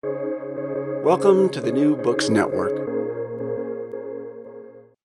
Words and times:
Welcome 0.00 1.48
to 1.48 1.60
the 1.60 1.72
New 1.72 1.96
Books 1.96 2.28
Network. 2.28 2.70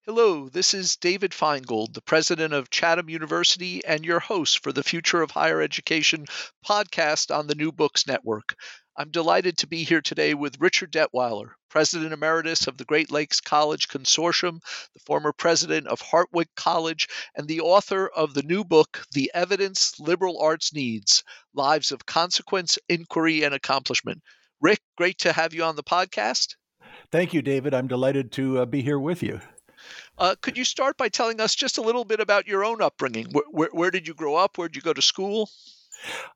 Hello, 0.05 0.49
this 0.49 0.75
is 0.75 0.97
David 0.97 1.31
Finegold, 1.31 1.93
the 1.93 2.01
president 2.03 2.53
of 2.53 2.69
Chatham 2.69 3.09
University 3.09 3.83
and 3.83 4.05
your 4.05 4.19
host 4.19 4.61
for 4.61 4.71
the 4.71 4.83
Future 4.83 5.23
of 5.23 5.31
Higher 5.31 5.63
Education 5.63 6.27
podcast 6.63 7.35
on 7.35 7.47
the 7.47 7.55
New 7.55 7.71
Books 7.71 8.05
Network. 8.05 8.55
I'm 8.95 9.09
delighted 9.09 9.57
to 9.57 9.67
be 9.67 9.83
here 9.83 10.01
today 10.01 10.35
with 10.35 10.61
Richard 10.61 10.91
Detweiler, 10.91 11.53
President 11.71 12.13
Emeritus 12.13 12.67
of 12.67 12.77
the 12.77 12.85
Great 12.85 13.09
Lakes 13.09 13.41
College 13.41 13.87
Consortium, 13.87 14.59
the 14.93 14.99
former 15.07 15.33
president 15.33 15.87
of 15.87 16.01
Hartwick 16.01 16.49
College, 16.55 17.07
and 17.33 17.47
the 17.47 17.61
author 17.61 18.07
of 18.07 18.35
the 18.35 18.43
new 18.43 18.63
book, 18.63 19.03
The 19.13 19.31
Evidence 19.33 19.99
Liberal 19.99 20.39
Arts 20.39 20.71
Needs 20.71 21.23
Lives 21.55 21.91
of 21.91 22.05
Consequence, 22.05 22.77
Inquiry, 22.87 23.41
and 23.41 23.55
Accomplishment. 23.55 24.21
Rick, 24.63 24.79
great 24.95 25.19
to 25.19 25.33
have 25.33 25.53
you 25.53 25.61
on 25.65 25.75
the 25.75 25.83
podcast. 25.83 26.55
Thank 27.11 27.33
you, 27.33 27.41
David. 27.41 27.73
I'm 27.73 27.87
delighted 27.87 28.31
to 28.33 28.59
uh, 28.59 28.65
be 28.65 28.81
here 28.81 28.97
with 28.97 29.21
you. 29.21 29.41
Uh, 30.17 30.35
could 30.41 30.57
you 30.57 30.63
start 30.63 30.95
by 30.95 31.09
telling 31.09 31.41
us 31.41 31.53
just 31.53 31.77
a 31.77 31.81
little 31.81 32.05
bit 32.05 32.21
about 32.21 32.47
your 32.47 32.63
own 32.63 32.81
upbringing? 32.81 33.27
Where, 33.33 33.43
where, 33.51 33.69
where 33.73 33.91
did 33.91 34.07
you 34.07 34.13
grow 34.13 34.35
up? 34.35 34.57
Where 34.57 34.69
did 34.69 34.77
you 34.77 34.81
go 34.81 34.93
to 34.93 35.01
school? 35.01 35.49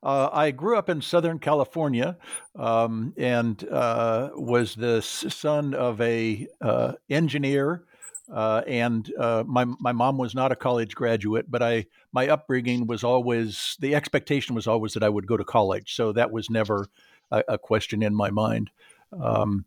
Uh, 0.02 0.28
I 0.30 0.50
grew 0.50 0.76
up 0.76 0.90
in 0.90 1.00
Southern 1.00 1.38
California 1.38 2.18
um, 2.54 3.14
and 3.16 3.66
uh, 3.70 4.28
was 4.34 4.74
the 4.74 5.00
son 5.00 5.72
of 5.72 5.98
a 6.02 6.46
uh, 6.60 6.92
engineer. 7.08 7.84
Uh, 8.30 8.62
and 8.66 9.10
uh, 9.18 9.42
my 9.46 9.64
my 9.64 9.92
mom 9.92 10.18
was 10.18 10.34
not 10.34 10.52
a 10.52 10.56
college 10.56 10.94
graduate, 10.94 11.50
but 11.50 11.62
I 11.62 11.86
my 12.12 12.28
upbringing 12.28 12.86
was 12.86 13.02
always 13.02 13.74
the 13.80 13.94
expectation 13.94 14.54
was 14.54 14.66
always 14.66 14.92
that 14.92 15.02
I 15.02 15.08
would 15.08 15.26
go 15.26 15.38
to 15.38 15.44
college, 15.44 15.94
so 15.94 16.12
that 16.12 16.30
was 16.30 16.50
never 16.50 16.88
a, 17.30 17.44
a 17.48 17.58
question 17.58 18.02
in 18.02 18.14
my 18.14 18.30
mind. 18.30 18.70
Um, 19.12 19.64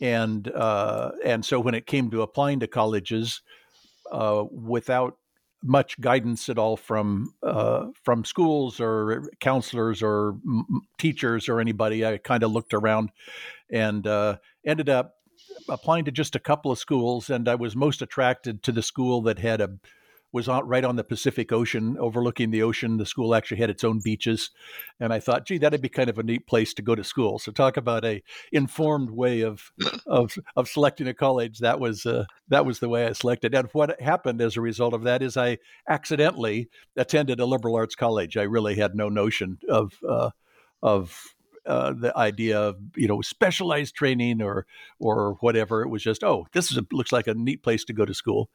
and 0.00 0.48
uh, 0.48 1.12
and 1.24 1.44
so 1.44 1.60
when 1.60 1.74
it 1.74 1.86
came 1.86 2.10
to 2.10 2.22
applying 2.22 2.60
to 2.60 2.66
colleges, 2.66 3.42
uh, 4.10 4.44
without 4.50 5.16
much 5.62 6.00
guidance 6.00 6.48
at 6.48 6.58
all 6.58 6.76
from 6.76 7.34
uh, 7.42 7.86
from 8.02 8.24
schools 8.24 8.80
or 8.80 9.30
counselors 9.40 10.02
or 10.02 10.36
m- 10.46 10.82
teachers 10.98 11.48
or 11.48 11.60
anybody, 11.60 12.04
I 12.04 12.18
kind 12.18 12.42
of 12.42 12.50
looked 12.50 12.72
around 12.72 13.10
and 13.70 14.06
uh, 14.06 14.36
ended 14.64 14.88
up 14.88 15.16
applying 15.68 16.06
to 16.06 16.10
just 16.10 16.34
a 16.34 16.40
couple 16.40 16.72
of 16.72 16.78
schools, 16.78 17.30
and 17.30 17.48
I 17.48 17.54
was 17.54 17.76
most 17.76 18.02
attracted 18.02 18.62
to 18.64 18.72
the 18.72 18.82
school 18.82 19.22
that 19.22 19.38
had 19.38 19.60
a 19.60 19.70
was 20.32 20.48
out 20.48 20.66
right 20.68 20.84
on 20.84 20.96
the 20.96 21.04
Pacific 21.04 21.52
Ocean, 21.52 21.96
overlooking 21.98 22.50
the 22.50 22.62
ocean. 22.62 22.96
The 22.96 23.06
school 23.06 23.34
actually 23.34 23.58
had 23.58 23.70
its 23.70 23.84
own 23.84 24.00
beaches, 24.00 24.50
and 24.98 25.12
I 25.12 25.20
thought, 25.20 25.46
gee, 25.46 25.58
that'd 25.58 25.82
be 25.82 25.88
kind 25.88 26.08
of 26.08 26.18
a 26.18 26.22
neat 26.22 26.46
place 26.46 26.72
to 26.74 26.82
go 26.82 26.94
to 26.94 27.04
school. 27.04 27.38
So 27.38 27.52
talk 27.52 27.76
about 27.76 28.04
a 28.04 28.22
informed 28.52 29.10
way 29.10 29.40
of 29.40 29.72
of 30.06 30.36
of 30.56 30.68
selecting 30.68 31.08
a 31.08 31.14
college. 31.14 31.58
That 31.58 31.80
was 31.80 32.06
uh, 32.06 32.24
that 32.48 32.66
was 32.66 32.78
the 32.78 32.88
way 32.88 33.06
I 33.06 33.12
selected. 33.12 33.54
And 33.54 33.68
what 33.72 34.00
happened 34.00 34.40
as 34.40 34.56
a 34.56 34.60
result 34.60 34.94
of 34.94 35.02
that 35.04 35.22
is 35.22 35.36
I 35.36 35.58
accidentally 35.88 36.68
attended 36.96 37.40
a 37.40 37.46
liberal 37.46 37.76
arts 37.76 37.94
college. 37.94 38.36
I 38.36 38.42
really 38.42 38.76
had 38.76 38.94
no 38.94 39.08
notion 39.08 39.58
of 39.68 39.94
uh, 40.08 40.30
of 40.82 41.34
uh, 41.66 41.92
the 41.92 42.16
idea 42.16 42.58
of 42.58 42.78
you 42.96 43.06
know 43.06 43.20
specialized 43.20 43.94
training 43.94 44.42
or 44.42 44.66
or 44.98 45.34
whatever. 45.40 45.82
It 45.82 45.88
was 45.88 46.02
just 46.02 46.24
oh, 46.24 46.46
this 46.52 46.70
is 46.70 46.78
a, 46.78 46.86
looks 46.92 47.12
like 47.12 47.26
a 47.26 47.34
neat 47.34 47.62
place 47.62 47.84
to 47.84 47.92
go 47.92 48.04
to 48.04 48.14
school. 48.14 48.50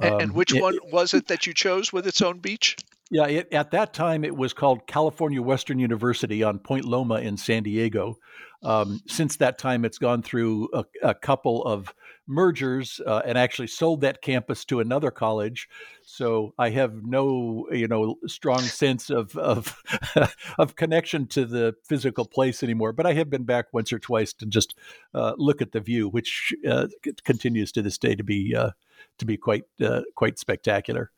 Um, 0.00 0.20
and 0.20 0.32
which 0.32 0.54
it, 0.54 0.62
one 0.62 0.78
was 0.90 1.14
it 1.14 1.28
that 1.28 1.46
you 1.46 1.54
chose 1.54 1.92
with 1.92 2.06
its 2.06 2.20
own 2.20 2.38
beach? 2.38 2.76
Yeah, 3.10 3.26
it, 3.26 3.52
at 3.52 3.70
that 3.72 3.92
time 3.92 4.24
it 4.24 4.36
was 4.36 4.52
called 4.52 4.86
California 4.86 5.40
Western 5.40 5.78
University 5.78 6.42
on 6.42 6.58
Point 6.58 6.84
Loma 6.84 7.16
in 7.16 7.36
San 7.36 7.62
Diego. 7.62 8.18
Um, 8.64 9.00
since 9.06 9.36
that 9.36 9.58
time, 9.58 9.84
it's 9.84 9.98
gone 9.98 10.22
through 10.22 10.68
a, 10.72 10.84
a 11.02 11.14
couple 11.14 11.64
of 11.64 11.94
mergers 12.26 13.00
uh, 13.06 13.20
and 13.24 13.36
actually 13.36 13.66
sold 13.66 14.00
that 14.00 14.22
campus 14.22 14.64
to 14.64 14.80
another 14.80 15.10
college. 15.10 15.68
So 16.02 16.54
I 16.58 16.70
have 16.70 17.04
no, 17.04 17.66
you 17.70 17.86
know, 17.86 18.16
strong 18.26 18.60
sense 18.60 19.10
of 19.10 19.36
of, 19.36 19.76
of 20.58 20.76
connection 20.76 21.26
to 21.28 21.44
the 21.44 21.74
physical 21.84 22.24
place 22.24 22.62
anymore. 22.62 22.92
But 22.92 23.06
I 23.06 23.12
have 23.14 23.30
been 23.30 23.44
back 23.44 23.66
once 23.72 23.92
or 23.92 23.98
twice 23.98 24.32
to 24.34 24.46
just 24.46 24.74
uh, 25.12 25.34
look 25.36 25.60
at 25.60 25.72
the 25.72 25.80
view, 25.80 26.08
which 26.08 26.54
uh, 26.68 26.88
continues 27.24 27.72
to 27.72 27.82
this 27.82 27.98
day 27.98 28.14
to 28.14 28.24
be 28.24 28.54
uh, 28.56 28.70
to 29.18 29.24
be 29.24 29.36
quite 29.36 29.64
uh, 29.82 30.02
quite 30.14 30.38
spectacular. 30.38 31.10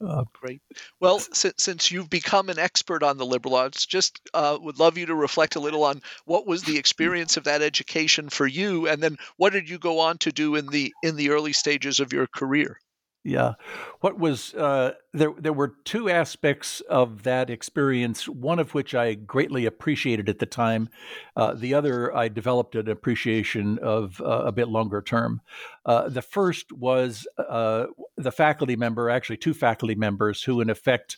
Uh, 0.00 0.24
Great. 0.32 0.60
Well, 1.00 1.18
since, 1.32 1.54
since 1.58 1.90
you've 1.90 2.08
become 2.08 2.48
an 2.48 2.58
expert 2.60 3.02
on 3.02 3.16
the 3.18 3.26
liberal 3.26 3.56
arts, 3.56 3.84
just 3.86 4.20
uh, 4.32 4.56
would 4.60 4.78
love 4.78 4.96
you 4.96 5.06
to 5.06 5.14
reflect 5.16 5.56
a 5.56 5.60
little 5.60 5.82
on 5.84 6.00
what 6.24 6.46
was 6.46 6.62
the 6.62 6.78
experience 6.78 7.36
of 7.36 7.44
that 7.44 7.60
education 7.62 8.28
for 8.30 8.46
you, 8.46 8.86
and 8.88 9.02
then 9.02 9.16
what 9.36 9.52
did 9.52 9.68
you 9.68 9.78
go 9.78 9.98
on 9.98 10.18
to 10.18 10.30
do 10.32 10.54
in 10.54 10.66
the 10.68 10.94
in 11.02 11.16
the 11.16 11.30
early 11.30 11.52
stages 11.52 11.98
of 12.00 12.12
your 12.12 12.26
career? 12.28 12.80
Yeah, 13.26 13.54
what 14.00 14.18
was 14.18 14.52
uh, 14.52 14.92
there? 15.14 15.32
There 15.38 15.54
were 15.54 15.76
two 15.84 16.10
aspects 16.10 16.82
of 16.82 17.22
that 17.22 17.48
experience. 17.48 18.28
One 18.28 18.58
of 18.58 18.74
which 18.74 18.94
I 18.94 19.14
greatly 19.14 19.64
appreciated 19.64 20.28
at 20.28 20.40
the 20.40 20.46
time. 20.46 20.90
Uh, 21.34 21.54
the 21.54 21.72
other, 21.72 22.14
I 22.14 22.28
developed 22.28 22.74
an 22.74 22.86
appreciation 22.86 23.78
of 23.78 24.20
uh, 24.20 24.42
a 24.44 24.52
bit 24.52 24.68
longer 24.68 25.00
term. 25.00 25.40
Uh, 25.86 26.10
the 26.10 26.20
first 26.20 26.70
was 26.70 27.26
uh, 27.38 27.86
the 28.18 28.30
faculty 28.30 28.76
member, 28.76 29.08
actually 29.08 29.38
two 29.38 29.54
faculty 29.54 29.94
members, 29.94 30.42
who 30.42 30.60
in 30.60 30.68
effect 30.68 31.16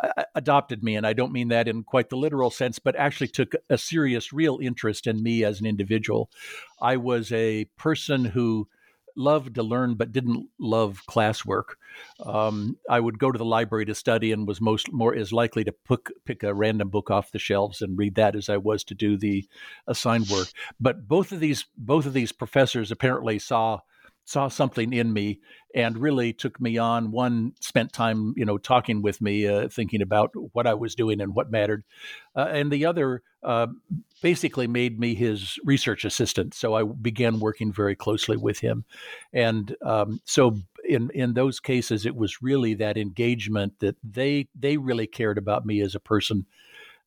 uh, 0.00 0.22
adopted 0.36 0.84
me, 0.84 0.94
and 0.94 1.04
I 1.04 1.12
don't 1.12 1.32
mean 1.32 1.48
that 1.48 1.66
in 1.66 1.82
quite 1.82 2.08
the 2.08 2.16
literal 2.16 2.50
sense, 2.50 2.78
but 2.78 2.94
actually 2.94 3.28
took 3.28 3.54
a 3.68 3.76
serious, 3.76 4.32
real 4.32 4.60
interest 4.62 5.08
in 5.08 5.24
me 5.24 5.42
as 5.42 5.58
an 5.58 5.66
individual. 5.66 6.30
I 6.80 6.98
was 6.98 7.32
a 7.32 7.64
person 7.76 8.26
who 8.26 8.68
loved 9.16 9.54
to 9.54 9.62
learn 9.62 9.94
but 9.94 10.12
didn't 10.12 10.48
love 10.58 11.02
classwork. 11.08 11.74
Um, 12.24 12.78
I 12.88 13.00
would 13.00 13.18
go 13.18 13.30
to 13.30 13.38
the 13.38 13.44
library 13.44 13.84
to 13.86 13.94
study 13.94 14.32
and 14.32 14.46
was 14.46 14.60
most 14.60 14.92
more 14.92 15.14
as 15.14 15.32
likely 15.32 15.64
to 15.64 15.72
pick, 15.72 16.08
pick 16.24 16.42
a 16.42 16.54
random 16.54 16.88
book 16.88 17.10
off 17.10 17.32
the 17.32 17.38
shelves 17.38 17.82
and 17.82 17.98
read 17.98 18.14
that 18.14 18.34
as 18.36 18.48
I 18.48 18.56
was 18.56 18.84
to 18.84 18.94
do 18.94 19.16
the 19.16 19.46
assigned 19.86 20.28
work. 20.28 20.48
But 20.80 21.06
both 21.08 21.32
of 21.32 21.40
these 21.40 21.66
both 21.76 22.06
of 22.06 22.12
these 22.12 22.32
professors 22.32 22.90
apparently 22.90 23.38
saw 23.38 23.80
saw 24.24 24.48
something 24.48 24.92
in 24.92 25.12
me 25.12 25.40
and 25.74 25.98
really 25.98 26.32
took 26.32 26.60
me 26.60 26.78
on. 26.78 27.10
One 27.10 27.52
spent 27.60 27.92
time, 27.92 28.34
you 28.36 28.44
know, 28.44 28.58
talking 28.58 29.02
with 29.02 29.20
me, 29.20 29.46
uh, 29.46 29.68
thinking 29.68 30.02
about 30.02 30.30
what 30.52 30.66
I 30.66 30.74
was 30.74 30.94
doing 30.94 31.20
and 31.20 31.34
what 31.34 31.50
mattered, 31.50 31.84
uh, 32.36 32.48
and 32.50 32.70
the 32.70 32.86
other 32.86 33.22
uh, 33.42 33.66
basically 34.22 34.66
made 34.66 35.00
me 35.00 35.14
his 35.14 35.58
research 35.64 36.04
assistant. 36.04 36.54
So 36.54 36.74
I 36.74 36.84
began 36.84 37.40
working 37.40 37.72
very 37.72 37.96
closely 37.96 38.36
with 38.36 38.60
him, 38.60 38.84
and 39.32 39.74
um, 39.82 40.20
so 40.24 40.56
in 40.84 41.10
in 41.10 41.34
those 41.34 41.60
cases, 41.60 42.06
it 42.06 42.14
was 42.14 42.42
really 42.42 42.74
that 42.74 42.96
engagement 42.96 43.80
that 43.80 43.96
they 44.04 44.48
they 44.58 44.76
really 44.76 45.06
cared 45.06 45.38
about 45.38 45.66
me 45.66 45.80
as 45.80 45.94
a 45.94 46.00
person 46.00 46.46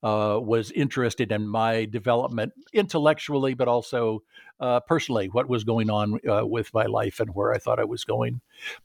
uh, 0.06 0.40
was 0.40 0.70
interested 0.72 1.32
in 1.32 1.48
my 1.48 1.86
development 1.86 2.54
intellectually, 2.74 3.56
but 3.56 3.68
also 3.68 4.22
uh, 4.60 4.80
personally, 4.82 5.30
what 5.30 5.50
was 5.50 5.64
going 5.64 5.90
on 5.90 6.20
uh, 6.30 6.46
with 6.46 6.72
my 6.76 6.86
life 6.86 7.20
and 7.20 7.34
where 7.34 7.52
I 7.52 7.58
thought 7.58 7.80
I 7.80 7.86
was 7.86 8.04
going. 8.04 8.40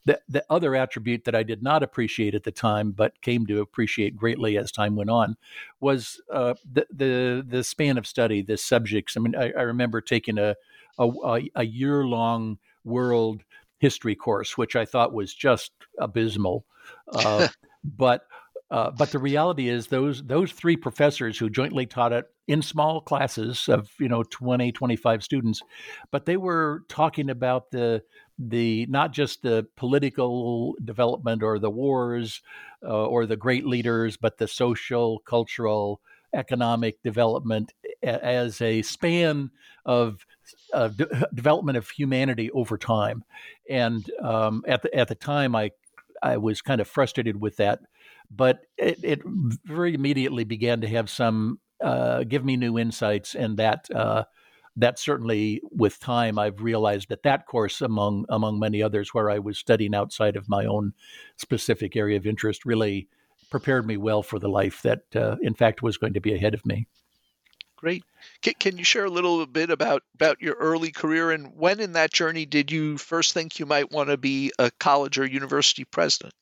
The, 0.05 0.19
the 0.27 0.43
other 0.49 0.75
attribute 0.75 1.25
that 1.25 1.35
I 1.35 1.43
did 1.43 1.61
not 1.61 1.83
appreciate 1.83 2.33
at 2.33 2.43
the 2.43 2.51
time, 2.51 2.91
but 2.91 3.21
came 3.21 3.45
to 3.45 3.61
appreciate 3.61 4.15
greatly 4.15 4.57
as 4.57 4.71
time 4.71 4.95
went 4.95 5.11
on, 5.11 5.37
was 5.79 6.19
uh, 6.33 6.55
the, 6.69 6.87
the 6.91 7.45
the 7.47 7.63
span 7.63 7.99
of 7.99 8.07
study, 8.07 8.41
the 8.41 8.57
subjects. 8.57 9.15
I 9.15 9.19
mean, 9.19 9.35
I, 9.35 9.51
I 9.51 9.61
remember 9.61 10.01
taking 10.01 10.39
a 10.39 10.55
a, 10.97 11.41
a 11.55 11.63
year 11.63 12.03
long 12.03 12.57
world 12.83 13.43
history 13.77 14.15
course, 14.15 14.57
which 14.57 14.75
I 14.75 14.85
thought 14.85 15.13
was 15.13 15.35
just 15.35 15.71
abysmal. 15.99 16.65
Uh, 17.13 17.47
but 17.83 18.25
uh, 18.71 18.89
but 18.89 19.11
the 19.11 19.19
reality 19.19 19.67
is 19.69 19.87
those 19.87 20.23
those 20.23 20.51
three 20.51 20.75
professors 20.75 21.37
who 21.37 21.49
jointly 21.49 21.85
taught 21.85 22.13
it 22.13 22.25
in 22.47 22.61
small 22.61 23.01
classes 23.01 23.67
of 23.69 23.89
you 23.99 24.09
know 24.09 24.23
20 24.23 24.71
25 24.71 25.23
students 25.23 25.61
but 26.09 26.25
they 26.25 26.37
were 26.37 26.83
talking 26.87 27.29
about 27.29 27.69
the 27.71 28.01
the 28.39 28.87
not 28.89 29.11
just 29.11 29.43
the 29.43 29.67
political 29.75 30.75
development 30.83 31.43
or 31.43 31.59
the 31.59 31.69
wars 31.69 32.41
uh, 32.83 33.05
or 33.05 33.25
the 33.25 33.37
great 33.37 33.65
leaders 33.65 34.17
but 34.17 34.37
the 34.37 34.47
social 34.47 35.19
cultural 35.19 36.01
economic 36.33 37.01
development 37.03 37.73
as 38.01 38.61
a 38.61 38.81
span 38.81 39.51
of 39.85 40.25
uh, 40.73 40.87
de- 40.89 41.27
development 41.33 41.77
of 41.77 41.89
humanity 41.89 42.49
over 42.51 42.77
time. 42.77 43.23
And 43.69 44.09
um, 44.21 44.63
at 44.67 44.81
the 44.81 44.93
at 44.95 45.07
the 45.07 45.15
time 45.15 45.55
I 45.55 45.71
I 46.23 46.37
was 46.37 46.61
kind 46.61 46.81
of 46.81 46.87
frustrated 46.87 47.39
with 47.39 47.57
that 47.57 47.79
but 48.33 48.61
it, 48.77 48.99
it 49.03 49.21
very 49.25 49.93
immediately 49.93 50.43
began 50.43 50.81
to 50.81 50.87
have 50.87 51.09
some 51.09 51.59
uh, 51.81 52.23
give 52.23 52.45
me 52.45 52.57
new 52.57 52.77
insights, 52.77 53.35
and 53.35 53.57
that 53.57 53.89
uh, 53.93 54.23
that 54.77 54.99
certainly 54.99 55.61
with 55.71 55.99
time 55.99 56.39
I've 56.39 56.61
realized 56.61 57.09
that 57.09 57.23
that 57.23 57.45
course, 57.45 57.81
among 57.81 58.25
among 58.29 58.59
many 58.59 58.81
others, 58.81 59.13
where 59.13 59.29
I 59.29 59.39
was 59.39 59.57
studying 59.57 59.93
outside 59.95 60.35
of 60.35 60.47
my 60.47 60.65
own 60.65 60.93
specific 61.37 61.95
area 61.95 62.17
of 62.17 62.25
interest, 62.25 62.65
really 62.65 63.07
prepared 63.49 63.85
me 63.85 63.97
well 63.97 64.23
for 64.23 64.39
the 64.39 64.47
life 64.47 64.81
that, 64.83 65.03
uh, 65.15 65.35
in 65.41 65.53
fact, 65.53 65.81
was 65.81 65.97
going 65.97 66.13
to 66.13 66.21
be 66.21 66.33
ahead 66.33 66.53
of 66.53 66.65
me. 66.65 66.87
Great. 67.75 68.03
Can, 68.43 68.53
can 68.59 68.77
you 68.77 68.83
share 68.83 69.05
a 69.05 69.09
little 69.09 69.45
bit 69.47 69.71
about 69.71 70.03
about 70.13 70.39
your 70.39 70.53
early 70.55 70.91
career 70.91 71.31
and 71.31 71.57
when 71.57 71.79
in 71.79 71.93
that 71.93 72.13
journey 72.13 72.45
did 72.45 72.71
you 72.71 72.97
first 72.97 73.33
think 73.33 73.57
you 73.57 73.65
might 73.65 73.91
want 73.91 74.09
to 74.09 74.17
be 74.17 74.51
a 74.59 74.69
college 74.79 75.17
or 75.17 75.25
university 75.25 75.83
president? 75.83 76.33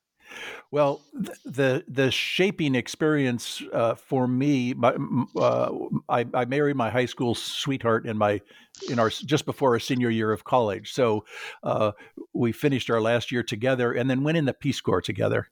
Well, 0.71 1.01
the 1.45 1.83
the 1.87 2.11
shaping 2.11 2.75
experience 2.75 3.63
uh, 3.73 3.95
for 3.95 4.27
me, 4.27 4.75
my, 4.75 4.95
uh, 5.35 5.71
I, 6.07 6.27
I, 6.31 6.45
married 6.45 6.75
my 6.75 6.91
high 6.91 7.07
school 7.07 7.33
sweetheart 7.33 8.05
in 8.05 8.19
my 8.19 8.39
in 8.87 8.99
our 8.99 9.09
just 9.09 9.47
before 9.47 9.73
our 9.73 9.79
senior 9.79 10.11
year 10.11 10.31
of 10.31 10.43
college. 10.43 10.93
So 10.93 11.25
uh, 11.63 11.93
we 12.33 12.51
finished 12.51 12.91
our 12.91 13.01
last 13.01 13.31
year 13.31 13.41
together, 13.41 13.93
and 13.93 14.07
then 14.07 14.23
went 14.23 14.37
in 14.37 14.45
the 14.45 14.53
Peace 14.53 14.79
Corps 14.79 15.01
together, 15.01 15.49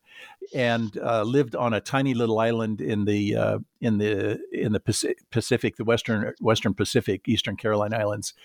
and 0.53 0.95
uh, 0.99 1.23
lived 1.23 1.55
on 1.55 1.73
a 1.73 1.81
tiny 1.81 2.13
little 2.13 2.37
island 2.37 2.79
in 2.79 3.05
the 3.05 3.35
uh, 3.35 3.59
in 3.81 3.97
the 3.97 4.39
in 4.51 4.71
the 4.71 5.15
Pacific, 5.31 5.77
the 5.77 5.83
western 5.83 6.35
Western 6.41 6.75
Pacific, 6.75 7.27
Eastern 7.27 7.57
Caroline 7.57 7.95
Islands. 7.95 8.35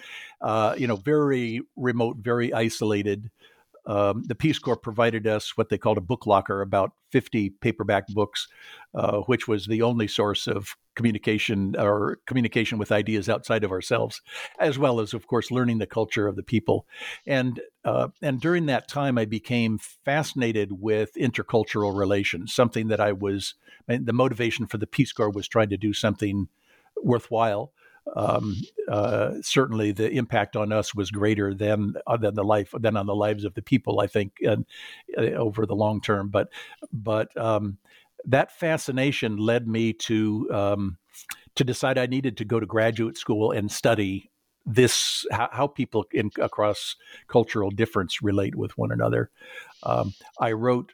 Uh, 0.40 0.74
you 0.78 0.86
know, 0.86 0.96
very 0.96 1.60
remote, 1.76 2.16
very 2.16 2.50
isolated 2.54 3.30
um, 3.84 4.22
the 4.26 4.34
Peace 4.34 4.58
Corps 4.58 4.76
provided 4.76 5.26
us 5.26 5.56
what 5.56 5.68
they 5.68 5.78
called 5.78 5.98
a 5.98 6.02
book 6.02 6.26
locker, 6.26 6.62
about 6.62 6.92
50 7.10 7.50
paperback 7.50 8.06
books, 8.08 8.46
uh, 8.94 9.18
which 9.22 9.48
was 9.48 9.66
the 9.66 9.82
only 9.82 10.06
source 10.06 10.46
of 10.46 10.76
communication 10.94 11.74
or 11.76 12.18
communication 12.26 12.78
with 12.78 12.92
ideas 12.92 13.28
outside 13.28 13.64
of 13.64 13.72
ourselves, 13.72 14.22
as 14.60 14.78
well 14.78 15.00
as, 15.00 15.14
of 15.14 15.26
course, 15.26 15.50
learning 15.50 15.78
the 15.78 15.86
culture 15.86 16.28
of 16.28 16.36
the 16.36 16.42
people. 16.42 16.86
And 17.26 17.60
uh, 17.84 18.08
and 18.20 18.40
during 18.40 18.66
that 18.66 18.86
time, 18.86 19.18
I 19.18 19.24
became 19.24 19.78
fascinated 19.78 20.80
with 20.80 21.14
intercultural 21.14 21.96
relations, 21.96 22.54
something 22.54 22.88
that 22.88 23.00
I 23.00 23.12
was. 23.12 23.54
The 23.88 24.12
motivation 24.12 24.66
for 24.66 24.78
the 24.78 24.86
Peace 24.86 25.12
Corps 25.12 25.30
was 25.30 25.48
trying 25.48 25.70
to 25.70 25.76
do 25.76 25.92
something 25.92 26.46
worthwhile 27.02 27.72
um, 28.16 28.56
uh, 28.88 29.34
certainly 29.42 29.92
the 29.92 30.10
impact 30.10 30.56
on 30.56 30.72
us 30.72 30.94
was 30.94 31.10
greater 31.10 31.54
than 31.54 31.94
uh, 32.06 32.16
than 32.16 32.34
the 32.34 32.44
life 32.44 32.74
than 32.78 32.96
on 32.96 33.06
the 33.06 33.14
lives 33.14 33.44
of 33.44 33.54
the 33.54 33.62
people. 33.62 34.00
I 34.00 34.06
think 34.06 34.32
and, 34.42 34.66
uh, 35.16 35.22
over 35.32 35.66
the 35.66 35.76
long 35.76 36.00
term, 36.00 36.28
but 36.28 36.48
but 36.92 37.34
um, 37.36 37.78
that 38.24 38.52
fascination 38.52 39.36
led 39.36 39.66
me 39.66 39.92
to 39.94 40.48
um, 40.52 40.98
to 41.56 41.64
decide 41.64 41.98
I 41.98 42.06
needed 42.06 42.36
to 42.38 42.44
go 42.44 42.60
to 42.60 42.66
graduate 42.66 43.16
school 43.16 43.52
and 43.52 43.70
study 43.70 44.30
this 44.64 45.26
how, 45.30 45.48
how 45.52 45.66
people 45.66 46.04
in, 46.12 46.30
across 46.40 46.96
cultural 47.28 47.70
difference 47.70 48.22
relate 48.22 48.54
with 48.54 48.76
one 48.78 48.92
another. 48.92 49.30
Um, 49.82 50.14
I 50.38 50.52
wrote 50.52 50.92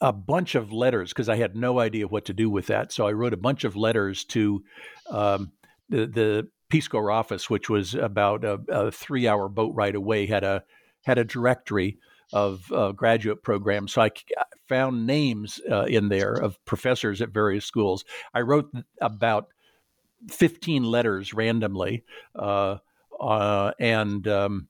a 0.00 0.12
bunch 0.12 0.54
of 0.54 0.72
letters 0.72 1.10
because 1.10 1.28
I 1.28 1.36
had 1.36 1.56
no 1.56 1.80
idea 1.80 2.06
what 2.06 2.24
to 2.26 2.32
do 2.32 2.48
with 2.48 2.66
that. 2.68 2.92
So 2.92 3.06
I 3.06 3.12
wrote 3.12 3.34
a 3.34 3.38
bunch 3.38 3.64
of 3.64 3.74
letters 3.74 4.24
to 4.26 4.62
um, 5.10 5.50
the, 5.88 6.06
the 6.06 6.48
Peace 6.68 6.88
Corps 6.88 7.10
office, 7.10 7.48
which 7.48 7.70
was 7.70 7.94
about 7.94 8.44
a, 8.44 8.60
a 8.68 8.90
three-hour 8.90 9.48
boat 9.48 9.74
ride 9.74 9.94
away, 9.94 10.26
had 10.26 10.44
a 10.44 10.64
had 11.04 11.18
a 11.18 11.24
directory 11.24 11.98
of 12.32 12.70
uh, 12.72 12.92
graduate 12.92 13.42
programs. 13.42 13.92
So 13.92 14.02
I 14.02 14.10
found 14.68 15.06
names 15.06 15.60
uh, 15.70 15.84
in 15.84 16.08
there 16.08 16.34
of 16.34 16.62
professors 16.66 17.22
at 17.22 17.30
various 17.30 17.64
schools. 17.64 18.04
I 18.34 18.42
wrote 18.42 18.70
about 19.00 19.48
15 20.30 20.82
letters 20.82 21.32
randomly 21.32 22.04
uh, 22.34 22.78
uh 23.20 23.72
and 23.78 24.28
um, 24.28 24.68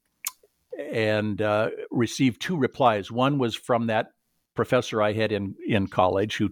and 0.79 1.43
uh, 1.43 1.71
received 1.91 2.41
two 2.41 2.57
replies. 2.57 3.11
One 3.11 3.39
was 3.39 3.55
from 3.55 3.89
that 3.89 4.13
professor 4.55 5.03
I 5.03 5.13
had 5.13 5.33
in 5.33 5.55
in 5.67 5.89
college 5.89 6.37
who 6.37 6.51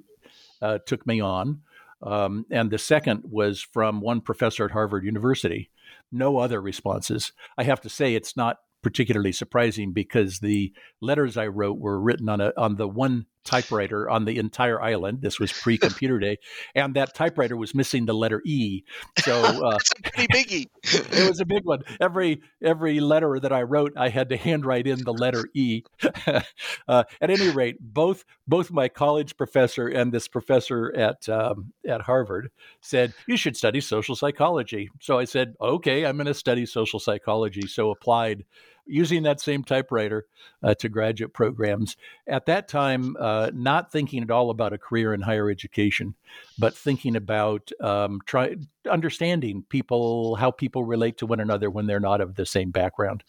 uh, 0.60 0.78
took 0.86 1.06
me 1.06 1.20
on, 1.20 1.62
um, 2.02 2.46
and 2.50 2.70
the 2.70 2.78
second 2.78 3.22
was 3.24 3.60
from 3.60 4.00
one 4.00 4.20
professor 4.20 4.64
at 4.64 4.70
Harvard 4.72 5.04
University. 5.04 5.70
No 6.12 6.38
other 6.38 6.60
responses. 6.60 7.32
I 7.56 7.64
have 7.64 7.80
to 7.82 7.88
say, 7.88 8.14
it's 8.14 8.36
not 8.36 8.58
particularly 8.82 9.32
surprising 9.32 9.92
because 9.92 10.38
the 10.38 10.72
letters 11.00 11.36
I 11.36 11.46
wrote 11.48 11.78
were 11.78 12.00
written 12.00 12.28
on 12.28 12.40
a 12.40 12.52
on 12.56 12.76
the 12.76 12.86
one 12.86 13.26
typewriter 13.46 14.10
on 14.10 14.24
the 14.24 14.36
entire 14.38 14.80
island. 14.80 15.22
This 15.22 15.40
was 15.40 15.52
pre-computer 15.52 16.18
day, 16.18 16.38
and 16.74 16.94
that 16.94 17.14
typewriter 17.14 17.56
was 17.56 17.74
missing 17.74 18.06
the 18.06 18.14
letter 18.14 18.42
E. 18.44 18.82
So 19.20 19.40
uh, 19.42 19.78
biggie. 20.16 20.66
it 20.82 21.28
was 21.28 21.40
a 21.40 21.46
big 21.46 21.64
one. 21.64 21.80
Every 22.00 22.42
every 22.62 23.00
letter 23.00 23.38
that 23.40 23.52
I 23.52 23.62
wrote, 23.62 23.92
I 23.96 24.08
had 24.08 24.28
to 24.30 24.36
handwrite 24.36 24.86
in 24.86 25.04
the 25.04 25.12
letter 25.12 25.48
E. 25.54 25.82
uh, 26.88 27.04
at 27.20 27.30
any 27.30 27.48
rate, 27.48 27.76
both 27.80 28.24
both 28.46 28.70
my 28.70 28.88
college 28.88 29.36
professor 29.36 29.88
and 29.88 30.12
this 30.12 30.28
professor 30.28 30.94
at 30.94 31.28
um, 31.28 31.72
at 31.88 32.02
Harvard 32.02 32.50
said 32.80 33.14
you 33.26 33.36
should 33.36 33.56
study 33.56 33.80
social 33.80 34.16
psychology. 34.16 34.90
So 35.00 35.18
I 35.18 35.24
said, 35.24 35.54
okay, 35.60 36.04
I'm 36.04 36.16
going 36.16 36.26
to 36.26 36.34
study 36.34 36.66
social 36.66 37.00
psychology. 37.00 37.66
So 37.66 37.90
applied 37.90 38.44
using 38.86 39.24
that 39.24 39.40
same 39.40 39.64
typewriter 39.64 40.26
uh, 40.62 40.74
to 40.74 40.88
graduate 40.88 41.32
programs. 41.32 41.96
At 42.26 42.46
that 42.46 42.68
time, 42.68 43.16
uh, 43.18 43.50
not 43.54 43.92
thinking 43.92 44.22
at 44.22 44.30
all 44.30 44.50
about 44.50 44.72
a 44.72 44.78
career 44.78 45.12
in 45.12 45.20
higher 45.20 45.50
education, 45.50 46.14
but 46.58 46.76
thinking 46.76 47.16
about 47.16 47.70
um, 47.80 48.20
try 48.26 48.56
understanding 48.90 49.64
people, 49.68 50.36
how 50.36 50.50
people 50.50 50.84
relate 50.84 51.18
to 51.18 51.26
one 51.26 51.40
another 51.40 51.70
when 51.70 51.86
they're 51.86 52.00
not 52.00 52.20
of 52.20 52.34
the 52.34 52.46
same 52.46 52.70
background. 52.70 53.24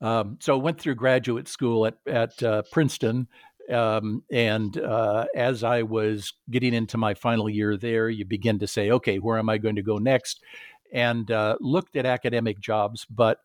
Um, 0.00 0.38
so 0.40 0.54
I 0.54 0.58
went 0.62 0.80
through 0.80 0.94
graduate 0.94 1.48
school 1.48 1.86
at 1.86 1.98
at 2.06 2.42
uh, 2.42 2.62
Princeton. 2.70 3.28
Um, 3.70 4.24
and 4.32 4.76
uh, 4.78 5.26
as 5.36 5.62
I 5.62 5.82
was 5.82 6.32
getting 6.50 6.74
into 6.74 6.98
my 6.98 7.14
final 7.14 7.48
year 7.48 7.76
there, 7.76 8.08
you 8.08 8.24
begin 8.24 8.58
to 8.58 8.66
say, 8.66 8.90
okay, 8.90 9.18
where 9.18 9.38
am 9.38 9.48
I 9.48 9.58
going 9.58 9.76
to 9.76 9.82
go 9.82 9.98
next? 9.98 10.40
And 10.92 11.30
uh, 11.30 11.56
looked 11.60 11.94
at 11.94 12.04
academic 12.04 12.58
jobs, 12.58 13.06
but 13.08 13.38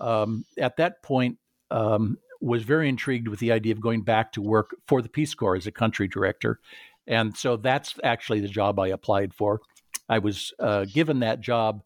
um, 0.00 0.44
at 0.58 0.76
that 0.76 1.02
point 1.02 1.38
um, 1.70 2.18
was 2.40 2.62
very 2.62 2.88
intrigued 2.88 3.28
with 3.28 3.40
the 3.40 3.52
idea 3.52 3.72
of 3.72 3.80
going 3.80 4.02
back 4.02 4.32
to 4.32 4.42
work 4.42 4.76
for 4.86 5.02
the 5.02 5.08
Peace 5.08 5.34
Corps 5.34 5.56
as 5.56 5.66
a 5.66 5.72
country 5.72 6.08
director. 6.08 6.60
And 7.06 7.36
so 7.36 7.56
that's 7.56 7.94
actually 8.02 8.40
the 8.40 8.48
job 8.48 8.78
I 8.78 8.88
applied 8.88 9.34
for. 9.34 9.60
I 10.08 10.18
was 10.18 10.52
uh, 10.58 10.84
given 10.84 11.20
that 11.20 11.40
job, 11.40 11.82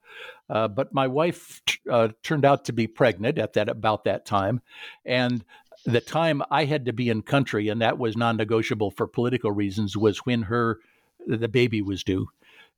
uh, 0.50 0.68
but 0.68 0.92
my 0.92 1.06
wife 1.06 1.62
t- 1.66 1.78
uh, 1.88 2.08
turned 2.22 2.44
out 2.44 2.64
to 2.64 2.72
be 2.72 2.86
pregnant 2.86 3.38
at 3.38 3.52
that 3.52 3.68
about 3.68 4.04
that 4.04 4.26
time, 4.26 4.60
and 5.04 5.44
the 5.84 6.00
time 6.00 6.42
I 6.50 6.64
had 6.64 6.86
to 6.86 6.92
be 6.92 7.10
in 7.10 7.22
country, 7.22 7.68
and 7.68 7.80
that 7.80 7.98
was 7.98 8.16
non-negotiable 8.16 8.90
for 8.90 9.06
political 9.06 9.52
reasons, 9.52 9.96
was 9.96 10.18
when 10.18 10.42
her 10.42 10.80
the 11.26 11.48
baby 11.48 11.82
was 11.82 12.02
due 12.02 12.28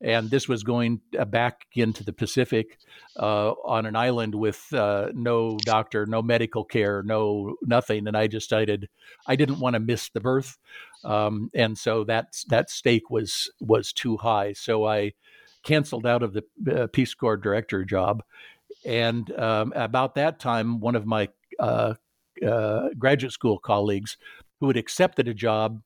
and 0.01 0.31
this 0.31 0.49
was 0.49 0.63
going 0.63 1.01
uh, 1.19 1.25
back 1.25 1.67
into 1.75 2.03
the 2.03 2.13
Pacific 2.13 2.79
uh, 3.19 3.51
on 3.65 3.87
an 3.87 3.97
island 3.97 4.35
with 4.35 4.73
uh, 4.73 5.09
no 5.13 5.59
doctor, 5.65 6.07
no 6.07 6.23
medical 6.23 6.65
care, 6.65 7.03
no 7.03 7.57
nothing. 7.63 8.07
And 8.07 8.17
I 8.17 8.27
decided 8.27 8.89
I 9.27 9.37
didn't 9.37 9.61
want 9.61 9.75
to 9.75 9.81
miss 9.81 10.09
the 10.09 10.21
birth, 10.21 10.59
um, 11.05 11.51
and 11.55 11.77
so 11.77 12.05
that 12.05 12.43
that 12.49 12.71
stake 12.71 13.11
was 13.11 13.51
was 13.61 13.93
too 13.93 14.17
high. 14.17 14.53
So 14.55 14.87
I 14.87 15.13
canceled 15.63 16.07
out 16.07 16.23
of 16.23 16.33
the 16.33 16.45
uh, 16.75 16.87
Peace 16.87 17.15
Corps 17.15 17.37
director 17.37 17.85
job. 17.85 18.23
And 18.87 19.31
um, 19.39 19.73
about 19.77 20.15
that 20.15 20.39
time, 20.39 20.81
one 20.81 20.95
of 20.95 21.05
my 21.05 21.29
uh, 21.59 21.95
uh, 22.47 22.89
graduate 22.99 23.33
school 23.33 23.59
colleagues 23.59 24.17
who 24.61 24.69
had 24.69 24.77
accepted 24.77 25.29
a 25.29 25.35
job 25.35 25.83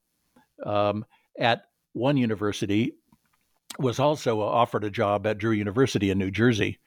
um, 0.65 1.05
at 1.37 1.65
one 1.93 2.17
university 2.17 2.93
was 3.79 3.99
also 3.99 4.41
offered 4.41 4.83
a 4.83 4.89
job 4.89 5.25
at 5.27 5.37
Drew 5.37 5.51
University 5.51 6.09
in 6.09 6.17
New 6.17 6.31
Jersey. 6.31 6.79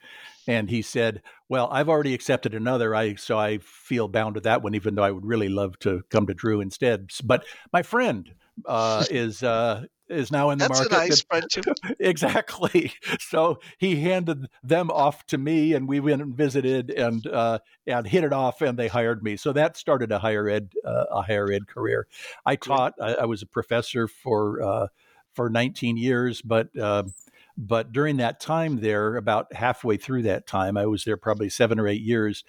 And 0.47 0.69
he 0.69 0.81
said, 0.81 1.21
Well, 1.47 1.69
I've 1.71 1.89
already 1.89 2.13
accepted 2.13 2.55
another, 2.55 2.95
I 2.95 3.15
so 3.15 3.37
I 3.37 3.59
feel 3.59 4.07
bound 4.07 4.35
to 4.35 4.41
that 4.41 4.63
one, 4.63 4.75
even 4.75 4.95
though 4.95 5.03
I 5.03 5.11
would 5.11 5.25
really 5.25 5.49
love 5.49 5.77
to 5.79 6.01
come 6.09 6.27
to 6.27 6.33
Drew 6.33 6.61
instead. 6.61 7.11
But 7.23 7.45
my 7.71 7.83
friend 7.83 8.33
uh, 8.65 9.05
is 9.11 9.43
uh, 9.43 9.85
is 10.09 10.31
now 10.31 10.49
in 10.49 10.57
the 10.57 10.67
That's 10.67 10.79
market. 10.79 10.91
That's 10.91 11.05
a 11.05 11.09
nice 11.09 11.21
friend 11.21 11.45
too. 11.51 11.95
exactly. 11.99 12.93
So 13.19 13.59
he 13.77 13.97
handed 13.97 14.47
them 14.63 14.89
off 14.89 15.25
to 15.27 15.37
me, 15.37 15.73
and 15.73 15.87
we 15.87 15.99
went 15.99 16.21
and 16.21 16.35
visited 16.35 16.89
and 16.89 17.25
uh, 17.27 17.59
and 17.85 18.07
hit 18.07 18.23
it 18.23 18.33
off, 18.33 18.61
and 18.61 18.77
they 18.77 18.87
hired 18.87 19.23
me. 19.23 19.37
So 19.37 19.53
that 19.53 19.77
started 19.77 20.11
a 20.11 20.19
higher 20.19 20.49
ed 20.49 20.71
uh, 20.83 21.05
a 21.11 21.21
higher 21.21 21.51
ed 21.51 21.67
career. 21.67 22.07
I 22.45 22.55
taught. 22.55 22.93
I, 22.99 23.15
I 23.15 23.25
was 23.25 23.41
a 23.41 23.47
professor 23.47 24.07
for 24.07 24.61
uh, 24.61 24.87
for 25.39 25.49
19 25.49 25.95
years, 25.95 26.41
but 26.41 26.67
uh, 26.77 27.03
but 27.57 27.93
during 27.93 28.17
that 28.17 28.41
time 28.41 28.81
there, 28.81 29.15
about 29.15 29.53
halfway 29.53 29.95
through 29.95 30.23
that 30.23 30.45
time, 30.45 30.75
I 30.75 30.85
was 30.85 31.05
there 31.05 31.15
probably 31.15 31.47
seven 31.47 31.79
or 31.79 31.87
eight 31.87 32.01
years, 32.01 32.43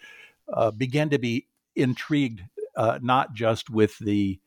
uh, 0.52 0.72
began 0.72 1.08
to 1.10 1.18
be 1.20 1.46
intrigued 1.76 2.42
uh, 2.74 2.98
not 3.00 3.32
just 3.32 3.70
with 3.70 3.96
the 4.00 4.40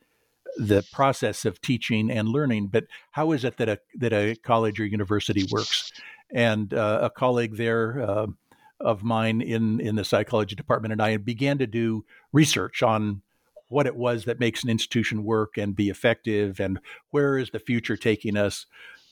the 0.57 0.85
process 0.91 1.45
of 1.45 1.61
teaching 1.61 2.11
and 2.11 2.27
learning, 2.27 2.67
but 2.67 2.83
how 3.11 3.31
is 3.31 3.45
it 3.45 3.55
that 3.55 3.69
a 3.69 3.79
that 3.95 4.11
a 4.11 4.35
college 4.35 4.77
or 4.77 4.85
university 4.85 5.45
works? 5.49 5.93
And 6.35 6.73
uh, 6.73 6.99
a 7.03 7.09
colleague 7.09 7.55
there 7.55 8.01
uh, 8.01 8.27
of 8.81 9.05
mine 9.05 9.39
in 9.39 9.79
in 9.79 9.95
the 9.95 10.03
psychology 10.03 10.53
department 10.53 10.91
and 10.91 11.01
I 11.01 11.15
began 11.15 11.59
to 11.59 11.65
do 11.65 12.03
research 12.33 12.83
on 12.83 13.21
what 13.69 13.87
it 13.87 13.95
was 13.95 14.25
that 14.25 14.39
makes 14.39 14.63
an 14.63 14.69
institution 14.69 15.23
work 15.23 15.57
and 15.57 15.75
be 15.75 15.89
effective 15.89 16.59
and 16.59 16.79
where 17.11 17.37
is 17.37 17.49
the 17.51 17.59
future 17.59 17.97
taking 17.97 18.37
us 18.37 18.65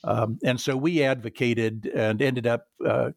Um, 0.03 0.39
and 0.43 0.59
so 0.59 0.75
we 0.75 1.03
advocated 1.03 1.85
and 1.93 2.21
ended 2.21 2.47
up 2.47 2.67
uh, 2.85 3.11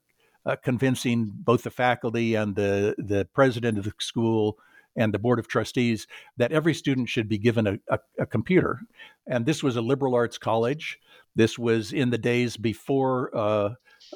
uh, 0.47 0.57
convincing 0.63 1.31
both 1.33 1.63
the 1.63 1.71
faculty 1.71 2.35
and 2.35 2.55
the, 2.55 2.95
the 2.99 3.27
president 3.35 3.79
of 3.79 3.85
the 3.85 3.93
school 3.99 4.59
and 4.97 5.13
the 5.13 5.19
board 5.19 5.39
of 5.39 5.49
trustees 5.49 6.07
that 6.37 6.53
every 6.53 6.75
student 6.75 7.09
should 7.09 7.29
be 7.29 7.39
given 7.39 7.67
a, 7.67 7.79
a, 7.89 7.99
a 8.21 8.27
computer. 8.27 8.81
And 9.27 9.47
this 9.47 9.63
was 9.63 9.77
a 9.77 9.81
liberal 9.81 10.15
arts 10.15 10.39
college. 10.39 10.99
This 11.35 11.59
was 11.59 11.93
in 11.93 12.11
the 12.11 12.19
days 12.19 12.57
before 12.59 13.31
uh, 13.35 13.71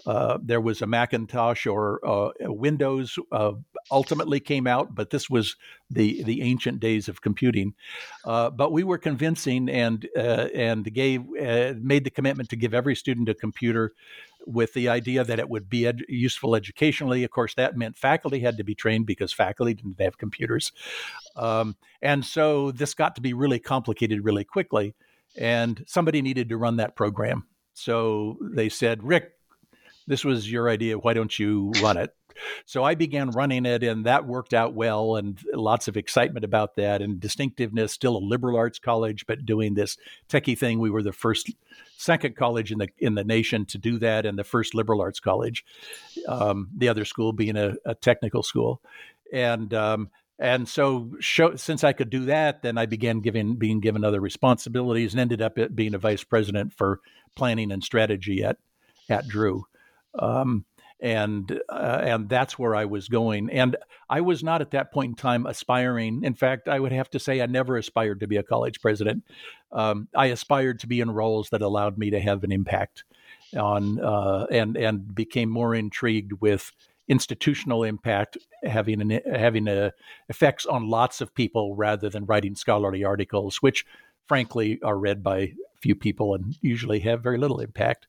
uh, 0.07 0.38
there 0.43 0.61
was 0.61 0.83
a 0.83 0.87
Macintosh 0.87 1.67
or 1.67 2.07
uh, 2.07 2.31
Windows 2.40 3.19
uh, 3.33 3.52
ultimately 3.90 4.40
came 4.40 4.67
out, 4.67 4.95
but 4.95 5.11
this 5.11 5.28
was 5.28 5.57
the 5.90 6.23
the 6.23 6.43
ancient 6.43 6.81
days 6.81 7.09
of 7.09 7.21
computing. 7.21 7.75
Uh, 8.25 8.50
but 8.50 8.73
we 8.73 8.85
were 8.85 8.99
convincing 8.99 9.69
and 9.69 10.09
uh, 10.17 10.49
and 10.55 10.93
gave 10.93 11.26
made 11.28 12.05
the 12.05 12.11
commitment 12.11 12.49
to 12.50 12.57
give 12.57 12.75
every 12.75 12.97
student 12.97 13.28
a 13.28 13.35
computer 13.35 13.93
with 14.47 14.73
the 14.73 14.88
idea 14.88 15.23
that 15.25 15.38
it 15.38 15.49
would 15.49 15.69
be 15.69 15.87
ed- 15.87 16.05
useful 16.09 16.55
educationally. 16.55 17.23
Of 17.23 17.31
course, 17.31 17.55
that 17.55 17.76
meant 17.76 17.99
faculty 17.99 18.40
had 18.40 18.57
to 18.57 18.64
be 18.64 18.75
trained 18.75 19.07
because 19.07 19.33
faculty 19.33 19.75
didn't 19.75 20.00
have 20.00 20.17
computers. 20.17 20.73
Um, 21.37 21.76
and 22.00 22.25
so 22.25 22.71
this 22.71 22.95
got 22.95 23.14
to 23.17 23.21
be 23.21 23.35
really 23.35 23.59
complicated 23.59 24.25
really 24.25 24.45
quickly. 24.45 24.95
And 25.37 25.85
somebody 25.87 26.23
needed 26.23 26.49
to 26.49 26.57
run 26.57 26.76
that 26.76 26.97
program. 26.97 27.47
So 27.75 28.38
they 28.40 28.69
said, 28.71 29.05
Rick, 29.05 29.38
this 30.09 30.25
was 30.25 30.50
your 30.50 30.69
idea. 30.69 30.99
Why 30.99 31.15
don't 31.15 31.38
you 31.38 31.73
run 31.83 31.97
it? 31.97 32.15
So 32.67 32.85
I 32.85 32.95
began 32.95 33.31
running 33.31 33.67
it, 33.67 33.83
and 33.83 34.07
that 34.07 34.27
worked 34.27 34.55
out 34.55 34.75
well, 34.75 35.17
and 35.17 35.38
lots 35.53 35.88
of 35.88 35.97
excitement 35.97 36.45
about 36.45 36.77
that, 36.77 37.03
and 37.03 37.21
distinctiveness. 37.21 37.93
Still 37.93 38.17
a 38.17 38.19
liberal 38.19 38.57
arts 38.57 38.79
college, 38.79 39.27
but 39.27 39.45
doing 39.45 39.75
this 39.75 39.97
techie 40.29 40.59
thing. 40.59 40.79
We 40.79 40.91
were 40.91 41.03
the 41.03 41.12
first, 41.12 41.50
second 41.97 42.37
college 42.37 42.71
in 42.71 42.79
the 42.79 42.88
in 42.99 43.15
the 43.15 43.25
nation 43.25 43.67
to 43.67 43.79
do 43.79 43.99
that, 43.99 44.25
and 44.25 44.38
the 44.38 44.45
first 44.45 44.75
liberal 44.75 45.00
arts 45.00 45.21
college. 45.21 45.65
Um, 46.27 46.69
the 46.77 46.88
other 46.88 47.05
school 47.05 47.33
being 47.33 47.57
a, 47.57 47.75
a 47.85 47.95
technical 47.95 48.43
school, 48.43 48.81
and 49.33 49.73
um, 49.75 50.11
and 50.38 50.69
so 50.69 51.11
show, 51.21 51.57
since 51.57 51.83
I 51.83 51.93
could 51.93 52.11
do 52.11 52.27
that, 52.27 52.62
then 52.62 52.79
I 52.79 52.87
began 52.87 53.21
giving 53.21 53.57
being 53.57 53.81
given 53.81 54.05
other 54.05 54.21
responsibilities, 54.21 55.12
and 55.12 55.21
ended 55.21 55.43
up 55.43 55.59
being 55.75 55.95
a 55.95 55.99
vice 55.99 56.25
president 56.25 56.73
for 56.73 57.00
planning 57.35 57.73
and 57.73 57.83
strategy 57.83 58.45
at 58.45 58.59
at 59.09 59.27
Drew. 59.27 59.65
Um, 60.18 60.64
and 61.00 61.60
uh, 61.68 62.00
and 62.02 62.28
that's 62.28 62.58
where 62.58 62.75
I 62.75 62.84
was 62.84 63.08
going. 63.08 63.50
And 63.50 63.76
I 64.10 64.20
was 64.20 64.42
not 64.42 64.60
at 64.60 64.72
that 64.72 64.92
point 64.92 65.10
in 65.10 65.14
time 65.14 65.46
aspiring. 65.46 66.25
In 66.25 66.34
fact, 66.34 66.68
I 66.68 66.80
would 66.80 66.92
have 66.92 67.08
to 67.10 67.20
say 67.20 67.40
I 67.40 67.46
never 67.46 67.76
aspired 67.76 68.20
to 68.20 68.26
be 68.26 68.37
a 68.37 68.42
college 68.42 68.80
president. 68.80 69.22
Um, 69.70 70.08
I 70.14 70.26
aspired 70.26 70.80
to 70.80 70.88
be 70.88 71.00
in 71.00 71.10
roles 71.10 71.50
that 71.50 71.62
allowed 71.62 71.98
me 71.98 72.10
to 72.10 72.20
have 72.20 72.42
an 72.42 72.50
impact 72.50 73.04
on 73.56 74.00
uh, 74.00 74.46
and 74.50 74.76
and 74.76 75.14
became 75.14 75.50
more 75.50 75.75
intrigued 75.75 76.32
with 76.40 76.72
institutional 77.08 77.84
impact 77.84 78.37
having 78.64 79.00
an, 79.00 79.20
having 79.34 79.66
a, 79.66 79.92
effects 80.28 80.66
on 80.66 80.90
lots 80.90 81.20
of 81.20 81.34
people 81.34 81.75
rather 81.75 82.10
than 82.10 82.26
writing 82.26 82.54
scholarly 82.54 83.02
articles, 83.02 83.62
which 83.62 83.87
frankly 84.28 84.80
are 84.82 84.99
read 84.99 85.23
by 85.23 85.52
few 85.80 85.94
people 85.94 86.35
and 86.35 86.56
usually 86.61 87.00
have 87.00 87.23
very 87.23 87.38
little 87.38 87.61
impact. 87.61 88.06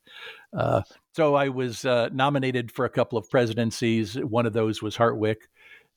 Uh, 0.57 0.81
so 1.13 1.35
I 1.35 1.49
was 1.49 1.85
uh, 1.85 2.09
nominated 2.11 2.71
for 2.71 2.85
a 2.85 2.89
couple 2.89 3.17
of 3.17 3.29
presidencies. 3.29 4.15
One 4.15 4.45
of 4.45 4.53
those 4.53 4.81
was 4.81 4.97
Hartwick 4.97 5.47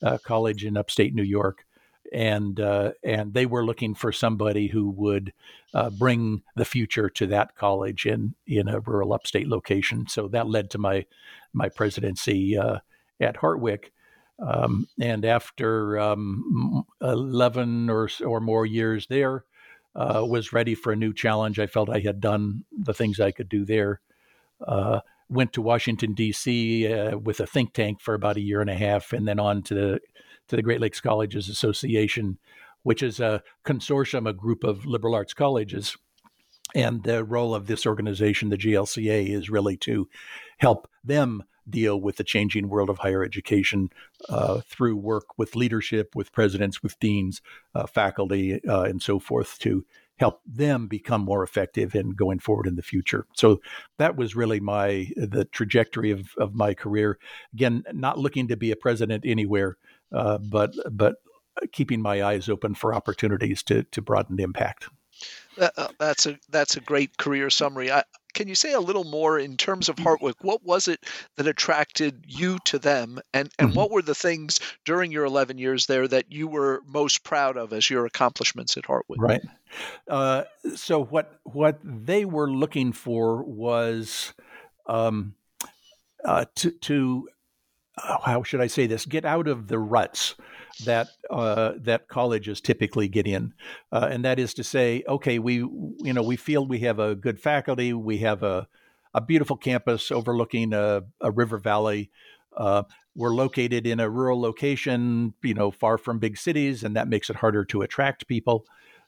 uh, 0.03 0.19
College 0.19 0.65
in 0.65 0.77
upstate 0.77 1.15
New 1.15 1.23
York, 1.23 1.65
and 2.13 2.59
uh, 2.61 2.93
and 3.03 3.33
they 3.33 3.47
were 3.47 3.65
looking 3.65 3.95
for 3.95 4.13
somebody 4.13 4.67
who 4.67 4.91
would 4.91 5.33
uh, 5.75 5.91
bring 5.91 6.43
the 6.57 6.65
future 6.65 7.09
to 7.11 7.27
that 7.29 7.57
college 7.57 8.05
in 8.05 8.35
in 8.47 8.69
a 8.69 8.81
rural 8.81 9.13
upstate 9.13 9.49
location. 9.49 10.07
So 10.09 10.29
that 10.29 10.49
led 10.49 10.71
to 10.71 10.79
my 10.79 11.07
my 11.53 11.69
presidency 11.69 12.57
uh, 12.57 12.79
at 13.21 13.37
Hartwick. 13.37 13.93
Um, 14.39 14.89
and 15.01 15.25
after 15.25 16.01
um, 16.01 16.85
11 17.01 17.89
or, 17.89 18.09
or 18.27 18.41
more 18.41 18.67
years 18.67 19.07
there, 19.07 19.45
uh, 19.95 20.25
was 20.27 20.53
ready 20.53 20.75
for 20.75 20.93
a 20.93 20.97
new 20.97 21.13
challenge. 21.13 21.59
I 21.59 21.67
felt 21.67 21.91
I 21.91 22.01
had 22.01 22.21
done 22.21 22.65
the 22.73 22.95
things 22.95 23.21
I 23.21 23.31
could 23.31 23.49
do 23.49 23.65
there. 23.65 24.01
Uh, 24.67 25.01
went 25.29 25.53
to 25.55 25.63
Washington 25.63 26.15
D.C. 26.15 26.93
Uh, 26.93 27.17
with 27.19 27.41
a 27.41 27.47
think 27.47 27.73
tank 27.73 28.01
for 28.01 28.15
about 28.15 28.37
a 28.37 28.43
year 28.43 28.61
and 28.61 28.71
a 28.71 28.75
half, 28.75 29.13
and 29.13 29.27
then 29.27 29.39
on 29.39 29.63
to 29.63 29.75
the 29.75 30.01
to 30.49 30.57
the 30.57 30.63
Great 30.63 30.81
Lakes 30.81 31.01
Colleges 31.01 31.49
Association, 31.49 32.39
which 32.83 33.03
is 33.03 33.21
a 33.21 33.43
consortium, 33.65 34.29
a 34.29 34.33
group 34.33 34.65
of 34.65 34.85
liberal 34.85 35.15
arts 35.15 35.35
colleges. 35.35 35.97
And 36.75 37.03
the 37.05 37.23
role 37.23 37.55
of 37.55 37.67
this 37.67 37.87
organization, 37.87 38.49
the 38.49 38.57
GLCA, 38.57 39.29
is 39.29 39.51
really 39.51 39.77
to 39.79 40.09
help 40.59 40.89
them 41.05 41.45
deal 41.69 42.01
with 42.01 42.17
the 42.17 42.25
changing 42.25 42.69
world 42.69 42.91
of 42.91 42.99
higher 42.99 43.25
education 43.25 43.91
uh, 44.29 44.61
through 44.67 44.97
work 44.97 45.39
with 45.39 45.57
leadership, 45.57 46.15
with 46.15 46.33
presidents, 46.33 46.83
with 46.83 46.99
deans, 46.99 47.41
uh, 47.75 47.87
faculty, 47.87 48.61
uh, 48.69 48.83
and 48.83 49.03
so 49.03 49.19
forth 49.19 49.59
to 49.61 49.85
help 50.19 50.41
them 50.47 50.87
become 50.87 51.23
more 51.23 51.43
effective 51.43 51.95
in 51.95 52.11
going 52.11 52.39
forward 52.39 52.67
in 52.67 52.77
the 52.77 52.83
future. 52.83 53.27
So 53.35 53.61
that 53.99 54.17
was 54.17 54.37
really 54.37 54.61
my 54.61 55.09
the 55.17 55.47
trajectory 55.47 56.11
of, 56.11 56.33
of 56.39 56.55
my 56.55 56.75
career. 56.75 57.19
Again, 57.53 57.83
not 57.93 58.19
looking 58.19 58.49
to 58.49 58.57
be 58.57 58.71
a 58.71 58.77
president 58.77 59.25
anywhere, 59.27 59.79
uh, 60.15 60.39
but 60.39 60.75
but 60.91 61.17
keeping 61.73 62.01
my 62.01 62.23
eyes 62.23 62.49
open 62.49 62.75
for 62.75 62.95
opportunities 62.95 63.63
to 63.65 63.85
to 63.85 64.03
broaden 64.03 64.39
impact. 64.39 64.89
Uh, 65.61 65.89
that's 65.99 66.27
a 66.27 66.39
that's 66.51 66.77
a 66.77 66.81
great 66.81 67.17
career 67.19 67.51
summary. 67.51 67.91
I, 67.91 68.05
can 68.35 68.49
you 68.49 68.55
say 68.55 68.73
a 68.73 68.81
little 68.81 69.05
more 69.05 69.39
in 69.39 69.57
terms 69.57 69.89
of 69.89 69.97
Hartwick? 69.97 70.37
What 70.41 70.65
was 70.65 70.89
it 70.89 71.05
that 71.37 71.47
attracted 71.47 72.25
you 72.27 72.59
to 72.65 72.79
them, 72.79 73.21
and 73.35 73.51
and 73.59 73.69
mm-hmm. 73.69 73.79
what 73.79 73.91
were 73.91 74.03
the 74.03 74.15
things 74.15 74.59
during 74.85 75.13
your 75.13 75.25
11 75.25 75.59
years 75.59 75.87
there 75.87 76.09
that 76.09 76.33
you 76.33 76.49
were 76.49 76.83
most 76.87 77.25
proud 77.25 77.57
of 77.57 77.73
as 77.73 77.91
your 77.91 78.07
accomplishments 78.07 78.77
at 78.77 78.85
Hartwick? 78.85 79.19
Right. 79.19 79.43
Uh, 80.09 80.45
so 80.75 81.05
what 81.05 81.39
what 81.45 81.79
they 81.83 82.25
were 82.25 82.51
looking 82.51 82.93
for 82.93 83.43
was 83.43 84.33
um, 84.87 85.35
uh, 86.25 86.47
to 86.57 86.71
to 86.71 87.29
how 87.99 88.43
should 88.43 88.61
I 88.61 88.67
say 88.67 88.87
this? 88.87 89.05
Get 89.05 89.25
out 89.25 89.49
of 89.49 89.69
the 89.69 89.79
ruts 89.79 90.35
that 90.85 91.09
uh, 91.31 91.73
that 91.79 92.09
colleges 92.09 92.61
typically 92.61 93.09
get 93.09 93.27
in, 93.27 93.53
uh, 93.91 94.09
and 94.11 94.25
that 94.25 94.39
is 94.39 94.55
to 94.55 94.65
say, 94.65 95.05
okay, 95.07 95.39
we 95.39 95.57
you 95.57 96.13
know 96.13 96.23
we 96.23 96.37
feel 96.37 96.67
we 96.67 96.81
have 96.81 96.99
a 96.99 97.15
good 97.15 97.39
faculty, 97.39 97.93
we 97.93 98.19
have 98.19 98.43
a 98.43 98.67
a 99.15 99.21
beautiful 99.21 99.57
campus 99.57 100.11
overlooking 100.11 100.73
a, 100.73 101.03
a 101.21 101.31
river 101.31 101.59
valley. 101.59 102.11
Uh, 102.57 102.83
we're 103.15 103.35
located 103.35 103.87
in 103.87 104.01
a 104.01 104.09
rural 104.09 104.41
location, 104.41 105.35
you 105.43 105.55
know, 105.55 105.71
far 105.71 105.99
from 105.99 106.19
big 106.19 106.39
cities, 106.39 106.83
and 106.83 106.97
that 106.97 107.09
makes 107.09 107.29
it 107.29 107.37
harder 107.37 107.65
to 107.67 107.83
attract 107.83 108.27
people. 108.27 108.65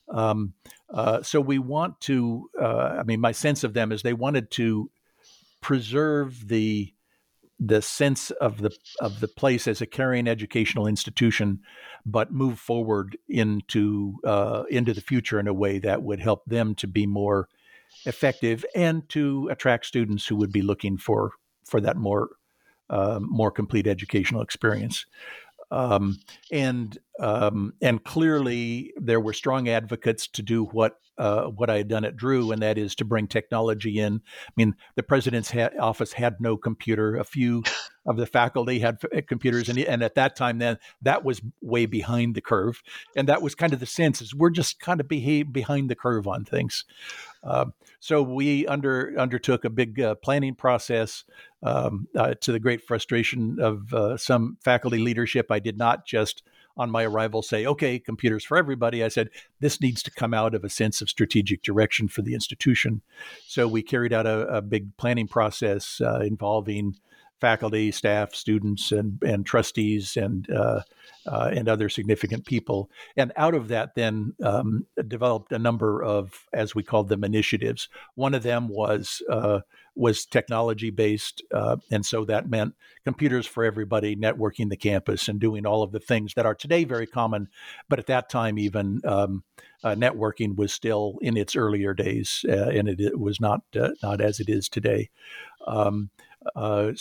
Um, 0.08 0.52
uh, 0.92 1.22
so 1.22 1.40
we 1.40 1.58
want 1.58 2.00
to. 2.02 2.50
Uh, 2.60 2.96
I 2.98 3.02
mean, 3.04 3.20
my 3.20 3.32
sense 3.32 3.64
of 3.64 3.72
them 3.72 3.92
is 3.92 4.02
they 4.02 4.12
wanted 4.12 4.50
to 4.52 4.90
preserve 5.60 6.48
the 6.48 6.93
the 7.66 7.80
sense 7.80 8.30
of 8.32 8.58
the 8.58 8.70
of 9.00 9.20
the 9.20 9.28
place 9.28 9.66
as 9.66 9.80
a 9.80 9.86
caring 9.86 10.28
educational 10.28 10.86
institution, 10.86 11.60
but 12.04 12.32
move 12.32 12.58
forward 12.58 13.16
into 13.28 14.14
uh, 14.24 14.64
into 14.70 14.92
the 14.92 15.00
future 15.00 15.40
in 15.40 15.48
a 15.48 15.54
way 15.54 15.78
that 15.78 16.02
would 16.02 16.20
help 16.20 16.44
them 16.46 16.74
to 16.76 16.86
be 16.86 17.06
more 17.06 17.48
effective 18.06 18.64
and 18.74 19.08
to 19.08 19.48
attract 19.50 19.86
students 19.86 20.26
who 20.26 20.36
would 20.36 20.52
be 20.52 20.62
looking 20.62 20.98
for 20.98 21.32
for 21.64 21.80
that 21.80 21.96
more 21.96 22.30
uh, 22.90 23.18
more 23.20 23.50
complete 23.50 23.86
educational 23.86 24.42
experience. 24.42 25.06
Um, 25.70 26.18
and 26.52 26.98
um, 27.20 27.74
and 27.80 28.02
clearly 28.02 28.92
there 28.96 29.20
were 29.20 29.32
strong 29.32 29.68
advocates 29.68 30.26
to 30.28 30.42
do 30.42 30.64
what 30.64 30.98
uh, 31.16 31.44
what 31.44 31.70
I 31.70 31.76
had 31.76 31.86
done 31.86 32.04
at 32.04 32.16
Drew, 32.16 32.50
and 32.50 32.60
that 32.62 32.76
is 32.76 32.96
to 32.96 33.04
bring 33.04 33.28
technology 33.28 34.00
in. 34.00 34.20
I 34.48 34.52
mean, 34.56 34.74
the 34.96 35.02
president's 35.04 35.52
ha- 35.52 35.70
office 35.78 36.12
had 36.12 36.40
no 36.40 36.56
computer. 36.56 37.16
A 37.16 37.22
few 37.22 37.62
of 38.04 38.16
the 38.16 38.26
faculty 38.26 38.80
had 38.80 38.98
f- 39.00 39.26
computers, 39.26 39.68
and, 39.68 39.78
and 39.78 40.02
at 40.02 40.16
that 40.16 40.34
time, 40.34 40.58
then 40.58 40.76
that 41.02 41.24
was 41.24 41.40
way 41.62 41.86
behind 41.86 42.34
the 42.34 42.40
curve, 42.40 42.82
and 43.14 43.28
that 43.28 43.42
was 43.42 43.54
kind 43.54 43.72
of 43.72 43.78
the 43.78 43.86
sense 43.86 44.20
is 44.20 44.34
we're 44.34 44.50
just 44.50 44.80
kind 44.80 45.00
of 45.00 45.06
behave 45.06 45.52
behind 45.52 45.88
the 45.88 45.94
curve 45.94 46.26
on 46.26 46.44
things. 46.44 46.84
Uh, 47.44 47.66
so 48.00 48.20
we 48.20 48.66
under 48.66 49.14
undertook 49.16 49.64
a 49.64 49.70
big 49.70 50.00
uh, 50.00 50.16
planning 50.16 50.54
process. 50.54 51.24
Um, 51.62 52.08
uh, 52.14 52.34
to 52.42 52.52
the 52.52 52.58
great 52.58 52.82
frustration 52.82 53.58
of 53.58 53.94
uh, 53.94 54.18
some 54.18 54.58
faculty 54.62 54.98
leadership, 54.98 55.46
I 55.50 55.60
did 55.60 55.78
not 55.78 56.04
just 56.04 56.42
on 56.76 56.90
my 56.90 57.04
arrival 57.04 57.42
say, 57.42 57.66
okay, 57.66 57.98
computers 57.98 58.44
for 58.44 58.56
everybody. 58.56 59.04
I 59.04 59.08
said, 59.08 59.28
this 59.60 59.80
needs 59.80 60.02
to 60.02 60.10
come 60.10 60.34
out 60.34 60.54
of 60.54 60.64
a 60.64 60.68
sense 60.68 61.00
of 61.00 61.08
strategic 61.08 61.62
direction 61.62 62.08
for 62.08 62.22
the 62.22 62.34
institution. 62.34 63.02
So 63.46 63.68
we 63.68 63.82
carried 63.82 64.12
out 64.12 64.26
a, 64.26 64.40
a 64.48 64.62
big 64.62 64.96
planning 64.96 65.28
process 65.28 66.00
uh, 66.00 66.20
involving 66.20 66.96
faculty, 67.44 67.92
staff, 67.92 68.34
students, 68.34 68.90
and 68.90 69.22
and 69.22 69.44
trustees, 69.44 70.16
and 70.16 70.50
uh, 70.50 70.80
uh, 71.26 71.50
and 71.54 71.68
other 71.68 71.90
significant 71.90 72.46
people. 72.46 72.90
And 73.18 73.32
out 73.36 73.54
of 73.54 73.68
that, 73.68 73.94
then 73.94 74.32
um, 74.42 74.86
developed 75.06 75.52
a 75.52 75.58
number 75.58 76.02
of, 76.02 76.46
as 76.54 76.74
we 76.74 76.82
called 76.82 77.10
them, 77.10 77.22
initiatives. 77.22 77.90
One 78.14 78.32
of 78.32 78.44
them 78.44 78.68
was 78.68 79.20
uh, 79.30 79.60
was 79.94 80.24
technology 80.24 80.88
based, 80.88 81.42
uh, 81.52 81.76
and 81.90 82.06
so 82.06 82.24
that 82.24 82.48
meant 82.48 82.76
computers 83.04 83.46
for 83.46 83.62
everybody, 83.62 84.16
networking 84.16 84.70
the 84.70 84.76
campus, 84.78 85.28
and 85.28 85.38
doing 85.38 85.66
all 85.66 85.82
of 85.82 85.92
the 85.92 86.00
things 86.00 86.32
that 86.34 86.46
are 86.46 86.54
today 86.54 86.84
very 86.84 87.06
common, 87.06 87.48
but 87.90 87.98
at 87.98 88.06
that 88.06 88.30
time 88.30 88.58
even 88.58 89.02
um, 89.04 89.44
uh, 89.82 89.94
networking 89.94 90.56
was 90.56 90.72
still 90.72 91.18
in 91.20 91.36
its 91.36 91.54
earlier 91.54 91.92
days, 91.92 92.42
uh, 92.48 92.70
and 92.70 92.88
it, 92.88 93.00
it, 93.00 93.20
was 93.20 93.38
not 93.38 93.60
not 94.02 94.22
as 94.22 94.40
it 94.40 94.48
is 94.48 94.66
today. 94.70 95.10
Um, 95.66 96.10
uh, 96.56 96.92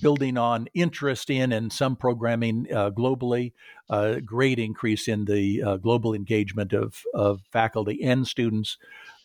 building 0.00 0.36
on 0.36 0.68
interest 0.74 1.30
in 1.30 1.52
and 1.52 1.72
some 1.72 1.96
programming 1.96 2.66
uh, 2.72 2.90
globally, 2.90 3.52
uh, 3.90 4.20
great 4.20 4.58
increase 4.58 5.08
in 5.08 5.24
the 5.24 5.62
uh, 5.62 5.76
global 5.76 6.14
engagement 6.14 6.72
of, 6.72 7.02
of 7.14 7.42
faculty 7.50 8.02
and 8.02 8.26
students, 8.26 8.76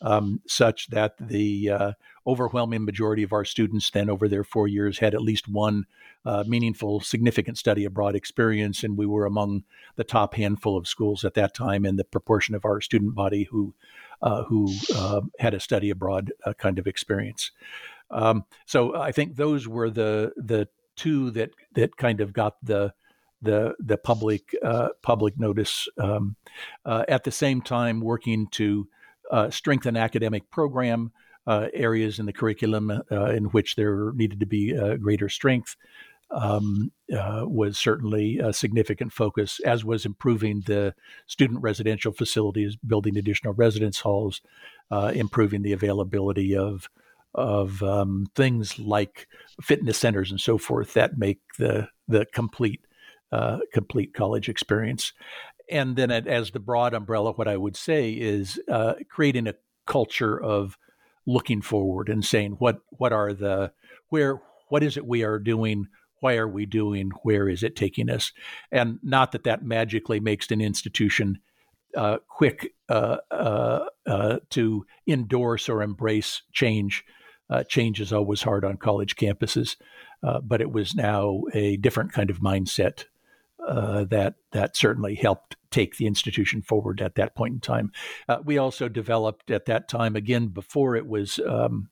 um, 0.02 0.42
such 0.48 0.88
that 0.88 1.16
the 1.20 1.70
uh, 1.70 1.92
overwhelming 2.28 2.86
majority 2.86 3.24
of 3.24 3.34
our 3.34 3.46
students 3.46 3.90
then 3.92 4.10
over 4.10 4.28
their 4.28 4.44
four 4.44 4.68
years 4.68 5.00
had 5.00 5.14
at 5.14 5.22
least 5.22 5.48
one 5.48 5.86
uh, 6.26 6.44
meaningful, 6.48 7.02
significant 7.02 7.58
study 7.58 7.84
abroad 7.84 8.16
experience, 8.16 8.84
and 8.84 8.98
we 8.98 9.06
were 9.06 9.26
among 9.26 9.64
the 9.96 10.04
top 10.04 10.36
handful 10.36 10.78
of 10.78 10.88
schools 10.88 11.26
at 11.26 11.34
that 11.34 11.54
time 11.54 11.86
in 11.86 11.98
the 11.98 12.06
proportion 12.06 12.56
of 12.56 12.64
our 12.66 12.80
student 12.80 13.16
body 13.16 13.44
who 13.44 13.74
who 14.48 14.70
had 15.40 15.54
a 15.54 15.60
study 15.60 15.90
abroad 15.90 16.32
kind 16.58 16.80
of 16.80 16.88
experience. 16.88 17.52
Um, 18.14 18.46
so 18.66 18.96
I 18.96 19.12
think 19.12 19.36
those 19.36 19.68
were 19.68 19.90
the 19.90 20.32
the 20.38 20.68
two 20.96 21.32
that 21.32 21.50
that 21.74 21.98
kind 21.98 22.22
of 22.22 22.34
got 22.34 22.56
the 22.64 22.94
the 23.42 23.76
the 23.80 23.98
public 23.98 24.56
uh, 24.64 24.90
public 25.02 25.38
notice. 25.38 25.88
Um, 25.98 26.36
uh, 26.86 27.04
at 27.08 27.24
the 27.24 27.32
same 27.32 27.62
time, 27.62 28.02
working 28.02 28.48
to 28.52 28.88
uh, 29.32 29.50
strengthen 29.50 29.98
academic 29.98 30.50
program 30.50 31.12
uh, 31.46 31.68
areas 31.74 32.20
in 32.20 32.26
the 32.26 32.34
curriculum 32.34 32.90
uh, 33.12 33.26
in 33.26 33.46
which 33.46 33.76
there 33.76 34.12
needed 34.14 34.40
to 34.40 34.46
be 34.46 34.76
uh, 34.76 34.96
greater 34.96 35.30
strength. 35.30 35.76
Um, 36.32 36.92
was 37.10 37.78
certainly 37.78 38.40
a 38.40 38.54
significant 38.54 39.14
focus, 39.14 39.60
as 39.60 39.86
was 39.86 40.04
improving 40.04 40.62
the 40.66 40.96
student 41.28 41.62
residential 41.62 42.12
facilities, 42.12 42.76
building 42.76 43.18
additional 43.18 43.54
residence 43.54 44.00
halls, 44.00 44.42
improving 44.90 45.62
the 45.62 45.74
availability 45.74 46.58
of 46.58 46.90
of 47.36 47.82
um, 47.84 48.28
things 48.36 48.80
like 48.80 49.28
fitness 49.62 49.98
centers 49.98 50.32
and 50.32 50.40
so 50.40 50.58
forth 50.58 50.94
that 50.94 51.18
make 51.18 51.40
the 51.58 51.88
the 52.08 52.26
complete 52.34 52.82
uh, 53.32 53.60
complete 53.74 54.14
college 54.14 54.50
experience. 54.50 55.14
And 55.70 55.96
then, 55.96 56.12
as 56.12 56.52
the 56.52 56.60
broad 56.60 56.94
umbrella, 56.94 57.32
what 57.32 57.48
I 57.48 57.58
would 57.58 57.76
say 57.76 58.12
is 58.12 58.60
uh, 58.70 58.96
creating 59.10 59.48
a 59.48 59.56
culture 59.88 60.40
of 60.42 60.78
looking 61.26 61.62
forward 61.62 62.10
and 62.10 62.24
saying 62.24 62.52
what 62.60 62.80
what 62.90 63.14
are 63.14 63.34
the 63.34 63.72
where 64.10 64.42
what 64.70 64.84
is 64.84 64.98
it 64.98 65.06
we 65.08 65.24
are 65.24 65.40
doing? 65.40 65.88
Why 66.20 66.36
are 66.36 66.48
we 66.48 66.66
doing? 66.66 67.12
Where 67.24 67.50
is 67.50 67.64
it 67.64 67.76
taking 67.76 68.10
us? 68.10 68.32
And 68.72 69.00
not 69.04 69.32
that 69.32 69.44
that 69.44 69.64
magically 69.64 70.20
makes 70.20 70.52
an 70.52 70.62
institution 70.62 71.40
uh, 71.96 72.18
quick 72.28 72.74
uh, 72.90 73.18
uh, 73.30 73.86
uh 74.08 74.40
to 74.50 74.86
endorse 75.08 75.70
or 75.70 75.82
embrace 75.82 76.42
change 76.52 77.04
uh, 77.54 77.64
change 77.64 78.02
is 78.02 78.12
always 78.12 78.42
hard 78.42 78.66
on 78.66 78.78
college 78.78 79.16
campuses, 79.16 79.76
uh, 80.24 80.40
but 80.40 80.60
it 80.60 80.72
was 80.72 80.96
now 80.96 81.44
a 81.54 81.78
different 81.78 82.12
kind 82.12 82.32
of 82.32 82.40
mindset 82.40 83.06
uh, 83.68 84.06
that 84.06 84.34
that 84.52 84.76
certainly 84.76 85.14
helped 85.14 85.56
take 85.70 85.98
the 85.98 86.08
institution 86.08 86.64
forward 86.64 87.00
at 87.00 87.14
that 87.14 87.36
point 87.36 87.54
in 87.54 87.60
time. 87.60 87.92
Uh, 88.28 88.40
we 88.44 88.58
also 88.58 88.90
developed 88.90 89.52
at 89.52 89.66
that 89.66 89.88
time, 89.88 90.16
again 90.16 90.48
before 90.48 90.96
it 90.96 91.06
was 91.06 91.40
um, 91.48 91.90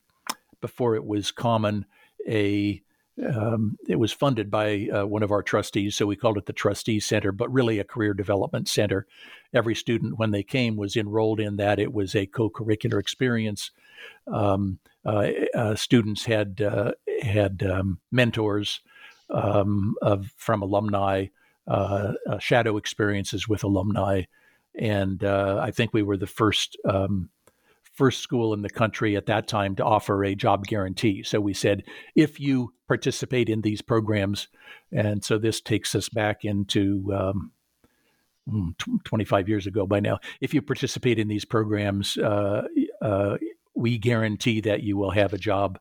before 0.62 0.96
it 0.96 1.06
was 1.06 1.32
common, 1.32 1.86
a 2.28 2.82
um, 3.24 3.78
it 3.88 3.98
was 4.00 4.12
funded 4.12 4.50
by 4.50 4.88
uh, 4.92 5.06
one 5.06 5.22
of 5.22 5.32
our 5.32 5.44
trustees, 5.44 5.96
so 5.96 6.08
we 6.08 6.16
called 6.16 6.38
it 6.38 6.48
the 6.48 6.54
Trustee 6.54 7.00
Center, 7.00 7.32
but 7.32 7.54
really 7.54 7.78
a 7.78 7.84
career 7.84 8.16
development 8.16 8.68
center. 8.68 9.06
Every 9.54 9.76
student, 9.76 10.18
when 10.18 10.32
they 10.32 10.42
came, 10.42 10.76
was 10.76 10.96
enrolled 10.96 11.40
in 11.40 11.58
that. 11.58 11.78
It 11.78 11.94
was 11.94 12.16
a 12.16 12.26
co-curricular 12.26 13.00
experience. 13.00 13.70
Um, 14.26 14.80
students 15.76 16.26
had 16.26 16.62
uh, 16.62 16.92
had 17.22 17.64
um, 17.64 18.00
mentors 18.12 18.82
um, 19.30 19.96
of 20.02 20.32
from 20.38 20.62
alumni, 20.62 21.28
shadow 22.40 22.78
experiences 22.78 23.48
with 23.48 23.64
alumni, 23.64 24.24
and 24.78 25.24
I 25.24 25.72
think 25.72 25.94
we 25.94 26.04
were 26.04 26.18
the 26.18 26.28
first 26.28 26.78
um, 26.86 27.30
first 27.94 28.22
school 28.22 28.54
in 28.54 28.62
the 28.62 28.70
country 28.70 29.16
at 29.16 29.26
that 29.26 29.48
time 29.48 29.76
to 29.76 29.84
offer 29.84 30.24
a 30.24 30.36
job 30.36 30.66
guarantee. 30.66 31.24
So 31.24 31.40
we 31.40 31.54
said, 31.54 31.84
if 32.16 32.40
you 32.40 32.74
participate 32.88 33.50
in 33.50 33.62
these 33.62 33.82
programs, 33.82 34.48
and 34.92 35.24
so 35.24 35.38
this 35.38 35.62
takes 35.62 35.94
us 35.94 36.10
back 36.10 36.44
into 36.44 37.14
um, 37.14 37.52
hmm, 38.50 38.70
25 39.04 39.50
years 39.50 39.68
ago 39.68 39.86
by 39.86 40.00
now. 40.00 40.20
If 40.40 40.54
you 40.54 40.62
participate 40.62 41.20
in 41.20 41.28
these 41.28 41.46
programs, 41.46 42.18
uh, 42.18 42.64
uh, 43.02 43.38
we 43.82 43.98
guarantee 43.98 44.62
that 44.62 44.84
you 44.84 44.96
will 44.96 45.12
have 45.12 45.34
a 45.34 45.38
job 45.38 45.80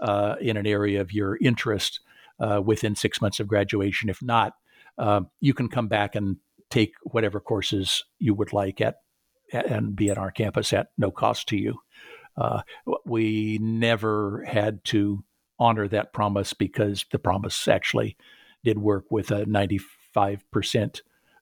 uh, 0.00 0.36
in 0.40 0.56
an 0.56 0.66
area 0.66 1.00
of 1.00 1.12
your 1.12 1.36
interest 1.40 2.00
uh, 2.40 2.60
within 2.64 2.94
six 2.94 3.20
months 3.20 3.40
of 3.40 3.48
graduation. 3.48 4.08
If 4.08 4.22
not, 4.22 4.54
uh, 4.98 5.22
you 5.40 5.52
can 5.54 5.68
come 5.68 5.88
back 5.88 6.14
and 6.14 6.36
take 6.70 6.94
whatever 7.02 7.40
courses 7.40 8.04
you 8.18 8.34
would 8.34 8.52
like 8.52 8.80
at 8.80 8.96
and 9.52 9.94
be 9.94 10.08
at 10.08 10.18
our 10.18 10.30
campus 10.30 10.72
at 10.72 10.88
no 10.96 11.10
cost 11.10 11.48
to 11.48 11.56
you. 11.56 11.78
Uh, 12.36 12.62
we 13.04 13.58
never 13.60 14.44
had 14.46 14.82
to 14.84 15.22
honor 15.58 15.86
that 15.88 16.12
promise 16.12 16.54
because 16.54 17.04
the 17.12 17.18
promise 17.18 17.68
actually 17.68 18.16
did 18.64 18.78
work 18.78 19.04
with 19.10 19.30
a 19.30 19.44
95% 19.44 21.00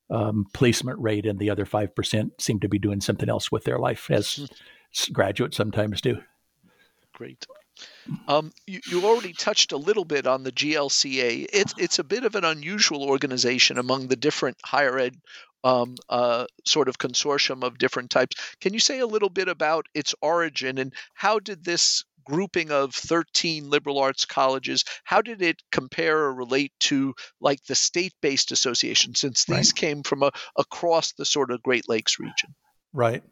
um, 0.09 0.45
placement 0.53 0.99
rate, 0.99 1.25
and 1.25 1.39
the 1.39 1.49
other 1.49 1.65
5% 1.65 2.31
seemed 2.37 2.61
to 2.61 2.67
be 2.67 2.79
doing 2.79 2.99
something 2.99 3.29
else 3.29 3.51
with 3.51 3.63
their 3.63 3.79
life, 3.79 4.11
as 4.11 4.49
graduates 5.11 5.57
sometimes 5.57 6.01
do. 6.01 6.19
Great. 7.13 7.45
Um, 8.27 8.51
you, 8.67 8.79
you, 8.87 9.05
already 9.05 9.33
touched 9.33 9.71
a 9.71 9.77
little 9.77 10.05
bit 10.05 10.27
on 10.27 10.43
the 10.43 10.51
GLCA. 10.51 11.47
It's 11.51 11.73
it's 11.77 11.99
a 11.99 12.03
bit 12.03 12.23
of 12.23 12.35
an 12.35 12.45
unusual 12.45 13.03
organization 13.03 13.77
among 13.77 14.07
the 14.07 14.15
different 14.15 14.57
higher 14.63 14.97
ed 14.97 15.15
um, 15.63 15.95
uh, 16.09 16.45
sort 16.65 16.87
of 16.87 16.97
consortium 16.97 17.63
of 17.63 17.77
different 17.77 18.09
types. 18.09 18.35
Can 18.59 18.73
you 18.73 18.79
say 18.79 18.99
a 18.99 19.07
little 19.07 19.29
bit 19.29 19.47
about 19.47 19.85
its 19.93 20.15
origin 20.21 20.77
and 20.77 20.93
how 21.13 21.39
did 21.39 21.63
this 21.63 22.03
grouping 22.25 22.71
of 22.71 22.93
13 22.93 23.69
liberal 23.69 23.97
arts 23.97 24.25
colleges 24.25 24.85
how 25.03 25.23
did 25.23 25.41
it 25.41 25.61
compare 25.71 26.19
or 26.19 26.33
relate 26.35 26.71
to 26.79 27.15
like 27.39 27.63
the 27.65 27.73
state-based 27.73 28.51
association 28.51 29.15
since 29.15 29.45
these 29.45 29.69
right. 29.69 29.75
came 29.75 30.03
from 30.03 30.21
a, 30.21 30.31
across 30.55 31.13
the 31.13 31.25
sort 31.25 31.49
of 31.49 31.63
great 31.63 31.89
lakes 31.89 32.19
region 32.19 32.53
Right. 32.93 33.23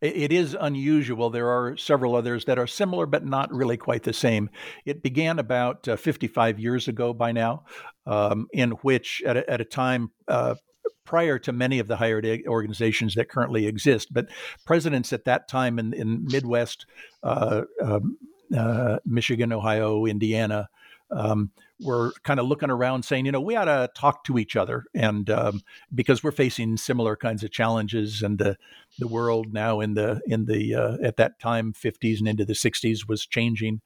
It 0.00 0.32
is 0.32 0.56
unusual. 0.58 1.30
There 1.30 1.48
are 1.48 1.76
several 1.76 2.14
others 2.14 2.44
that 2.44 2.58
are 2.58 2.66
similar, 2.66 3.06
but 3.06 3.24
not 3.24 3.52
really 3.52 3.76
quite 3.76 4.02
the 4.02 4.12
same. 4.12 4.50
It 4.84 5.02
began 5.02 5.38
about 5.38 5.88
uh, 5.88 5.96
55 5.96 6.60
years 6.60 6.86
ago 6.86 7.12
by 7.12 7.32
now, 7.32 7.64
um, 8.06 8.46
in 8.52 8.72
which, 8.82 9.22
at 9.26 9.36
a, 9.36 9.50
at 9.50 9.60
a 9.60 9.64
time 9.64 10.10
uh, 10.28 10.56
prior 11.04 11.38
to 11.40 11.52
many 11.52 11.78
of 11.78 11.88
the 11.88 11.96
higher 11.96 12.20
ed 12.22 12.42
organizations 12.46 13.14
that 13.14 13.28
currently 13.28 13.66
exist, 13.66 14.12
but 14.12 14.28
presidents 14.64 15.12
at 15.12 15.24
that 15.24 15.48
time 15.48 15.78
in, 15.78 15.92
in 15.92 16.24
Midwest, 16.24 16.86
uh, 17.22 17.62
um, 17.82 18.18
uh, 18.56 18.98
Michigan, 19.04 19.52
Ohio, 19.52 20.06
Indiana, 20.06 20.68
um, 21.10 21.50
we're 21.80 22.12
kind 22.22 22.40
of 22.40 22.46
looking 22.46 22.70
around 22.70 23.04
saying, 23.04 23.26
you 23.26 23.32
know, 23.32 23.40
we 23.40 23.56
ought 23.56 23.66
to 23.66 23.90
talk 23.94 24.24
to 24.24 24.38
each 24.38 24.56
other. 24.56 24.84
And 24.94 25.28
um, 25.30 25.62
because 25.94 26.22
we're 26.22 26.32
facing 26.32 26.76
similar 26.76 27.16
kinds 27.16 27.44
of 27.44 27.50
challenges 27.50 28.22
and 28.22 28.38
the, 28.38 28.56
the 28.98 29.08
world 29.08 29.52
now 29.52 29.80
in 29.80 29.94
the, 29.94 30.20
in 30.26 30.46
the, 30.46 30.74
uh, 30.74 30.96
at 31.02 31.16
that 31.16 31.38
time, 31.40 31.72
50s 31.72 32.18
and 32.18 32.28
into 32.28 32.44
the 32.44 32.52
60s 32.52 33.08
was 33.08 33.26
changing. 33.26 33.80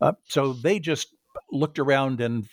Uh, 0.00 0.12
so 0.28 0.52
they 0.52 0.78
just 0.78 1.14
looked 1.50 1.78
around 1.78 2.20
and 2.20 2.48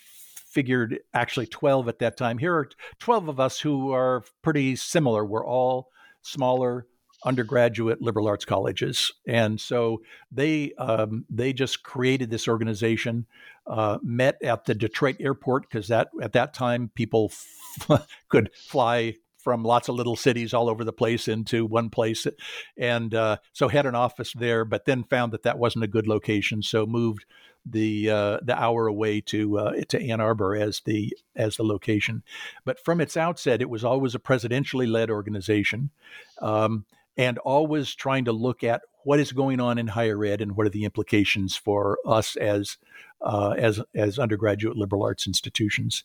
figured 0.50 0.98
actually 1.14 1.46
12 1.46 1.88
at 1.88 1.98
that 2.00 2.16
time. 2.16 2.38
Here 2.38 2.54
are 2.54 2.68
12 2.98 3.28
of 3.28 3.40
us 3.40 3.60
who 3.60 3.92
are 3.92 4.24
pretty 4.42 4.76
similar. 4.76 5.24
We're 5.24 5.46
all 5.46 5.88
smaller, 6.22 6.86
undergraduate 7.24 8.02
liberal 8.02 8.26
arts 8.26 8.44
colleges, 8.44 9.12
and 9.26 9.60
so 9.60 10.02
they 10.32 10.72
um, 10.78 11.24
they 11.30 11.52
just 11.52 11.82
created 11.82 12.30
this 12.30 12.48
organization. 12.48 13.26
Uh, 13.66 13.98
met 14.02 14.36
at 14.42 14.64
the 14.64 14.74
Detroit 14.74 15.16
airport 15.20 15.68
because 15.68 15.86
that 15.88 16.08
at 16.20 16.32
that 16.32 16.54
time 16.54 16.90
people 16.94 17.30
f- 17.88 18.08
could 18.28 18.50
fly 18.54 19.14
from 19.42 19.64
lots 19.64 19.88
of 19.88 19.94
little 19.94 20.16
cities 20.16 20.54
all 20.54 20.68
over 20.68 20.84
the 20.84 20.92
place 20.92 21.28
into 21.28 21.66
one 21.66 21.90
place, 21.90 22.26
and 22.76 23.14
uh, 23.14 23.38
so 23.52 23.68
had 23.68 23.86
an 23.86 23.94
office 23.94 24.32
there. 24.32 24.64
But 24.64 24.84
then 24.84 25.04
found 25.04 25.32
that 25.32 25.42
that 25.42 25.58
wasn't 25.58 25.84
a 25.84 25.88
good 25.88 26.06
location, 26.06 26.62
so 26.62 26.86
moved 26.86 27.24
the 27.66 28.10
uh, 28.10 28.38
the 28.42 28.58
hour 28.58 28.86
away 28.86 29.20
to 29.20 29.58
uh, 29.58 29.72
to 29.88 30.00
Ann 30.00 30.20
Arbor 30.20 30.56
as 30.56 30.80
the 30.84 31.16
as 31.36 31.56
the 31.56 31.64
location. 31.64 32.22
But 32.64 32.82
from 32.84 33.00
its 33.00 33.16
outset, 33.16 33.62
it 33.62 33.70
was 33.70 33.84
always 33.84 34.14
a 34.14 34.20
presidentially 34.20 34.90
led 34.90 35.10
organization, 35.10 35.90
um, 36.40 36.84
and 37.16 37.38
always 37.38 37.94
trying 37.94 38.24
to 38.26 38.32
look 38.32 38.64
at 38.64 38.82
what 39.04 39.20
is 39.20 39.32
going 39.32 39.60
on 39.60 39.78
in 39.78 39.88
higher 39.88 40.24
ed 40.24 40.40
and 40.40 40.56
what 40.56 40.66
are 40.66 40.70
the 40.70 40.84
implications 40.84 41.56
for 41.56 41.98
us 42.06 42.36
as 42.36 42.78
uh, 43.20 43.50
as 43.50 43.80
as 43.94 44.18
undergraduate 44.18 44.76
liberal 44.76 45.02
arts 45.02 45.26
institutions. 45.26 46.04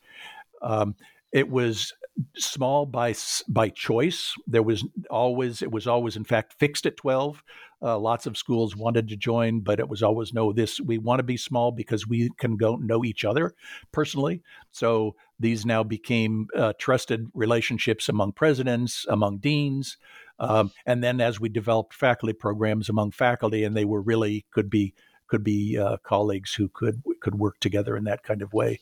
Um, 0.62 0.95
it 1.32 1.50
was 1.50 1.94
small 2.38 2.86
by 2.86 3.14
by 3.48 3.70
choice. 3.70 4.34
There 4.48 4.64
was 4.64 4.86
always 5.10 5.62
it 5.62 5.72
was 5.72 5.88
always 5.88 6.16
in 6.16 6.24
fact 6.24 6.56
fixed 6.60 6.86
at 6.86 6.98
twelve. 6.98 7.44
Uh, 7.82 8.00
lots 8.00 8.26
of 8.26 8.38
schools 8.38 8.76
wanted 8.76 9.08
to 9.10 9.18
join, 9.18 9.60
but 9.60 9.80
it 9.80 9.90
was 9.90 10.02
always 10.02 10.34
no. 10.34 10.54
This 10.54 10.80
we 10.80 10.98
want 10.98 11.20
to 11.20 11.24
be 11.24 11.38
small 11.38 11.72
because 11.72 12.08
we 12.08 12.30
can 12.38 12.58
go 12.58 12.78
know 12.78 13.04
each 13.04 13.26
other 13.26 13.54
personally. 13.92 14.42
So 14.72 15.16
these 15.40 15.66
now 15.66 15.84
became 15.84 16.48
uh, 16.56 16.74
trusted 16.80 17.28
relationships 17.34 18.08
among 18.08 18.32
presidents, 18.32 19.06
among 19.10 19.40
deans, 19.40 19.98
um, 20.40 20.72
and 20.86 21.04
then 21.04 21.20
as 21.20 21.40
we 21.40 21.50
developed 21.50 21.94
faculty 21.94 22.34
programs 22.34 22.90
among 22.90 23.12
faculty, 23.12 23.64
and 23.64 23.76
they 23.76 23.86
were 23.86 24.02
really 24.02 24.46
could 24.52 24.70
be 24.70 24.94
could 25.28 25.44
be 25.44 25.78
uh, 25.78 25.98
colleagues 26.04 26.54
who 26.54 26.70
could 26.70 27.02
could 27.22 27.36
work 27.36 27.60
together 27.60 27.98
in 27.98 28.06
that 28.06 28.24
kind 28.24 28.42
of 28.42 28.54
way. 28.54 28.80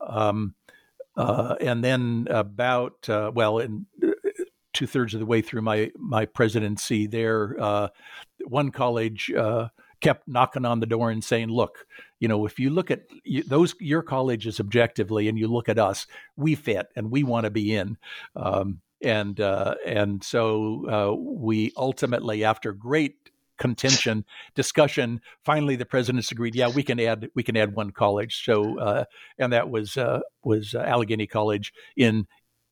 Um, 0.00 0.54
uh, 1.16 1.56
and 1.60 1.84
then 1.84 2.26
about 2.30 3.08
uh, 3.08 3.30
well, 3.34 3.58
in 3.58 3.86
uh, 4.02 4.10
two 4.72 4.86
thirds 4.86 5.14
of 5.14 5.20
the 5.20 5.26
way 5.26 5.40
through 5.40 5.62
my 5.62 5.90
my 5.96 6.26
presidency, 6.26 7.06
there 7.06 7.56
uh, 7.60 7.88
one 8.46 8.70
college 8.70 9.30
uh, 9.32 9.68
kept 10.00 10.26
knocking 10.26 10.64
on 10.64 10.80
the 10.80 10.86
door 10.86 11.10
and 11.10 11.22
saying, 11.22 11.48
"Look, 11.48 11.86
you 12.18 12.28
know, 12.28 12.46
if 12.46 12.58
you 12.58 12.70
look 12.70 12.90
at 12.90 13.02
those 13.46 13.74
your 13.80 14.02
colleges 14.02 14.60
objectively, 14.60 15.28
and 15.28 15.38
you 15.38 15.46
look 15.46 15.68
at 15.68 15.78
us, 15.78 16.06
we 16.36 16.54
fit, 16.54 16.88
and 16.96 17.10
we 17.10 17.22
want 17.22 17.44
to 17.44 17.50
be 17.50 17.74
in." 17.74 17.96
Um, 18.34 18.80
and 19.00 19.40
uh, 19.40 19.76
and 19.86 20.24
so 20.24 21.14
we 21.14 21.72
ultimately, 21.76 22.42
after 22.42 22.72
great 22.72 23.30
contention 23.58 24.24
discussion 24.54 25.20
finally 25.44 25.76
the 25.76 25.86
presidents 25.86 26.32
agreed 26.32 26.54
yeah 26.54 26.68
we 26.68 26.82
can 26.82 26.98
add 26.98 27.28
we 27.34 27.42
can 27.42 27.56
add 27.56 27.74
one 27.74 27.90
college 27.90 28.44
so 28.44 28.78
uh, 28.80 29.04
and 29.38 29.52
that 29.52 29.70
was 29.70 29.96
uh, 29.96 30.20
was 30.42 30.74
uh, 30.74 30.80
allegheny 30.80 31.26
college 31.26 31.72
in 31.96 32.26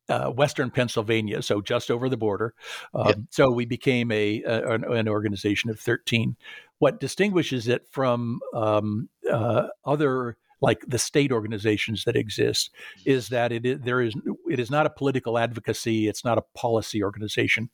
uh, 0.09 0.29
Western 0.29 0.69
Pennsylvania, 0.69 1.41
so 1.41 1.61
just 1.61 1.89
over 1.89 2.09
the 2.09 2.17
border. 2.17 2.53
Um. 2.93 3.27
So 3.31 3.49
we 3.51 3.65
became 3.65 4.11
a, 4.11 4.43
a 4.43 4.73
an, 4.73 4.83
an, 4.83 5.07
organization 5.07 5.69
of 5.69 5.79
thirteen. 5.79 6.35
What 6.79 6.99
distinguishes 6.99 7.69
it 7.69 7.87
from 7.89 8.41
um, 8.53 9.07
uh, 9.31 9.67
other 9.85 10.35
like 10.63 10.83
the 10.87 10.97
state 10.97 11.31
organizations 11.31 12.05
that 12.05 12.15
exist 12.15 12.71
is 13.05 13.27
that 13.27 13.51
it 13.51 13.65
is, 13.65 13.79
there 13.81 14.01
is 14.01 14.15
it 14.49 14.59
is 14.59 14.71
not 14.71 14.85
a 14.85 14.89
political 14.89 15.37
advocacy 15.37 16.07
it's 16.07 16.23
not 16.23 16.37
a 16.37 16.43
policy 16.55 17.03
organization 17.03 17.69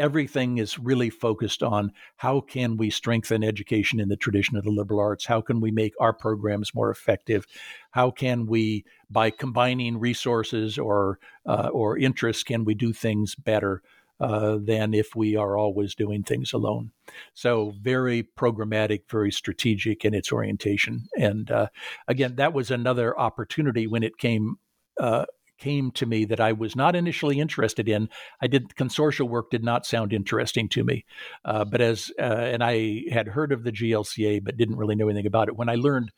everything 0.00 0.58
is 0.58 0.78
really 0.78 1.10
focused 1.10 1.62
on 1.62 1.92
how 2.16 2.40
can 2.40 2.76
we 2.76 2.90
strengthen 2.90 3.44
education 3.44 4.00
in 4.00 4.08
the 4.08 4.16
tradition 4.16 4.56
of 4.56 4.64
the 4.64 4.70
liberal 4.70 5.00
arts 5.00 5.26
how 5.26 5.40
can 5.40 5.60
we 5.60 5.70
make 5.70 5.94
our 6.00 6.12
programs 6.12 6.74
more 6.74 6.90
effective 6.90 7.46
how 7.92 8.10
can 8.10 8.46
we 8.46 8.84
by 9.10 9.30
combining 9.30 9.98
resources 9.98 10.78
or 10.78 11.18
uh, 11.46 11.68
or 11.72 11.98
interests 11.98 12.42
can 12.42 12.64
we 12.64 12.74
do 12.74 12.92
things 12.92 13.34
better 13.34 13.82
uh, 14.20 14.58
than 14.60 14.92
if 14.92 15.16
we 15.16 15.34
are 15.34 15.56
always 15.56 15.94
doing 15.94 16.22
things 16.22 16.52
alone. 16.52 16.90
So, 17.32 17.72
very 17.80 18.22
programmatic, 18.22 19.04
very 19.10 19.32
strategic 19.32 20.04
in 20.04 20.12
its 20.12 20.30
orientation. 20.30 21.06
And 21.16 21.50
uh, 21.50 21.68
again, 22.06 22.36
that 22.36 22.52
was 22.52 22.70
another 22.70 23.18
opportunity 23.18 23.86
when 23.86 24.02
it 24.02 24.18
came. 24.18 24.56
Uh, 24.98 25.24
came 25.60 25.90
to 25.92 26.06
me 26.06 26.24
that 26.24 26.40
I 26.40 26.52
was 26.52 26.74
not 26.74 26.96
initially 26.96 27.38
interested 27.38 27.88
in. 27.88 28.08
I 28.42 28.48
did 28.48 28.70
consortial 28.70 29.28
work 29.28 29.50
did 29.50 29.62
not 29.62 29.86
sound 29.86 30.12
interesting 30.12 30.68
to 30.70 30.82
me, 30.82 31.04
uh, 31.44 31.64
but 31.64 31.80
as 31.80 32.10
uh, 32.18 32.22
and 32.22 32.64
I 32.64 33.04
had 33.12 33.28
heard 33.28 33.52
of 33.52 33.62
the 33.62 33.72
GLCA 33.72 34.42
but 34.42 34.56
didn't 34.56 34.76
really 34.76 34.96
know 34.96 35.08
anything 35.08 35.26
about 35.26 35.48
it. 35.48 35.56
When 35.56 35.68
I 35.68 35.76
learned 35.76 36.10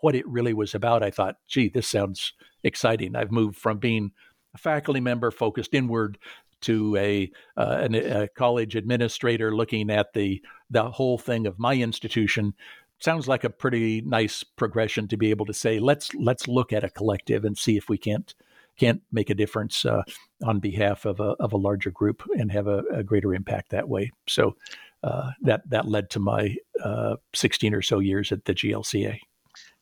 what 0.00 0.16
it 0.16 0.26
really 0.26 0.54
was 0.54 0.74
about, 0.74 1.02
I 1.02 1.10
thought, 1.10 1.36
"Gee, 1.46 1.68
this 1.68 1.86
sounds 1.86 2.32
exciting." 2.64 3.14
I've 3.14 3.30
moved 3.30 3.56
from 3.56 3.78
being 3.78 4.10
a 4.54 4.58
faculty 4.58 5.00
member 5.00 5.30
focused 5.30 5.74
inward 5.74 6.18
to 6.62 6.96
a, 6.96 7.30
uh, 7.56 7.78
an, 7.82 7.94
a 7.94 8.28
college 8.28 8.74
administrator 8.74 9.54
looking 9.54 9.90
at 9.90 10.14
the 10.14 10.42
the 10.70 10.90
whole 10.90 11.18
thing 11.18 11.46
of 11.46 11.58
my 11.58 11.74
institution 11.74 12.54
sounds 12.98 13.28
like 13.28 13.44
a 13.44 13.50
pretty 13.50 14.00
nice 14.00 14.42
progression 14.42 15.06
to 15.08 15.16
be 15.16 15.30
able 15.30 15.46
to 15.46 15.52
say 15.52 15.78
let's 15.78 16.14
let's 16.14 16.48
look 16.48 16.72
at 16.72 16.82
a 16.82 16.90
collective 16.90 17.44
and 17.44 17.58
see 17.58 17.76
if 17.76 17.88
we 17.88 17.98
can't 17.98 18.34
can't 18.78 19.02
make 19.12 19.30
a 19.30 19.34
difference 19.34 19.84
uh, 19.84 20.02
on 20.44 20.60
behalf 20.60 21.04
of 21.04 21.20
a 21.20 21.34
of 21.40 21.52
a 21.52 21.56
larger 21.56 21.90
group 21.90 22.22
and 22.38 22.52
have 22.52 22.66
a, 22.66 22.82
a 22.92 23.02
greater 23.02 23.34
impact 23.34 23.70
that 23.70 23.88
way. 23.88 24.12
So 24.28 24.56
uh, 25.02 25.30
that 25.42 25.68
that 25.70 25.86
led 25.86 26.10
to 26.10 26.18
my 26.18 26.56
uh, 26.82 27.16
16 27.34 27.74
or 27.74 27.82
so 27.82 27.98
years 27.98 28.32
at 28.32 28.44
the 28.44 28.54
GLCA. 28.54 29.18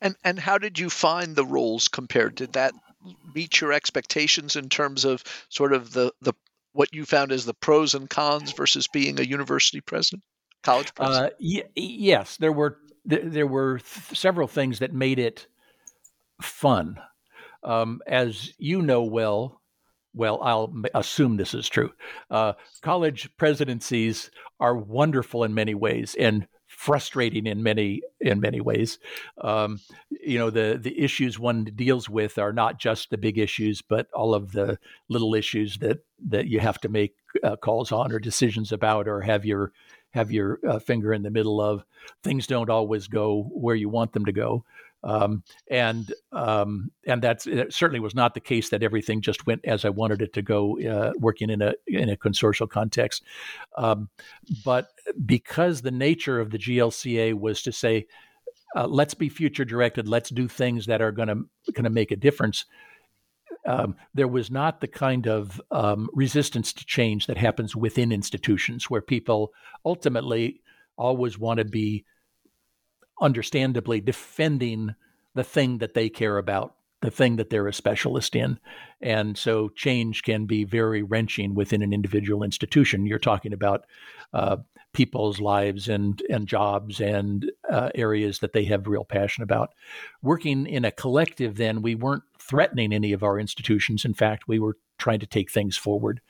And 0.00 0.16
and 0.24 0.38
how 0.38 0.58
did 0.58 0.78
you 0.78 0.90
find 0.90 1.34
the 1.34 1.46
roles 1.46 1.88
compared? 1.88 2.34
Did 2.34 2.52
that 2.54 2.74
meet 3.34 3.60
your 3.60 3.72
expectations 3.72 4.56
in 4.56 4.68
terms 4.68 5.04
of 5.04 5.22
sort 5.48 5.72
of 5.72 5.92
the 5.92 6.12
the 6.20 6.34
what 6.72 6.92
you 6.92 7.04
found 7.04 7.32
as 7.32 7.44
the 7.44 7.54
pros 7.54 7.94
and 7.94 8.10
cons 8.10 8.52
versus 8.52 8.88
being 8.88 9.18
a 9.20 9.22
university 9.22 9.80
president, 9.80 10.24
college 10.62 10.88
uh, 10.98 11.04
president? 11.04 11.32
Uh, 11.32 11.36
y- 11.40 11.70
yes, 11.74 12.36
there 12.36 12.52
were 12.52 12.78
th- 13.08 13.22
there 13.24 13.46
were 13.46 13.78
th- 13.78 14.18
several 14.18 14.48
things 14.48 14.80
that 14.80 14.92
made 14.92 15.18
it 15.18 15.46
fun. 16.42 17.00
Um, 17.64 18.00
as 18.06 18.52
you 18.58 18.82
know 18.82 19.02
well, 19.02 19.60
well, 20.14 20.40
I'll 20.42 20.72
assume 20.94 21.36
this 21.36 21.54
is 21.54 21.68
true. 21.68 21.92
Uh, 22.30 22.52
college 22.82 23.28
presidencies 23.36 24.30
are 24.60 24.76
wonderful 24.76 25.44
in 25.44 25.54
many 25.54 25.74
ways 25.74 26.14
and 26.18 26.46
frustrating 26.66 27.46
in 27.46 27.62
many 27.62 28.02
in 28.20 28.40
many 28.40 28.60
ways. 28.60 28.98
Um, 29.40 29.80
you 30.10 30.38
know, 30.38 30.50
the 30.50 30.78
the 30.80 30.98
issues 30.98 31.38
one 31.38 31.64
deals 31.64 32.08
with 32.08 32.38
are 32.38 32.52
not 32.52 32.78
just 32.78 33.10
the 33.10 33.18
big 33.18 33.38
issues, 33.38 33.82
but 33.82 34.08
all 34.12 34.34
of 34.34 34.52
the 34.52 34.78
little 35.08 35.34
issues 35.34 35.78
that 35.78 36.04
that 36.28 36.46
you 36.46 36.60
have 36.60 36.80
to 36.80 36.88
make 36.88 37.14
uh, 37.42 37.56
calls 37.56 37.92
on 37.92 38.12
or 38.12 38.18
decisions 38.18 38.72
about, 38.72 39.08
or 39.08 39.20
have 39.20 39.44
your 39.44 39.72
have 40.10 40.30
your 40.30 40.60
uh, 40.68 40.78
finger 40.78 41.12
in 41.12 41.22
the 41.22 41.30
middle 41.30 41.60
of. 41.60 41.84
Things 42.22 42.46
don't 42.46 42.70
always 42.70 43.08
go 43.08 43.42
where 43.52 43.74
you 43.74 43.88
want 43.88 44.12
them 44.12 44.24
to 44.26 44.32
go. 44.32 44.64
Um, 45.04 45.42
and 45.70 46.12
um, 46.32 46.90
and 47.06 47.20
that's 47.20 47.46
it 47.46 47.74
certainly 47.74 48.00
was 48.00 48.14
not 48.14 48.32
the 48.32 48.40
case 48.40 48.70
that 48.70 48.82
everything 48.82 49.20
just 49.20 49.46
went 49.46 49.64
as 49.66 49.84
I 49.84 49.90
wanted 49.90 50.22
it 50.22 50.32
to 50.32 50.42
go, 50.42 50.80
uh, 50.80 51.12
working 51.18 51.50
in 51.50 51.60
a 51.60 51.74
in 51.86 52.08
a 52.08 52.16
consortial 52.16 52.68
context. 52.68 53.22
Um, 53.76 54.08
but 54.64 54.88
because 55.24 55.82
the 55.82 55.90
nature 55.90 56.40
of 56.40 56.50
the 56.50 56.58
GLCA 56.58 57.34
was 57.34 57.62
to 57.62 57.72
say, 57.72 58.06
uh, 58.74 58.86
let's 58.86 59.14
be 59.14 59.28
future 59.28 59.64
directed, 59.64 60.08
let's 60.08 60.30
do 60.30 60.48
things 60.48 60.86
that 60.86 61.02
are 61.02 61.12
going 61.12 61.28
to 61.28 61.72
going 61.72 61.84
to 61.84 61.90
make 61.90 62.10
a 62.10 62.16
difference. 62.16 62.64
Um, 63.66 63.96
there 64.14 64.28
was 64.28 64.50
not 64.50 64.80
the 64.80 64.88
kind 64.88 65.26
of 65.26 65.60
um, 65.70 66.08
resistance 66.14 66.72
to 66.72 66.84
change 66.84 67.26
that 67.26 67.36
happens 67.36 67.76
within 67.76 68.10
institutions 68.10 68.90
where 68.90 69.00
people 69.02 69.52
ultimately 69.84 70.62
always 70.96 71.38
want 71.38 71.58
to 71.58 71.64
be 71.64 72.04
understandably 73.20 74.00
defending 74.00 74.94
the 75.34 75.44
thing 75.44 75.78
that 75.78 75.94
they 75.94 76.08
care 76.08 76.38
about, 76.38 76.74
the 77.00 77.10
thing 77.10 77.36
that 77.36 77.50
they're 77.50 77.68
a 77.68 77.72
specialist 77.72 78.34
in. 78.36 78.58
And 79.00 79.36
so 79.36 79.68
change 79.70 80.22
can 80.22 80.46
be 80.46 80.64
very 80.64 81.02
wrenching 81.02 81.54
within 81.54 81.82
an 81.82 81.92
individual 81.92 82.42
institution. 82.42 83.06
You're 83.06 83.18
talking 83.18 83.52
about 83.52 83.84
uh, 84.32 84.56
people's 84.94 85.40
lives 85.40 85.88
and, 85.88 86.22
and 86.30 86.46
jobs 86.46 87.00
and 87.00 87.50
uh, 87.70 87.90
areas 87.94 88.38
that 88.38 88.54
they 88.54 88.64
have 88.64 88.86
real 88.86 89.04
passion 89.04 89.42
about. 89.42 89.74
Working 90.22 90.66
in 90.66 90.84
a 90.84 90.90
collective, 90.90 91.56
then, 91.56 91.82
we 91.82 91.94
weren't 91.94 92.22
threatening 92.38 92.92
any 92.92 93.12
of 93.12 93.22
our 93.22 93.38
institutions. 93.38 94.04
In 94.04 94.14
fact, 94.14 94.48
we 94.48 94.58
were 94.58 94.78
trying 94.96 95.18
to 95.18 95.26
take 95.26 95.50
things 95.50 95.76
forward. 95.76 96.20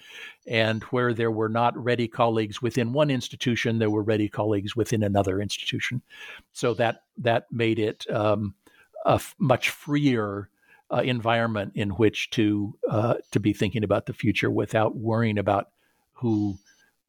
And 0.46 0.82
where 0.84 1.12
there 1.12 1.30
were 1.30 1.48
not 1.48 1.76
ready 1.76 2.08
colleagues 2.08 2.62
within 2.62 2.92
one 2.92 3.10
institution, 3.10 3.78
there 3.78 3.90
were 3.90 4.02
ready 4.02 4.28
colleagues 4.28 4.74
within 4.74 5.02
another 5.02 5.40
institution. 5.40 6.02
So 6.52 6.74
that 6.74 7.02
that 7.18 7.46
made 7.52 7.78
it 7.78 8.10
um, 8.10 8.54
a 9.04 9.14
f- 9.14 9.34
much 9.38 9.70
freer 9.70 10.48
uh, 10.90 11.02
environment 11.04 11.72
in 11.74 11.90
which 11.90 12.30
to 12.30 12.76
uh, 12.88 13.14
to 13.32 13.40
be 13.40 13.52
thinking 13.52 13.84
about 13.84 14.06
the 14.06 14.12
future 14.14 14.50
without 14.50 14.96
worrying 14.96 15.38
about 15.38 15.68
who 16.14 16.56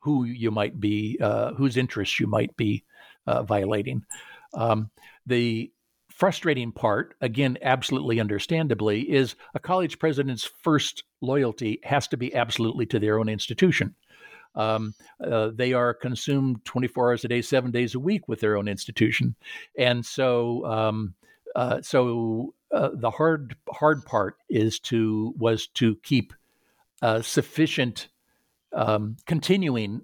who 0.05 0.23
you 0.23 0.51
might 0.51 0.79
be, 0.79 1.17
uh, 1.19 1.53
whose 1.55 1.75
interests 1.75 2.19
you 2.19 2.27
might 2.27 2.55
be 2.55 2.83
uh, 3.27 3.43
violating. 3.43 4.05
Um, 4.53 4.89
the 5.25 5.71
frustrating 6.09 6.71
part, 6.71 7.15
again, 7.19 7.57
absolutely 7.61 8.21
understandably, 8.21 9.01
is 9.01 9.35
a 9.53 9.59
college 9.59 9.99
president's 9.99 10.49
first 10.63 11.03
loyalty 11.21 11.79
has 11.83 12.07
to 12.07 12.17
be 12.17 12.33
absolutely 12.33 12.85
to 12.85 12.99
their 12.99 13.19
own 13.19 13.27
institution. 13.27 13.95
Um, 14.55 14.93
uh, 15.19 15.49
they 15.53 15.73
are 15.73 15.93
consumed 15.93 16.63
24 16.63 17.09
hours 17.09 17.25
a 17.25 17.27
day, 17.27 17.41
seven 17.41 17.71
days 17.71 17.95
a 17.95 17.99
week 17.99 18.29
with 18.29 18.39
their 18.39 18.55
own 18.55 18.69
institution. 18.69 19.35
And 19.77 20.05
so 20.05 20.65
um, 20.65 21.15
Uh, 21.55 21.81
so 21.81 22.53
uh, 22.73 22.89
the 22.93 23.09
hard 23.09 23.55
hard 23.71 24.05
part 24.05 24.35
is 24.49 24.79
to 24.79 25.33
was 25.37 25.67
to 25.67 25.95
keep 26.03 26.33
uh, 27.01 27.21
sufficient 27.21 28.09
um, 28.75 29.17
continuing 29.25 30.01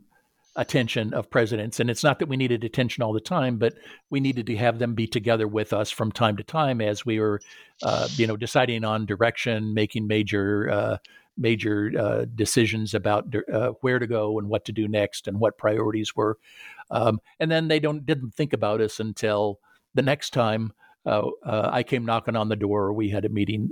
attention 0.55 1.13
of 1.13 1.29
presidents. 1.29 1.79
And 1.79 1.89
it's 1.89 2.03
not 2.03 2.19
that 2.19 2.27
we 2.27 2.37
needed 2.37 2.63
attention 2.63 3.03
all 3.03 3.13
the 3.13 3.21
time, 3.21 3.57
but 3.57 3.73
we 4.09 4.19
needed 4.19 4.47
to 4.47 4.55
have 4.57 4.79
them 4.79 4.95
be 4.95 5.07
together 5.07 5.47
with 5.47 5.71
us 5.71 5.89
from 5.91 6.11
time 6.11 6.35
to 6.37 6.43
time 6.43 6.81
as 6.81 7.05
we 7.05 7.19
were, 7.19 7.39
uh, 7.83 8.07
you 8.15 8.27
know, 8.27 8.35
deciding 8.35 8.83
on 8.83 9.05
direction, 9.05 9.73
making 9.73 10.07
major 10.07 10.69
uh, 10.69 10.97
major 11.37 11.91
uh, 11.97 12.25
decisions 12.35 12.93
about 12.93 13.33
uh, 13.51 13.69
where 13.79 13.99
to 13.99 14.07
go 14.07 14.37
and 14.37 14.49
what 14.49 14.65
to 14.65 14.73
do 14.73 14.87
next 14.87 15.27
and 15.27 15.39
what 15.39 15.57
priorities 15.57 16.15
were. 16.15 16.37
Um, 16.91 17.21
and 17.39 17.49
then 17.49 17.69
they 17.69 17.79
don't 17.79 18.05
didn't 18.05 18.35
think 18.35 18.51
about 18.51 18.81
us 18.81 18.99
until 18.99 19.59
the 19.93 20.01
next 20.01 20.31
time. 20.31 20.73
Uh, 21.03 21.29
uh, 21.43 21.69
I 21.71 21.81
came 21.81 22.05
knocking 22.05 22.35
on 22.35 22.49
the 22.49 22.55
door, 22.55 22.93
we 22.93 23.09
had 23.09 23.25
a 23.25 23.29
meeting 23.29 23.69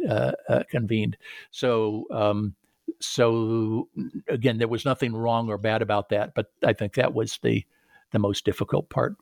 convened. 0.71 1.17
So 1.51 2.05
um, 2.11 2.55
so 2.99 3.89
again, 4.27 4.57
there 4.57 4.67
was 4.67 4.85
nothing 4.85 5.15
wrong 5.15 5.49
or 5.49 5.57
bad 5.57 5.81
about 5.81 6.09
that, 6.09 6.33
but 6.35 6.51
I 6.63 6.73
think 6.73 6.95
that 6.95 7.13
was 7.13 7.39
the 7.43 7.65
the 8.11 8.19
most 8.19 8.45
difficult 8.45 8.89
part. 8.89 9.15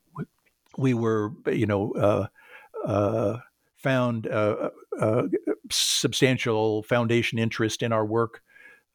We 0.78 0.94
were, 0.94 1.32
you 1.48 1.66
know, 1.66 1.92
uh, 1.94 2.28
uh, 2.86 3.40
found 3.78 4.28
uh, 4.28 4.70
uh 5.00 5.24
substantial 5.72 6.84
foundation 6.84 7.40
interest 7.40 7.84
in 7.84 7.92
our 7.92 8.06
work. 8.06 8.42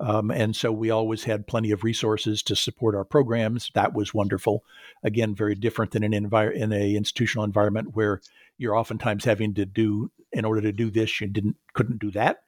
Um, 0.02 0.30
and 0.30 0.54
so 0.54 0.72
we 0.72 0.90
always 0.90 1.24
had 1.24 1.46
plenty 1.46 1.70
of 1.70 1.84
resources 1.84 2.42
to 2.42 2.56
support 2.56 2.94
our 2.94 3.04
programs. 3.04 3.70
That 3.74 3.94
was 3.94 4.12
wonderful. 4.12 4.64
Again, 5.02 5.34
very 5.34 5.54
different 5.54 5.92
than 5.92 6.02
an 6.02 6.12
envir- 6.12 6.54
in 6.54 6.72
a 6.72 6.96
institutional 6.96 7.44
environment 7.44 7.94
where 7.94 8.20
you're 8.58 8.76
oftentimes 8.76 9.24
having 9.24 9.54
to 9.54 9.64
do 9.64 10.10
in 10.32 10.44
order 10.44 10.60
to 10.62 10.72
do 10.72 10.90
this 10.90 11.20
you 11.20 11.26
didn't 11.26 11.56
couldn't 11.74 11.98
do 11.98 12.10
that 12.10 12.44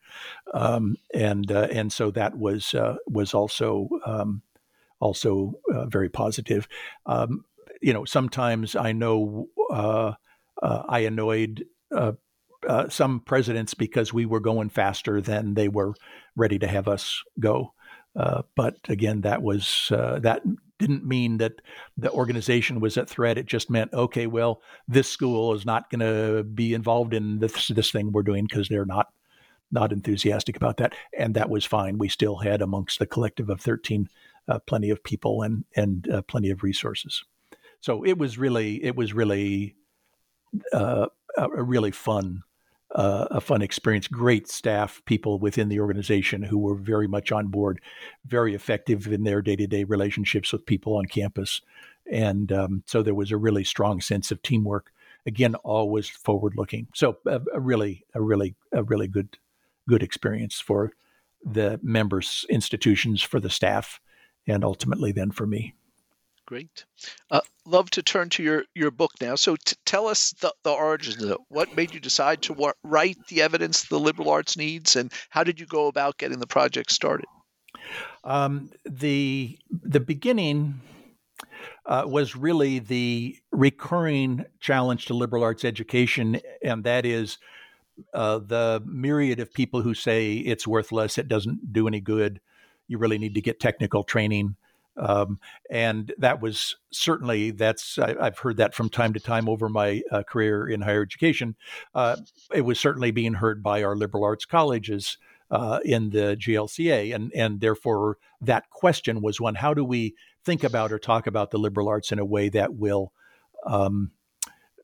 um, 0.54 0.96
and 1.12 1.50
uh, 1.50 1.68
and 1.70 1.92
so 1.92 2.10
that 2.10 2.36
was 2.36 2.74
uh, 2.74 2.96
was 3.06 3.34
also 3.34 3.88
um, 4.06 4.42
also 5.00 5.54
uh, 5.72 5.86
very 5.86 6.08
positive 6.08 6.68
um, 7.06 7.44
you 7.82 7.92
know 7.92 8.04
sometimes 8.04 8.74
I 8.76 8.92
know 8.92 9.48
uh, 9.70 10.12
uh, 10.62 10.82
I 10.88 11.00
annoyed 11.00 11.64
uh, 11.90 12.12
some 12.88 13.20
presidents 13.20 13.74
because 13.74 14.12
we 14.12 14.24
were 14.24 14.40
going 14.40 14.70
faster 14.70 15.20
than 15.20 15.54
they 15.54 15.68
were 15.68 15.94
ready 16.36 16.58
to 16.58 16.66
have 16.66 16.88
us 16.88 17.22
go 17.40 17.72
but 18.54 18.76
again 18.88 19.22
that 19.22 19.42
was 19.42 19.86
that 19.90 20.42
didn't 20.78 21.04
mean 21.04 21.38
that 21.38 21.60
the 21.96 22.10
organization 22.10 22.80
was 22.80 22.96
at 22.96 23.08
threat. 23.08 23.38
It 23.38 23.46
just 23.46 23.70
meant, 23.70 23.92
okay, 23.92 24.26
well, 24.26 24.60
this 24.88 25.08
school 25.08 25.54
is 25.54 25.64
not 25.64 25.88
going 25.90 26.00
to 26.00 26.42
be 26.42 26.74
involved 26.74 27.14
in 27.14 27.38
this 27.38 27.68
this 27.68 27.90
thing 27.90 28.12
we're 28.12 28.22
doing 28.22 28.46
because 28.48 28.68
they're 28.68 28.84
not 28.84 29.08
not 29.70 29.92
enthusiastic 29.92 30.56
about 30.56 30.76
that, 30.78 30.94
and 31.16 31.34
that 31.34 31.50
was 31.50 31.64
fine. 31.64 31.98
We 31.98 32.08
still 32.08 32.36
had 32.36 32.60
amongst 32.60 32.98
the 32.98 33.06
collective 33.06 33.48
of 33.50 33.60
thirteen 33.60 34.08
uh, 34.48 34.58
plenty 34.60 34.90
of 34.90 35.02
people 35.02 35.42
and 35.42 35.64
and 35.76 36.08
uh, 36.10 36.22
plenty 36.22 36.50
of 36.50 36.62
resources. 36.62 37.24
So 37.80 38.04
it 38.04 38.18
was 38.18 38.36
really 38.36 38.82
it 38.84 38.96
was 38.96 39.12
really 39.12 39.76
uh, 40.72 41.06
a 41.36 41.62
really 41.62 41.92
fun 41.92 42.42
uh, 42.94 43.26
a 43.30 43.40
fun 43.40 43.62
experience. 43.62 44.06
Great 44.06 44.48
staff, 44.48 45.02
people 45.04 45.38
within 45.38 45.68
the 45.68 45.80
organization 45.80 46.42
who 46.42 46.58
were 46.58 46.76
very 46.76 47.08
much 47.08 47.32
on 47.32 47.48
board, 47.48 47.80
very 48.24 48.54
effective 48.54 49.06
in 49.08 49.24
their 49.24 49.42
day 49.42 49.56
to 49.56 49.66
day 49.66 49.84
relationships 49.84 50.52
with 50.52 50.66
people 50.66 50.96
on 50.96 51.06
campus. 51.06 51.60
And 52.10 52.52
um, 52.52 52.82
so 52.86 53.02
there 53.02 53.14
was 53.14 53.32
a 53.32 53.36
really 53.36 53.64
strong 53.64 54.00
sense 54.00 54.30
of 54.30 54.42
teamwork. 54.42 54.92
Again, 55.26 55.54
always 55.56 56.08
forward 56.08 56.54
looking. 56.56 56.86
So 56.94 57.18
a, 57.26 57.40
a, 57.54 57.60
really, 57.60 58.04
a 58.14 58.20
really, 58.20 58.54
a 58.72 58.82
really 58.82 59.08
good, 59.08 59.38
good 59.88 60.02
experience 60.02 60.60
for 60.60 60.92
the 61.42 61.80
members, 61.82 62.44
institutions, 62.50 63.22
for 63.22 63.40
the 63.40 63.50
staff, 63.50 64.00
and 64.46 64.62
ultimately 64.64 65.12
then 65.12 65.30
for 65.30 65.46
me. 65.46 65.74
Great. 66.46 66.84
Uh, 67.30 67.40
love 67.64 67.88
to 67.90 68.02
turn 68.02 68.28
to 68.28 68.42
your, 68.42 68.64
your 68.74 68.90
book 68.90 69.12
now. 69.20 69.34
So 69.34 69.56
t- 69.56 69.76
tell 69.86 70.08
us 70.08 70.32
the, 70.32 70.52
the 70.62 70.72
origins 70.72 71.22
of 71.22 71.30
it. 71.30 71.38
What 71.48 71.74
made 71.74 71.94
you 71.94 72.00
decide 72.00 72.42
to 72.42 72.52
wa- 72.52 72.74
write 72.82 73.16
the 73.28 73.40
evidence 73.40 73.84
the 73.84 73.98
liberal 73.98 74.28
arts 74.28 74.56
needs, 74.56 74.94
and 74.96 75.10
how 75.30 75.42
did 75.42 75.58
you 75.58 75.66
go 75.66 75.86
about 75.86 76.18
getting 76.18 76.40
the 76.40 76.46
project 76.46 76.90
started? 76.90 77.26
Um, 78.24 78.70
the 78.84 79.58
the 79.70 80.00
beginning 80.00 80.80
uh, 81.86 82.04
was 82.06 82.36
really 82.36 82.78
the 82.78 83.36
recurring 83.50 84.44
challenge 84.60 85.06
to 85.06 85.14
liberal 85.14 85.42
arts 85.42 85.64
education, 85.64 86.40
and 86.62 86.84
that 86.84 87.06
is 87.06 87.38
uh, 88.12 88.38
the 88.38 88.82
myriad 88.86 89.40
of 89.40 89.52
people 89.52 89.82
who 89.82 89.94
say 89.94 90.34
it's 90.34 90.66
worthless, 90.66 91.18
it 91.18 91.28
doesn't 91.28 91.72
do 91.72 91.86
any 91.88 92.00
good, 92.00 92.40
you 92.88 92.98
really 92.98 93.18
need 93.18 93.34
to 93.34 93.40
get 93.40 93.60
technical 93.60 94.04
training. 94.04 94.56
Um, 94.96 95.40
and 95.70 96.12
that 96.18 96.40
was 96.40 96.76
certainly 96.92 97.50
that's 97.50 97.98
I, 97.98 98.24
have 98.24 98.38
heard 98.38 98.58
that 98.58 98.74
from 98.74 98.88
time 98.88 99.12
to 99.14 99.20
time 99.20 99.48
over 99.48 99.68
my 99.68 100.02
uh, 100.10 100.22
career 100.22 100.68
in 100.68 100.82
higher 100.82 101.02
education. 101.02 101.56
Uh, 101.94 102.16
it 102.52 102.62
was 102.62 102.78
certainly 102.78 103.10
being 103.10 103.34
heard 103.34 103.62
by 103.62 103.82
our 103.82 103.96
liberal 103.96 104.24
arts 104.24 104.44
colleges 104.44 105.18
uh, 105.50 105.80
in 105.84 106.10
the 106.10 106.36
GLCA, 106.38 107.14
and 107.14 107.32
and 107.34 107.60
therefore 107.60 108.18
that 108.40 108.70
question 108.70 109.20
was 109.20 109.40
one: 109.40 109.56
How 109.56 109.74
do 109.74 109.84
we 109.84 110.14
think 110.44 110.62
about 110.62 110.92
or 110.92 110.98
talk 110.98 111.26
about 111.26 111.50
the 111.50 111.58
liberal 111.58 111.88
arts 111.88 112.12
in 112.12 112.18
a 112.18 112.24
way 112.24 112.48
that 112.50 112.74
will 112.74 113.12
um, 113.66 114.12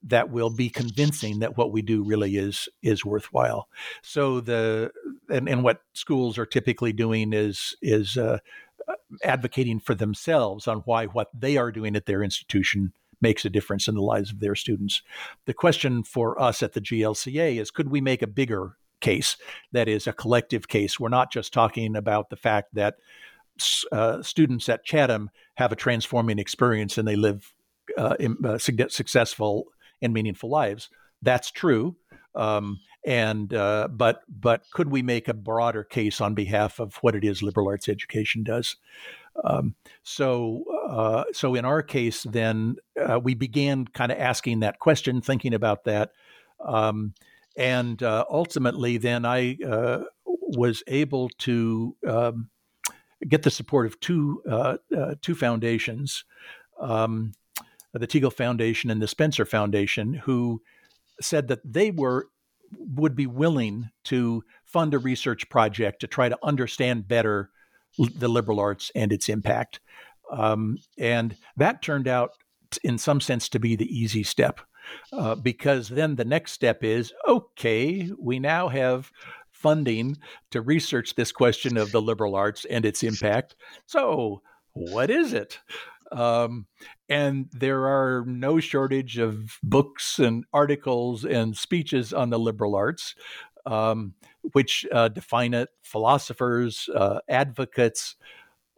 that 0.03 0.31
will 0.31 0.51
be 0.51 0.71
convincing 0.71 1.41
that 1.41 1.57
what 1.57 1.73
we 1.73 1.83
do 1.83 2.03
really 2.03 2.37
is 2.37 2.69
is 2.83 3.05
worthwhile. 3.05 3.69
So 4.03 4.41
the 4.41 4.91
and, 5.29 5.49
and 5.49 5.63
what 5.63 5.83
schools 5.93 6.39
are 6.39 6.47
typically 6.47 6.93
doing 6.93 7.33
is 7.33 7.77
is 7.83 8.17
uh, 8.17 8.39
advocating 9.25 9.81
for 9.81 9.95
themselves 9.95 10.67
on 10.69 10.79
why 10.79 11.07
what 11.07 11.29
they 11.35 11.57
are 11.57 11.73
doing 11.73 11.97
at 11.97 12.07
their 12.07 12.23
institution 12.23 12.93
makes 13.21 13.45
a 13.45 13.51
difference 13.51 13.87
in 13.89 13.95
the 13.95 14.03
lives 14.03 14.31
of 14.31 14.41
their 14.41 14.55
students. 14.55 15.03
The 15.47 15.55
question 15.55 16.03
for 16.03 16.41
us 16.41 16.63
at 16.63 16.73
the 16.73 16.81
GLCA 16.81 17.61
is 17.61 17.71
could 17.71 17.91
we 17.91 18.01
make 18.01 18.23
a 18.23 18.27
bigger 18.27 18.77
case 19.01 19.37
that 19.73 19.89
is 19.89 20.07
a 20.07 20.13
collective 20.13 20.69
case? 20.69 20.99
We're 20.99 21.09
not 21.09 21.33
just 21.33 21.53
talking 21.53 21.97
about 21.97 22.31
the 22.31 22.37
fact 22.37 22.75
that 22.75 22.97
uh, 23.93 24.23
students 24.23 24.69
at 24.69 24.85
Chatham 24.85 25.31
have 25.57 25.73
a 25.73 25.77
transforming 25.77 26.39
experience 26.39 26.97
and 26.97 27.07
they 27.07 27.17
live 27.17 27.53
uh, 27.99 28.17
in, 28.19 28.37
uh, 28.45 28.59
successful 28.59 29.67
and 30.01 30.13
meaningful 30.15 30.49
lives. 30.49 30.89
That's 31.23 31.51
true. 31.51 31.97
Um, 32.35 32.81
and 33.05 33.53
uh, 33.55 33.89
but 33.91 34.23
but 34.29 34.63
could 34.73 34.91
we 34.91 35.03
make 35.03 35.29
a 35.29 35.35
broader 35.35 35.85
case 35.85 36.21
on 36.21 36.35
behalf 36.35 36.79
of 36.79 36.97
what 36.97 37.15
it 37.15 37.25
is 37.25 37.43
liberal 37.43 37.69
arts 37.69 37.89
education 37.89 38.43
does? 38.43 38.77
Um, 39.45 39.75
so 40.03 40.65
uh, 40.89 41.25
so 41.33 41.55
in 41.55 41.65
our 41.65 41.83
case, 41.83 42.25
then 42.25 42.77
uh, 43.01 43.19
we 43.19 43.35
began 43.35 43.87
kind 43.87 44.13
of 44.13 44.19
asking 44.19 44.61
that 44.61 44.79
question, 44.79 45.21
thinking 45.21 45.55
about 45.55 45.85
that, 45.85 46.13
um, 46.65 47.15
and 47.57 48.03
uh, 48.03 48.25
ultimately, 48.31 48.99
then 48.99 49.25
I 49.25 49.57
uh, 49.67 50.03
was 50.25 50.83
able 50.87 51.31
to 51.39 51.97
um, 52.07 52.51
get 53.27 53.43
the 53.43 53.51
support 53.51 53.87
of 53.87 53.99
two 54.01 54.43
uh, 54.49 54.77
two 55.23 55.35
foundations. 55.35 56.25
Um, 56.79 57.33
the 57.93 58.07
Teagle 58.07 58.33
Foundation 58.33 58.89
and 58.89 59.03
the 59.03 59.09
Spencer 59.09 59.45
Foundation, 59.45 60.15
who 60.15 60.63
said 61.21 61.49
that 61.49 61.61
they 61.65 61.91
were 61.91 62.29
would 62.79 63.17
be 63.17 63.27
willing 63.27 63.91
to 64.05 64.43
fund 64.65 64.95
a 64.95 64.99
research 64.99 65.49
project 65.49 66.01
to 66.01 66.07
try 66.07 66.29
to 66.29 66.39
understand 66.43 67.09
better 67.09 67.51
the 67.99 68.29
liberal 68.29 68.61
arts 68.61 68.91
and 68.95 69.13
its 69.13 69.29
impact. 69.29 69.81
Um, 70.31 70.79
and 70.99 71.37
that 71.57 71.83
turned 71.83 72.07
out, 72.07 72.31
in 72.85 72.99
some 72.99 73.21
sense, 73.21 73.49
to 73.51 73.59
be 73.59 73.77
the 73.77 73.87
easy 73.87 74.23
step. 74.23 74.61
Uh, 75.13 75.35
because 75.35 75.89
then 75.89 76.17
the 76.17 76.25
next 76.25 76.53
step 76.53 76.83
is 76.83 77.13
okay, 77.29 78.11
we 78.19 78.39
now 78.39 78.69
have 78.69 79.11
funding 79.53 80.17
to 80.51 80.61
research 80.61 81.15
this 81.15 81.33
question 81.33 81.77
of 81.77 81.93
the 81.93 82.01
liberal 82.01 82.35
arts 82.35 82.65
and 82.65 82.85
its 82.85 83.03
impact. 83.03 83.55
So, 83.87 84.43
what 84.73 85.11
is 85.11 85.33
it? 85.33 85.59
Um, 86.13 86.67
and 87.09 87.49
there 87.53 87.87
are 87.87 88.25
no 88.27 88.61
shortage 88.61 89.19
of 89.19 89.59
books 89.63 90.19
and 90.19 90.45
articles 90.53 91.25
and 91.25 91.57
speeches 91.57 92.13
on 92.13 92.31
the 92.31 92.39
liberal 92.39 92.75
arts, 92.75 93.15
um, 93.67 94.15
which 94.53 94.87
uh, 94.93 95.09
define 95.09 95.55
it, 95.55 95.69
philosophers, 95.83 96.89
uh, 96.95 97.21
advocates. 97.29 98.17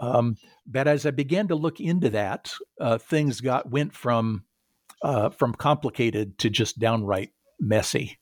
Um, 0.01 0.37
but 0.67 0.89
as 0.89 1.07
I 1.07 1.11
began 1.11 1.49
to 1.49 1.55
look 1.55 1.81
into 1.81 2.11
that, 2.11 2.53
uh, 2.81 2.99
things 2.99 3.41
got 3.41 3.71
went 3.71 3.93
from 3.95 4.45
uh, 5.03 5.31
from 5.31 5.53
complicated 5.55 6.39
to 6.39 6.51
just 6.51 6.79
downright 6.79 7.31
messy. 7.59 8.19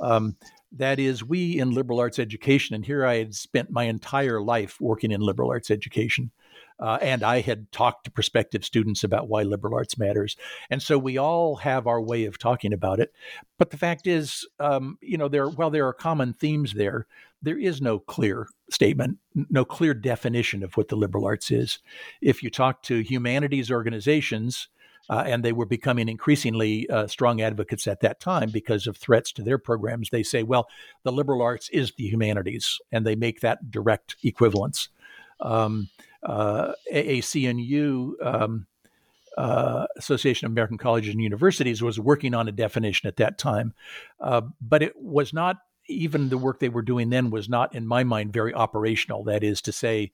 Um, 0.00 0.36
that 0.72 0.98
is, 0.98 1.22
we 1.24 1.58
in 1.58 1.70
liberal 1.70 2.00
arts 2.00 2.18
education, 2.18 2.74
and 2.74 2.84
here 2.84 3.04
I 3.04 3.16
had 3.16 3.34
spent 3.34 3.70
my 3.70 3.84
entire 3.84 4.40
life 4.42 4.78
working 4.80 5.10
in 5.10 5.20
liberal 5.20 5.50
arts 5.50 5.70
education 5.70 6.30
Uh, 6.78 6.98
and 7.00 7.22
I 7.22 7.40
had 7.40 7.70
talked 7.72 8.04
to 8.04 8.10
prospective 8.10 8.64
students 8.64 9.02
about 9.02 9.28
why 9.28 9.42
liberal 9.42 9.74
arts 9.74 9.96
matters. 9.98 10.36
And 10.70 10.82
so 10.82 10.98
we 10.98 11.16
all 11.16 11.56
have 11.56 11.86
our 11.86 12.00
way 12.00 12.26
of 12.26 12.38
talking 12.38 12.72
about 12.72 13.00
it. 13.00 13.12
But 13.58 13.70
the 13.70 13.78
fact 13.78 14.06
is, 14.06 14.46
um, 14.60 14.98
you 15.00 15.16
know, 15.16 15.28
there 15.28 15.48
while 15.48 15.70
there 15.70 15.86
are 15.86 15.94
common 15.94 16.32
themes 16.32 16.74
there, 16.74 17.06
there 17.42 17.58
is 17.58 17.80
no 17.80 17.98
clear 17.98 18.48
statement, 18.70 19.18
no 19.34 19.64
clear 19.64 19.94
definition 19.94 20.62
of 20.62 20.76
what 20.76 20.88
the 20.88 20.96
liberal 20.96 21.24
arts 21.24 21.50
is. 21.50 21.78
If 22.20 22.42
you 22.42 22.50
talk 22.50 22.82
to 22.84 23.02
humanities 23.02 23.70
organizations, 23.70 24.68
uh, 25.08 25.22
and 25.26 25.44
they 25.44 25.52
were 25.52 25.66
becoming 25.66 26.08
increasingly 26.08 26.88
uh, 26.90 27.06
strong 27.06 27.40
advocates 27.40 27.86
at 27.86 28.00
that 28.00 28.18
time 28.20 28.50
because 28.50 28.86
of 28.86 28.96
threats 28.96 29.30
to 29.32 29.42
their 29.42 29.58
programs. 29.58 30.10
They 30.10 30.22
say, 30.22 30.42
well, 30.42 30.68
the 31.04 31.12
liberal 31.12 31.42
arts 31.42 31.68
is 31.68 31.92
the 31.96 32.08
humanities, 32.08 32.80
and 32.90 33.06
they 33.06 33.14
make 33.14 33.40
that 33.40 33.70
direct 33.70 34.16
equivalence. 34.24 34.88
Um, 35.40 35.88
uh, 36.26 36.72
AAC&U, 36.92 38.18
um, 38.22 38.66
uh, 39.38 39.86
Association 39.96 40.46
of 40.46 40.52
American 40.52 40.78
Colleges 40.78 41.14
and 41.14 41.22
Universities, 41.22 41.82
was 41.82 41.98
working 41.98 42.34
on 42.34 42.48
a 42.48 42.52
definition 42.52 43.06
at 43.06 43.16
that 43.16 43.38
time, 43.38 43.74
uh, 44.20 44.42
but 44.60 44.82
it 44.82 44.94
was 44.96 45.32
not 45.32 45.56
even 45.88 46.28
the 46.28 46.38
work 46.38 46.58
they 46.58 46.68
were 46.68 46.82
doing 46.82 47.10
then 47.10 47.30
was 47.30 47.48
not, 47.48 47.74
in 47.74 47.86
my 47.86 48.02
mind, 48.02 48.32
very 48.32 48.52
operational. 48.52 49.24
That 49.24 49.44
is 49.44 49.62
to 49.62 49.72
say, 49.72 50.10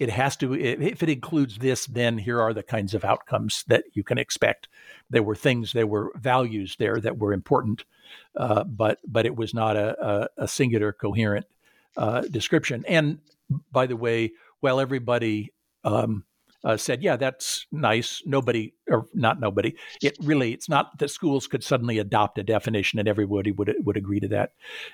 it 0.00 0.10
has 0.10 0.36
to 0.36 0.54
if 0.54 1.04
it 1.04 1.08
includes 1.08 1.58
this 1.58 1.86
then 1.86 2.18
here 2.18 2.40
are 2.40 2.52
the 2.52 2.64
kinds 2.64 2.94
of 2.94 3.04
outcomes 3.04 3.64
that 3.68 3.84
you 3.92 4.02
can 4.02 4.18
expect. 4.18 4.66
There 5.08 5.22
were 5.22 5.36
things 5.36 5.72
there 5.72 5.86
were 5.86 6.10
values 6.16 6.74
there 6.80 6.98
that 7.00 7.18
were 7.18 7.32
important 7.32 7.84
uh, 8.36 8.64
but 8.64 8.98
but 9.06 9.26
it 9.26 9.36
was 9.36 9.54
not 9.54 9.76
a, 9.76 10.04
a, 10.04 10.28
a 10.44 10.48
singular 10.48 10.92
coherent 10.92 11.46
uh, 11.96 12.22
description. 12.22 12.84
And 12.88 13.18
by 13.70 13.86
the 13.86 13.96
way 13.96 14.32
while 14.64 14.80
everybody 14.80 15.52
um, 15.84 16.24
uh, 16.64 16.76
said 16.76 17.02
yeah 17.02 17.16
that's 17.16 17.66
nice 17.70 18.22
nobody 18.24 18.72
or 18.88 19.06
not 19.12 19.38
nobody 19.38 19.74
it 20.02 20.16
really 20.22 20.54
it's 20.54 20.68
not 20.68 20.98
that 20.98 21.10
schools 21.10 21.46
could 21.46 21.62
suddenly 21.62 21.98
adopt 21.98 22.38
a 22.38 22.42
definition 22.42 22.98
and 22.98 23.06
everybody 23.06 23.52
would 23.52 23.74
would 23.84 23.98
agree 23.98 24.20
to 24.20 24.28
that 24.28 24.52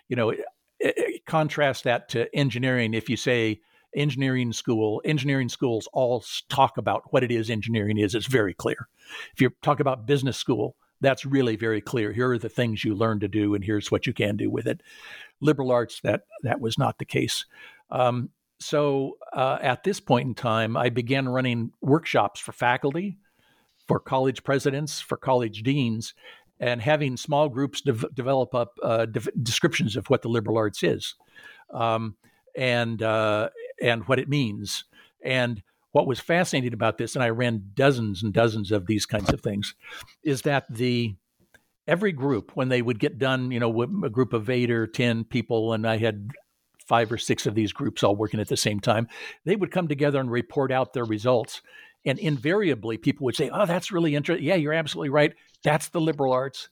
you 0.08 0.16
know 0.16 0.30
it, 0.30 0.40
it, 0.80 1.24
contrast 1.26 1.84
that 1.84 2.08
to 2.08 2.34
engineering 2.34 2.94
if 2.94 3.08
you 3.08 3.16
say 3.16 3.60
engineering 3.94 4.52
school, 4.52 5.00
engineering 5.04 5.48
schools 5.48 5.88
all 5.92 6.24
talk 6.48 6.76
about 6.76 7.12
what 7.12 7.24
it 7.24 7.30
is 7.30 7.50
engineering 7.50 7.98
is. 7.98 8.14
It's 8.14 8.26
very 8.26 8.54
clear. 8.54 8.88
If 9.34 9.40
you 9.40 9.50
talk 9.62 9.80
about 9.80 10.06
business 10.06 10.36
school, 10.36 10.76
that's 11.00 11.24
really 11.24 11.56
very 11.56 11.80
clear. 11.80 12.12
Here 12.12 12.30
are 12.30 12.38
the 12.38 12.48
things 12.48 12.84
you 12.84 12.94
learn 12.94 13.20
to 13.20 13.28
do, 13.28 13.54
and 13.54 13.64
here's 13.64 13.90
what 13.90 14.06
you 14.06 14.12
can 14.12 14.36
do 14.36 14.50
with 14.50 14.66
it. 14.66 14.82
Liberal 15.40 15.70
arts, 15.70 16.00
that 16.02 16.22
that 16.42 16.60
was 16.60 16.78
not 16.78 16.98
the 16.98 17.04
case. 17.04 17.46
Um, 17.90 18.30
so 18.60 19.16
uh, 19.32 19.58
at 19.60 19.84
this 19.84 20.00
point 20.00 20.28
in 20.28 20.34
time, 20.34 20.76
I 20.76 20.90
began 20.90 21.28
running 21.28 21.72
workshops 21.80 22.40
for 22.40 22.52
faculty, 22.52 23.18
for 23.88 23.98
college 23.98 24.44
presidents, 24.44 25.00
for 25.00 25.16
college 25.16 25.62
deans, 25.62 26.14
and 26.58 26.80
having 26.80 27.16
small 27.16 27.48
groups 27.48 27.80
de- 27.80 27.92
develop 27.92 28.54
up 28.54 28.72
uh, 28.82 29.06
de- 29.06 29.32
descriptions 29.42 29.96
of 29.96 30.06
what 30.08 30.22
the 30.22 30.28
liberal 30.28 30.58
arts 30.58 30.82
is. 30.82 31.14
Um, 31.72 32.16
and 32.56 33.02
uh, 33.02 33.50
and 33.80 34.06
what 34.08 34.18
it 34.18 34.28
means. 34.28 34.84
And 35.24 35.62
what 35.92 36.06
was 36.06 36.20
fascinating 36.20 36.72
about 36.72 36.98
this, 36.98 37.14
and 37.14 37.22
I 37.22 37.30
ran 37.30 37.70
dozens 37.74 38.22
and 38.22 38.32
dozens 38.32 38.70
of 38.70 38.86
these 38.86 39.06
kinds 39.06 39.32
of 39.32 39.40
things, 39.40 39.74
is 40.22 40.42
that 40.42 40.64
the 40.70 41.14
every 41.86 42.12
group 42.12 42.52
when 42.54 42.68
they 42.68 42.82
would 42.82 42.98
get 42.98 43.18
done, 43.18 43.50
you 43.50 43.58
know, 43.58 43.82
a 43.82 44.10
group 44.10 44.32
of 44.32 44.48
eight 44.48 44.70
or 44.70 44.86
ten 44.86 45.24
people, 45.24 45.72
and 45.72 45.86
I 45.86 45.96
had 45.96 46.30
five 46.90 47.12
or 47.12 47.18
six 47.18 47.46
of 47.46 47.54
these 47.54 47.72
groups 47.72 48.02
all 48.02 48.16
working 48.16 48.40
at 48.40 48.48
the 48.48 48.56
same 48.56 48.80
time, 48.80 49.06
they 49.44 49.54
would 49.54 49.70
come 49.70 49.86
together 49.86 50.18
and 50.18 50.28
report 50.28 50.72
out 50.72 50.92
their 50.92 51.04
results. 51.04 51.62
And 52.04 52.18
invariably, 52.18 52.98
people 52.98 53.26
would 53.26 53.36
say, 53.36 53.48
"Oh, 53.48 53.64
that's 53.64 53.92
really 53.92 54.16
interesting. 54.16 54.44
Yeah, 54.44 54.56
you're 54.56 54.72
absolutely 54.72 55.10
right. 55.10 55.32
That's 55.62 55.88
the 55.88 56.00
liberal 56.00 56.32
arts." 56.32 56.68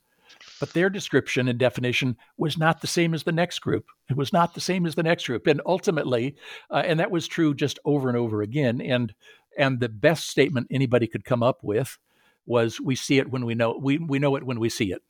But 0.58 0.72
their 0.72 0.90
description 0.90 1.46
and 1.46 1.56
definition 1.56 2.16
was 2.36 2.58
not 2.58 2.80
the 2.80 2.88
same 2.88 3.14
as 3.14 3.22
the 3.22 3.32
next 3.32 3.60
group. 3.60 3.86
It 4.10 4.16
was 4.16 4.32
not 4.32 4.54
the 4.54 4.60
same 4.60 4.86
as 4.86 4.96
the 4.96 5.04
next 5.04 5.26
group. 5.26 5.46
And 5.46 5.62
ultimately, 5.64 6.34
uh, 6.68 6.82
and 6.84 6.98
that 6.98 7.12
was 7.12 7.28
true 7.28 7.54
just 7.54 7.78
over 7.84 8.08
and 8.08 8.18
over 8.18 8.42
again. 8.42 8.80
And 8.80 9.14
and 9.56 9.78
the 9.78 9.88
best 9.88 10.28
statement 10.28 10.66
anybody 10.68 11.06
could 11.06 11.24
come 11.24 11.44
up 11.44 11.62
with 11.62 11.96
was, 12.44 12.80
"We 12.80 12.96
see 12.96 13.18
it 13.18 13.30
when 13.30 13.44
we 13.44 13.54
know 13.54 13.78
we 13.80 13.98
we 13.98 14.18
know 14.18 14.34
it 14.34 14.44
when 14.44 14.58
we 14.58 14.68
see 14.68 14.90
it." 14.90 15.02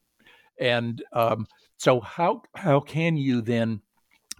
And 0.60 1.02
um, 1.14 1.46
so, 1.78 2.00
how 2.00 2.42
how 2.54 2.80
can 2.80 3.16
you 3.16 3.40
then 3.40 3.80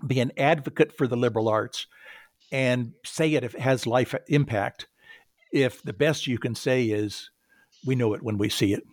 be 0.07 0.21
an 0.21 0.33
advocate 0.37 0.97
for 0.97 1.07
the 1.07 1.17
liberal 1.17 1.49
arts 1.49 1.87
and 2.53 2.93
say 3.05 3.35
it 3.35 3.45
if 3.45 3.55
it 3.55 3.61
has 3.61 3.87
life 3.87 4.15
impact 4.29 4.87
if 5.53 5.83
the 5.83 5.93
best 5.93 6.27
you 6.27 6.39
can 6.39 6.55
say 6.55 6.85
is, 6.85 7.31
"We 7.85 7.95
know 7.95 8.15
it 8.15 8.23
when 8.23 8.39
we 8.39 8.49
see 8.49 8.73
it." 8.73 8.85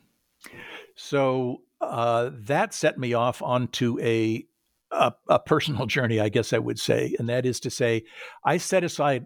So 0.95 1.61
uh, 1.81 2.31
that 2.33 2.73
set 2.73 2.97
me 2.97 3.13
off 3.13 3.41
onto 3.41 3.99
a, 3.99 4.45
a, 4.91 5.13
a 5.29 5.39
personal 5.39 5.85
journey, 5.95 6.19
I 6.19 6.29
guess 6.29 6.53
I 6.53 6.59
would 6.59 6.79
say, 6.79 7.15
and 7.19 7.29
that 7.29 7.45
is 7.45 7.59
to 7.61 7.69
say, 7.69 8.03
I 8.43 8.57
set 8.57 8.83
aside 8.83 9.25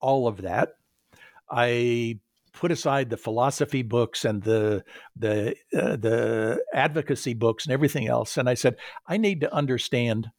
all 0.00 0.26
of 0.26 0.42
that. 0.42 0.70
I 1.50 2.20
put 2.52 2.72
aside 2.72 3.10
the 3.10 3.16
philosophy 3.16 3.82
books 3.82 4.24
and 4.24 4.42
the 4.42 4.84
the 5.16 5.54
uh, 5.74 5.96
the 5.96 6.64
advocacy 6.72 7.34
books 7.34 7.64
and 7.66 7.72
everything 7.72 8.08
else, 8.08 8.36
and 8.36 8.48
I 8.48 8.54
said, 8.54 8.76
I 9.06 9.16
need 9.16 9.40
to 9.42 9.54
understand 9.54 10.30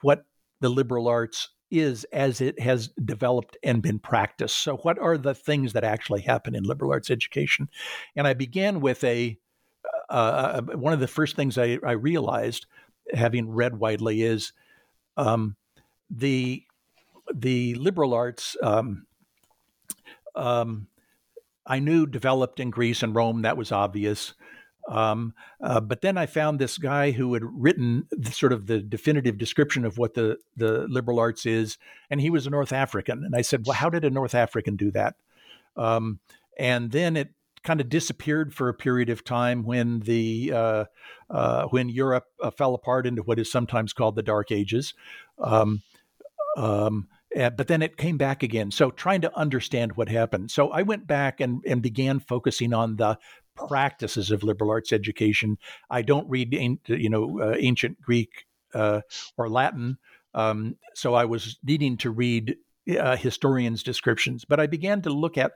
what 0.00 0.24
the 0.62 0.70
liberal 0.70 1.08
arts 1.08 1.50
is 1.70 2.04
as 2.12 2.40
it 2.40 2.60
has 2.60 2.88
developed 3.04 3.56
and 3.62 3.82
been 3.82 3.98
practiced. 3.98 4.62
So, 4.62 4.76
what 4.78 4.98
are 4.98 5.18
the 5.18 5.34
things 5.34 5.72
that 5.72 5.84
actually 5.84 6.22
happen 6.22 6.54
in 6.54 6.64
liberal 6.64 6.92
arts 6.92 7.10
education? 7.10 7.68
And 8.16 8.26
I 8.26 8.34
began 8.34 8.80
with 8.80 9.02
a 9.04 9.38
uh, 10.08 10.12
uh, 10.12 10.62
one 10.76 10.92
of 10.92 11.00
the 11.00 11.08
first 11.08 11.36
things 11.36 11.58
I, 11.58 11.78
I, 11.84 11.92
realized, 11.92 12.66
having 13.14 13.50
read 13.50 13.78
widely, 13.78 14.22
is 14.22 14.52
um, 15.16 15.56
the 16.10 16.62
the 17.34 17.74
liberal 17.74 18.14
arts. 18.14 18.56
Um, 18.62 19.06
um, 20.34 20.86
I 21.66 21.78
knew 21.78 22.06
developed 22.06 22.60
in 22.60 22.70
Greece 22.70 23.02
and 23.02 23.14
Rome. 23.14 23.42
That 23.42 23.56
was 23.56 23.72
obvious. 23.72 24.34
Um, 24.88 25.34
uh, 25.62 25.80
but 25.80 26.00
then 26.00 26.18
I 26.18 26.26
found 26.26 26.58
this 26.58 26.76
guy 26.76 27.12
who 27.12 27.34
had 27.34 27.42
written 27.44 28.06
the, 28.10 28.32
sort 28.32 28.52
of 28.52 28.66
the 28.66 28.80
definitive 28.80 29.38
description 29.38 29.84
of 29.84 29.96
what 29.96 30.14
the, 30.14 30.38
the 30.56 30.86
liberal 30.88 31.20
arts 31.20 31.46
is, 31.46 31.78
and 32.10 32.20
he 32.20 32.30
was 32.30 32.46
a 32.46 32.50
North 32.50 32.72
African. 32.72 33.24
And 33.24 33.34
I 33.36 33.42
said, 33.42 33.64
"Well, 33.64 33.76
how 33.76 33.90
did 33.90 34.04
a 34.04 34.10
North 34.10 34.34
African 34.34 34.76
do 34.76 34.90
that?" 34.90 35.14
Um, 35.76 36.18
and 36.58 36.90
then 36.90 37.16
it 37.16 37.30
kind 37.62 37.80
of 37.80 37.88
disappeared 37.88 38.52
for 38.52 38.68
a 38.68 38.74
period 38.74 39.08
of 39.08 39.24
time 39.24 39.62
when 39.62 40.00
the 40.00 40.52
uh, 40.52 40.84
uh, 41.30 41.66
when 41.66 41.88
Europe 41.88 42.26
uh, 42.42 42.50
fell 42.50 42.74
apart 42.74 43.06
into 43.06 43.22
what 43.22 43.38
is 43.38 43.50
sometimes 43.50 43.92
called 43.92 44.16
the 44.16 44.22
Dark 44.22 44.50
Ages. 44.50 44.94
Um, 45.38 45.82
um, 46.56 47.08
but 47.34 47.66
then 47.66 47.80
it 47.80 47.96
came 47.96 48.18
back 48.18 48.42
again. 48.42 48.70
So 48.70 48.90
trying 48.90 49.22
to 49.22 49.34
understand 49.36 49.96
what 49.96 50.10
happened. 50.10 50.50
So 50.50 50.68
I 50.68 50.82
went 50.82 51.06
back 51.06 51.40
and, 51.40 51.62
and 51.66 51.80
began 51.80 52.20
focusing 52.20 52.74
on 52.74 52.96
the 52.96 53.18
practices 53.68 54.30
of 54.30 54.42
liberal 54.42 54.70
arts 54.70 54.92
education. 54.92 55.58
I 55.90 56.02
don't 56.02 56.28
read, 56.28 56.52
you 56.86 57.10
know, 57.10 57.40
uh, 57.40 57.54
ancient 57.58 58.00
Greek 58.00 58.46
uh, 58.74 59.02
or 59.36 59.48
Latin. 59.48 59.98
Um, 60.34 60.76
so 60.94 61.14
I 61.14 61.24
was 61.24 61.58
needing 61.62 61.96
to 61.98 62.10
read 62.10 62.56
uh, 62.98 63.16
historians' 63.16 63.82
descriptions, 63.82 64.44
but 64.44 64.60
I 64.60 64.66
began 64.66 65.02
to 65.02 65.10
look 65.10 65.36
at 65.38 65.52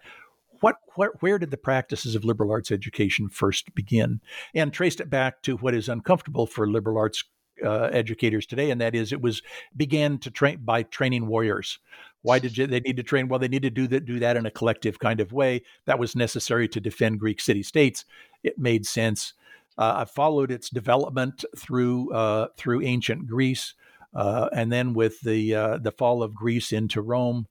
what, 0.60 0.76
what, 0.94 1.22
where 1.22 1.38
did 1.38 1.50
the 1.50 1.56
practices 1.56 2.14
of 2.14 2.24
liberal 2.24 2.50
arts 2.50 2.70
education 2.70 3.28
first 3.28 3.74
begin? 3.74 4.20
And 4.54 4.72
traced 4.72 5.00
it 5.00 5.10
back 5.10 5.42
to 5.42 5.56
what 5.56 5.74
is 5.74 5.88
uncomfortable 5.88 6.46
for 6.46 6.66
liberal 6.66 6.98
arts 6.98 7.24
uh, 7.64 7.88
educators 7.92 8.46
today, 8.46 8.70
and 8.70 8.80
that 8.80 8.94
is 8.94 9.12
it 9.12 9.20
was 9.20 9.42
began 9.76 10.18
to 10.18 10.30
train 10.30 10.58
by 10.64 10.82
training 10.82 11.26
warriors. 11.26 11.78
Why 12.22 12.38
did 12.38 12.58
you, 12.58 12.66
they 12.66 12.80
need 12.80 12.96
to 12.96 13.02
train? 13.02 13.28
Well, 13.28 13.38
they 13.38 13.48
need 13.48 13.62
to 13.62 13.70
do 13.70 13.86
that 13.88 14.04
do 14.04 14.18
that 14.18 14.36
in 14.36 14.46
a 14.46 14.50
collective 14.50 14.98
kind 14.98 15.20
of 15.20 15.32
way. 15.32 15.62
That 15.84 15.98
was 15.98 16.16
necessary 16.16 16.68
to 16.68 16.80
defend 16.80 17.20
Greek 17.20 17.40
city 17.40 17.62
states. 17.62 18.04
It 18.42 18.58
made 18.58 18.86
sense. 18.86 19.34
Uh, 19.78 19.94
I 19.98 20.04
followed 20.06 20.50
its 20.50 20.70
development 20.70 21.44
through 21.56 22.12
uh, 22.12 22.48
through 22.56 22.82
ancient 22.82 23.26
Greece, 23.26 23.74
uh, 24.14 24.48
and 24.52 24.72
then 24.72 24.94
with 24.94 25.20
the 25.20 25.54
uh, 25.54 25.78
the 25.78 25.92
fall 25.92 26.22
of 26.22 26.34
Greece 26.34 26.72
into 26.72 27.00
Rome, 27.00 27.46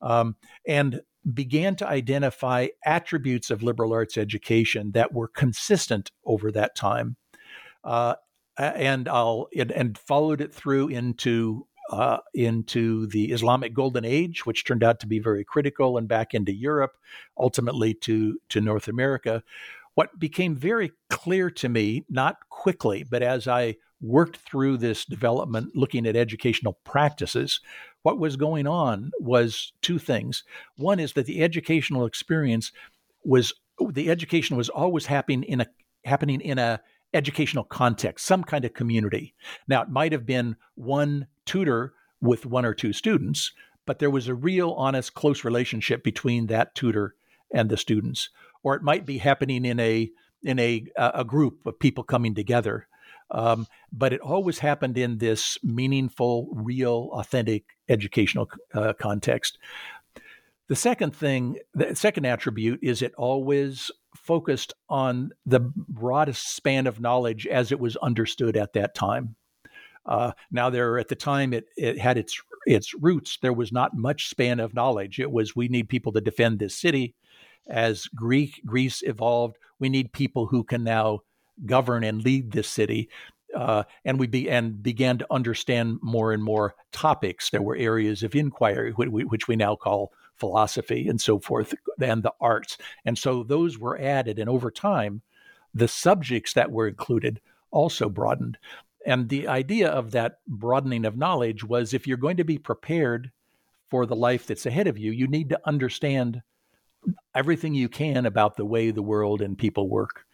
um, 0.00 0.36
and 0.66 1.02
began 1.32 1.76
to 1.76 1.88
identify 1.88 2.68
attributes 2.84 3.50
of 3.50 3.62
liberal 3.62 3.92
arts 3.92 4.16
education 4.16 4.92
that 4.92 5.12
were 5.12 5.28
consistent 5.28 6.10
over 6.24 6.52
that 6.52 6.74
time. 6.76 7.16
Uh, 7.84 8.14
and 8.58 9.08
I'll 9.08 9.48
and, 9.56 9.70
and, 9.70 9.98
followed 9.98 10.40
it 10.40 10.54
through 10.54 10.88
into 10.88 11.66
uh, 11.90 12.18
into 12.34 13.06
the 13.08 13.26
Islamic 13.32 13.74
Golden 13.74 14.04
Age, 14.04 14.44
which 14.44 14.64
turned 14.64 14.82
out 14.82 15.00
to 15.00 15.06
be 15.06 15.18
very 15.18 15.44
critical, 15.44 15.98
and 15.98 16.08
back 16.08 16.34
into 16.34 16.52
Europe, 16.52 16.96
ultimately 17.38 17.94
to 17.94 18.38
to 18.48 18.60
North 18.60 18.88
America, 18.88 19.42
what 19.94 20.18
became 20.18 20.54
very 20.54 20.92
clear 21.10 21.50
to 21.50 21.68
me, 21.68 22.04
not 22.08 22.36
quickly, 22.50 23.04
but 23.08 23.22
as 23.22 23.48
I 23.48 23.76
worked 24.00 24.36
through 24.36 24.76
this 24.76 25.04
development, 25.04 25.74
looking 25.74 26.06
at 26.06 26.16
educational 26.16 26.74
practices, 26.84 27.60
what 28.02 28.18
was 28.18 28.36
going 28.36 28.66
on 28.66 29.10
was 29.18 29.72
two 29.80 29.98
things. 29.98 30.44
One 30.76 31.00
is 31.00 31.14
that 31.14 31.26
the 31.26 31.42
educational 31.42 32.04
experience 32.04 32.72
was 33.24 33.54
the 33.90 34.10
education 34.10 34.56
was 34.56 34.68
always 34.68 35.06
happening 35.06 35.42
in 35.42 35.62
a 35.62 35.66
happening 36.04 36.40
in 36.40 36.58
a 36.58 36.80
educational 37.14 37.64
context, 37.64 38.26
some 38.26 38.44
kind 38.44 38.64
of 38.64 38.74
community. 38.74 39.34
Now 39.68 39.82
it 39.82 39.88
might 39.88 40.12
have 40.12 40.26
been 40.26 40.56
one 40.74 41.26
tutor 41.44 41.94
with 42.20 42.46
one 42.46 42.64
or 42.64 42.74
two 42.74 42.92
students, 42.92 43.52
but 43.86 43.98
there 43.98 44.10
was 44.10 44.28
a 44.28 44.34
real 44.34 44.72
honest 44.72 45.14
close 45.14 45.44
relationship 45.44 46.02
between 46.02 46.46
that 46.46 46.74
tutor 46.74 47.14
and 47.52 47.70
the 47.70 47.76
students. 47.76 48.30
Or 48.62 48.74
it 48.74 48.82
might 48.82 49.06
be 49.06 49.18
happening 49.18 49.64
in 49.64 49.78
a 49.78 50.10
in 50.42 50.58
a 50.58 50.84
a 50.96 51.24
group 51.24 51.66
of 51.66 51.78
people 51.78 52.04
coming 52.04 52.34
together. 52.34 52.88
Um, 53.30 53.66
but 53.92 54.12
it 54.12 54.20
always 54.20 54.60
happened 54.60 54.96
in 54.96 55.18
this 55.18 55.58
meaningful, 55.62 56.48
real, 56.52 57.10
authentic 57.12 57.64
educational 57.88 58.48
uh, 58.72 58.92
context. 58.92 59.58
The 60.68 60.76
second 60.76 61.14
thing, 61.14 61.58
the 61.74 61.94
second 61.94 62.24
attribute 62.24 62.80
is 62.82 63.02
it 63.02 63.14
always 63.16 63.90
focused 64.26 64.74
on 64.88 65.30
the 65.46 65.60
broadest 65.60 66.54
span 66.54 66.86
of 66.86 67.00
knowledge 67.00 67.46
as 67.46 67.72
it 67.72 67.80
was 67.80 67.96
understood 67.96 68.56
at 68.56 68.72
that 68.72 68.94
time. 68.94 69.36
Uh, 70.04 70.32
now, 70.50 70.70
there 70.70 70.98
at 70.98 71.08
the 71.08 71.16
time 71.16 71.52
it, 71.52 71.66
it 71.76 71.98
had 71.98 72.18
its 72.18 72.40
its 72.66 72.94
roots. 72.94 73.38
There 73.40 73.52
was 73.52 73.72
not 73.72 73.96
much 73.96 74.28
span 74.28 74.60
of 74.60 74.74
knowledge. 74.74 75.18
It 75.18 75.30
was 75.30 75.56
we 75.56 75.68
need 75.68 75.88
people 75.88 76.12
to 76.12 76.20
defend 76.20 76.58
this 76.58 76.76
city. 76.76 77.14
As 77.68 78.06
Greek 78.06 78.62
Greece 78.64 79.02
evolved, 79.02 79.56
we 79.80 79.88
need 79.88 80.12
people 80.12 80.46
who 80.46 80.62
can 80.62 80.84
now 80.84 81.20
govern 81.64 82.04
and 82.04 82.22
lead 82.22 82.52
this 82.52 82.68
city. 82.68 83.08
Uh, 83.54 83.84
and 84.04 84.18
we 84.18 84.26
be, 84.26 84.50
and 84.50 84.82
began 84.82 85.18
to 85.18 85.26
understand 85.30 85.98
more 86.02 86.32
and 86.32 86.42
more 86.42 86.74
topics. 86.92 87.50
There 87.50 87.62
were 87.62 87.76
areas 87.76 88.22
of 88.22 88.34
inquiry, 88.34 88.92
which 88.92 89.08
we, 89.08 89.24
which 89.24 89.48
we 89.48 89.56
now 89.56 89.76
call 89.76 90.12
philosophy 90.36 91.08
and 91.08 91.20
so 91.20 91.38
forth, 91.38 91.74
and 92.00 92.22
the 92.22 92.32
arts. 92.40 92.78
And 93.04 93.16
so 93.16 93.42
those 93.42 93.78
were 93.78 94.00
added. 94.00 94.38
And 94.38 94.48
over 94.48 94.70
time, 94.70 95.22
the 95.74 95.88
subjects 95.88 96.52
that 96.54 96.70
were 96.70 96.88
included 96.88 97.40
also 97.70 98.08
broadened. 98.08 98.58
And 99.06 99.28
the 99.28 99.46
idea 99.46 99.88
of 99.88 100.10
that 100.10 100.38
broadening 100.46 101.04
of 101.04 101.16
knowledge 101.16 101.62
was 101.62 101.94
if 101.94 102.06
you're 102.06 102.16
going 102.16 102.38
to 102.38 102.44
be 102.44 102.58
prepared 102.58 103.30
for 103.88 104.04
the 104.04 104.16
life 104.16 104.46
that's 104.46 104.66
ahead 104.66 104.88
of 104.88 104.98
you, 104.98 105.12
you 105.12 105.28
need 105.28 105.48
to 105.50 105.60
understand 105.64 106.42
everything 107.34 107.74
you 107.74 107.88
can 107.88 108.26
about 108.26 108.56
the 108.56 108.64
way 108.64 108.90
the 108.90 109.02
world 109.02 109.40
and 109.40 109.56
people 109.56 109.88
work. 109.88 110.24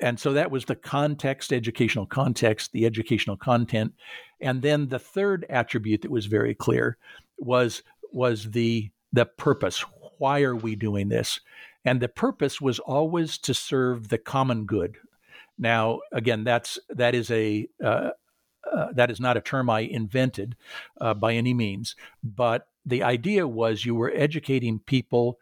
And 0.00 0.18
so 0.20 0.32
that 0.34 0.50
was 0.50 0.64
the 0.64 0.76
context, 0.76 1.52
educational 1.52 2.06
context, 2.06 2.70
the 2.72 2.86
educational 2.86 3.36
content. 3.36 3.94
And 4.40 4.62
then 4.62 4.88
the 4.88 5.00
third 5.00 5.44
attribute 5.50 6.02
that 6.02 6.10
was 6.10 6.26
very 6.26 6.54
clear 6.54 6.96
was 7.38 7.82
was 8.12 8.50
the 8.52 8.90
the 9.12 9.26
purpose. 9.26 9.84
Why 10.18 10.42
are 10.42 10.56
we 10.56 10.76
doing 10.76 11.08
this? 11.08 11.40
And 11.84 12.00
the 12.00 12.08
purpose 12.08 12.60
was 12.60 12.78
always 12.78 13.38
to 13.38 13.54
serve 13.54 14.08
the 14.08 14.18
common 14.18 14.66
good. 14.66 14.96
Now, 15.58 16.00
again, 16.12 16.44
that's 16.44 16.78
that 16.90 17.14
is 17.14 17.30
a 17.30 17.68
uh, 17.82 18.10
uh, 18.70 18.92
that 18.92 19.10
is 19.10 19.20
not 19.20 19.36
a 19.36 19.40
term 19.40 19.70
I 19.70 19.80
invented 19.80 20.56
uh, 21.00 21.14
by 21.14 21.34
any 21.34 21.54
means, 21.54 21.96
but 22.22 22.68
the 22.84 23.02
idea 23.02 23.46
was 23.46 23.84
you 23.84 23.94
were 23.94 24.12
educating 24.14 24.78
people 24.78 25.38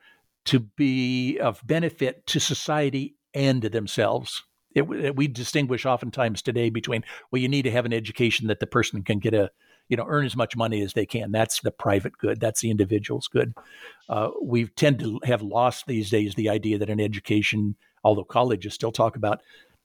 to 0.47 0.61
be 0.61 1.39
of 1.39 1.67
benefit 1.67 2.27
to 2.29 2.41
society 2.41 3.17
and 3.35 3.63
to 3.63 3.69
themselves. 3.69 4.45
It, 4.75 4.83
it, 4.83 5.17
we 5.17 5.29
distinguish 5.29 5.87
oftentimes 5.87 6.43
today 6.43 6.71
between 6.71 7.05
well, 7.31 7.43
you 7.43 7.49
need 7.49 7.63
to 7.63 7.71
have 7.71 7.87
an 7.87 7.93
education 7.93 8.47
that 8.47 8.61
the 8.61 8.67
person 8.67 9.03
can 9.03 9.19
get 9.19 9.35
a 9.35 9.51
you 9.89 9.97
know 9.97 10.07
earn 10.09 10.27
as 10.27 10.37
much 10.37 10.57
money 10.57 10.83
as 10.83 10.93
they 10.93 11.07
can. 11.07 11.33
That's 11.33 11.61
the 11.61 11.71
private 11.71 12.19
good. 12.19 12.41
That's 12.41 12.61
the 12.61 12.71
individual's 12.71 13.29
good. 13.29 13.55
Uh, 14.09 14.31
we 14.43 14.67
tend 14.67 14.99
to 15.01 15.21
have 15.25 15.43
lost 15.43 15.87
these 15.87 16.11
days 16.11 16.35
the 16.35 16.49
idea 16.49 16.79
that 16.79 16.91
an 16.91 17.01
education, 17.01 17.77
although 18.05 18.25
colleges 18.25 18.75
still 18.75 18.93
talk 18.93 19.17
about 19.17 19.41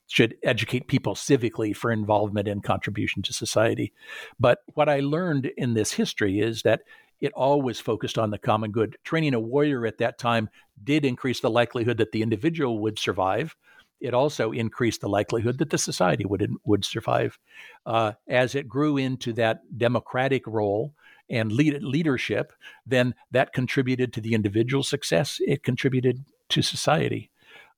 should 0.07 0.35
educate 0.43 0.87
people 0.87 1.15
civically 1.15 1.73
for 1.73 1.89
involvement 1.89 2.47
and 2.47 2.63
contribution 2.63 3.21
to 3.21 3.31
society. 3.31 3.93
But 4.37 4.59
what 4.73 4.89
I 4.89 4.99
learned 4.99 5.49
in 5.55 5.73
this 5.73 5.93
history 5.93 6.41
is 6.41 6.63
that 6.63 6.81
it 7.21 7.31
always 7.33 7.79
focused 7.79 8.17
on 8.17 8.31
the 8.31 8.37
common 8.37 8.71
good. 8.71 8.97
Training 9.05 9.33
a 9.33 9.39
warrior 9.39 9.85
at 9.85 9.99
that 9.99 10.17
time 10.17 10.49
did 10.83 11.05
increase 11.05 11.39
the 11.39 11.49
likelihood 11.49 11.97
that 11.97 12.11
the 12.11 12.23
individual 12.23 12.79
would 12.79 12.99
survive. 12.99 13.55
It 14.01 14.13
also 14.13 14.51
increased 14.51 15.01
the 15.01 15.09
likelihood 15.09 15.59
that 15.59 15.69
the 15.69 15.77
society 15.77 16.25
would 16.25 16.55
would 16.63 16.85
survive. 16.85 17.37
Uh, 17.85 18.13
as 18.27 18.55
it 18.55 18.67
grew 18.67 18.97
into 18.97 19.33
that 19.33 19.61
democratic 19.77 20.45
role 20.47 20.93
and 21.29 21.51
lead, 21.51 21.81
leadership, 21.83 22.51
then 22.85 23.15
that 23.31 23.53
contributed 23.53 24.11
to 24.13 24.21
the 24.21 24.33
individual 24.33 24.83
success. 24.83 25.39
It 25.45 25.63
contributed 25.63 26.25
to 26.49 26.61
society. 26.61 27.29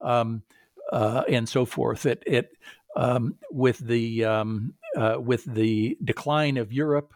Um, 0.02 0.44
uh, 0.92 1.24
and 1.30 1.48
so 1.48 1.66
forth. 1.66 2.06
It, 2.06 2.24
it 2.26 2.58
um, 2.96 3.36
with 3.52 3.80
the 3.80 4.26
um, 4.26 4.74
uh, 4.96 5.18
with 5.20 5.46
the 5.46 5.98
decline 6.04 6.58
of 6.58 6.72
Europe 6.72 7.14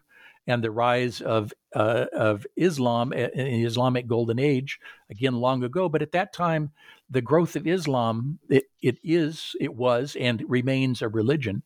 and 0.47 0.63
the 0.63 0.71
rise 0.71 1.21
of 1.21 1.53
uh, 1.75 2.05
of 2.13 2.47
Islam 2.55 3.13
in 3.13 3.29
the 3.45 3.65
Islamic 3.65 4.07
Golden 4.07 4.39
Age, 4.39 4.79
again 5.09 5.35
long 5.35 5.63
ago. 5.63 5.89
But 5.89 6.01
at 6.01 6.13
that 6.13 6.33
time, 6.33 6.71
the 7.09 7.21
growth 7.21 7.55
of 7.55 7.67
Islam 7.67 8.39
it, 8.49 8.65
it 8.81 8.97
is 9.03 9.55
it 9.59 9.75
was 9.75 10.15
and 10.19 10.43
remains 10.47 11.01
a 11.01 11.07
religion. 11.07 11.63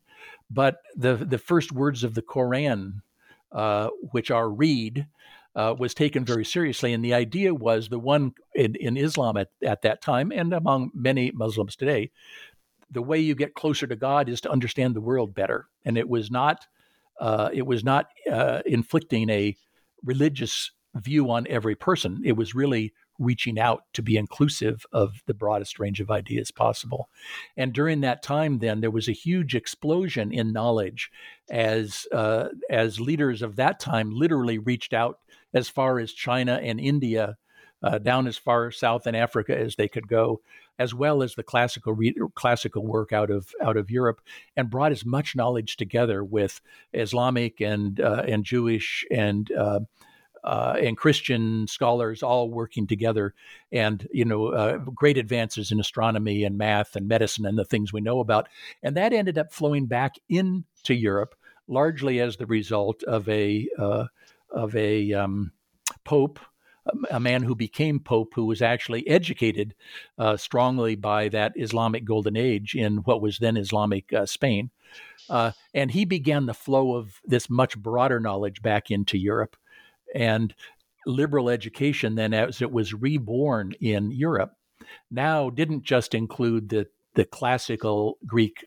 But 0.50 0.76
the 0.96 1.16
the 1.16 1.38
first 1.38 1.72
words 1.72 2.04
of 2.04 2.14
the 2.14 2.22
Quran, 2.22 3.02
uh, 3.50 3.88
which 4.12 4.30
are 4.30 4.48
read, 4.48 5.06
uh, 5.54 5.74
was 5.78 5.94
taken 5.94 6.24
very 6.24 6.44
seriously. 6.44 6.92
And 6.92 7.04
the 7.04 7.14
idea 7.14 7.54
was 7.54 7.88
the 7.88 7.98
one 7.98 8.32
in, 8.54 8.74
in 8.76 8.96
Islam 8.96 9.36
at, 9.36 9.50
at 9.62 9.82
that 9.82 10.00
time 10.00 10.32
and 10.32 10.52
among 10.52 10.90
many 10.94 11.30
Muslims 11.32 11.76
today, 11.76 12.10
the 12.90 13.02
way 13.02 13.18
you 13.18 13.34
get 13.34 13.54
closer 13.54 13.86
to 13.86 13.96
God 13.96 14.28
is 14.28 14.40
to 14.42 14.50
understand 14.50 14.94
the 14.94 15.00
world 15.00 15.34
better. 15.34 15.68
And 15.84 15.96
it 15.96 16.08
was 16.08 16.30
not, 16.30 16.66
uh, 17.20 17.50
it 17.52 17.66
was 17.66 17.84
not 17.84 18.08
uh, 18.30 18.60
inflicting 18.66 19.30
a 19.30 19.56
religious 20.04 20.70
view 20.94 21.30
on 21.30 21.46
every 21.48 21.74
person. 21.74 22.20
It 22.24 22.36
was 22.36 22.54
really 22.54 22.92
reaching 23.22 23.58
out 23.58 23.84
to 23.92 24.02
be 24.02 24.16
inclusive 24.16 24.84
of 24.92 25.22
the 25.26 25.34
broadest 25.34 25.78
range 25.78 26.00
of 26.00 26.10
ideas 26.10 26.50
possible. 26.50 27.08
And 27.56 27.72
during 27.72 28.00
that 28.00 28.22
time, 28.22 28.58
then 28.58 28.80
there 28.80 28.90
was 28.90 29.08
a 29.08 29.12
huge 29.12 29.54
explosion 29.54 30.32
in 30.32 30.52
knowledge 30.52 31.10
as 31.50 32.06
uh, 32.12 32.48
as 32.70 33.00
leaders 33.00 33.42
of 33.42 33.56
that 33.56 33.80
time 33.80 34.10
literally 34.10 34.58
reached 34.58 34.92
out 34.92 35.18
as 35.54 35.68
far 35.68 35.98
as 35.98 36.12
China 36.12 36.60
and 36.62 36.80
India. 36.80 37.36
Uh, 37.84 37.98
down 37.98 38.28
as 38.28 38.38
far 38.38 38.70
south 38.70 39.08
in 39.08 39.16
Africa 39.16 39.58
as 39.58 39.74
they 39.74 39.88
could 39.88 40.06
go, 40.06 40.40
as 40.78 40.94
well 40.94 41.20
as 41.20 41.34
the 41.34 41.42
classical 41.42 41.92
re- 41.92 42.14
classical 42.36 42.86
work 42.86 43.12
out 43.12 43.28
of 43.28 43.48
out 43.60 43.76
of 43.76 43.90
Europe, 43.90 44.20
and 44.56 44.70
brought 44.70 44.92
as 44.92 45.04
much 45.04 45.34
knowledge 45.34 45.76
together 45.76 46.22
with 46.22 46.60
Islamic 46.92 47.60
and 47.60 47.98
uh, 47.98 48.22
and 48.28 48.44
Jewish 48.44 49.04
and 49.10 49.50
uh, 50.44 50.76
and 50.80 50.96
Christian 50.96 51.66
scholars 51.66 52.22
all 52.22 52.50
working 52.50 52.86
together, 52.86 53.34
and 53.70 54.06
you 54.12 54.24
know, 54.24 54.48
uh, 54.48 54.78
great 54.78 55.18
advances 55.18 55.70
in 55.70 55.80
astronomy 55.80 56.44
and 56.44 56.58
math 56.58 56.96
and 56.96 57.08
medicine 57.08 57.46
and 57.46 57.58
the 57.58 57.64
things 57.64 57.92
we 57.92 58.00
know 58.00 58.20
about, 58.20 58.48
and 58.82 58.96
that 58.96 59.12
ended 59.12 59.38
up 59.38 59.52
flowing 59.52 59.86
back 59.86 60.14
into 60.28 60.94
Europe 60.94 61.34
largely 61.68 62.20
as 62.20 62.36
the 62.36 62.46
result 62.46 63.02
of 63.04 63.28
a 63.28 63.68
uh, 63.78 64.06
of 64.50 64.74
a 64.76 65.12
um, 65.12 65.52
pope 66.04 66.38
a 67.10 67.20
man 67.20 67.42
who 67.42 67.54
became 67.54 68.00
pope 68.00 68.32
who 68.34 68.46
was 68.46 68.60
actually 68.60 69.06
educated 69.06 69.74
uh, 70.18 70.36
strongly 70.36 70.96
by 70.96 71.28
that 71.28 71.52
Islamic 71.56 72.04
golden 72.04 72.36
age 72.36 72.74
in 72.74 72.98
what 72.98 73.22
was 73.22 73.38
then 73.38 73.56
Islamic 73.56 74.12
uh, 74.12 74.26
Spain. 74.26 74.70
Uh, 75.30 75.52
and 75.72 75.92
he 75.92 76.04
began 76.04 76.46
the 76.46 76.54
flow 76.54 76.96
of 76.96 77.20
this 77.24 77.48
much 77.48 77.78
broader 77.78 78.18
knowledge 78.18 78.62
back 78.62 78.90
into 78.90 79.16
Europe 79.16 79.56
and 80.14 80.54
liberal 81.06 81.48
education 81.48 82.14
then 82.14 82.32
as 82.32 82.62
it 82.62 82.70
was 82.70 82.94
reborn 82.94 83.72
in 83.80 84.10
Europe 84.10 84.52
now 85.10 85.50
didn't 85.50 85.82
just 85.82 86.14
include 86.14 86.68
the 86.68 86.86
the 87.14 87.24
classical 87.24 88.18
Greek 88.26 88.64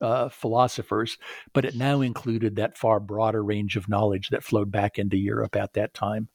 uh, 0.00 0.28
philosophers, 0.28 1.18
but 1.52 1.64
it 1.64 1.74
now 1.74 2.00
included 2.00 2.56
that 2.56 2.76
far 2.76 3.00
broader 3.00 3.42
range 3.42 3.76
of 3.76 3.88
knowledge 3.88 4.28
that 4.28 4.44
flowed 4.44 4.70
back 4.70 4.98
into 4.98 5.16
Europe 5.16 5.56
at 5.56 5.72
that 5.74 5.94
time. 5.94 6.28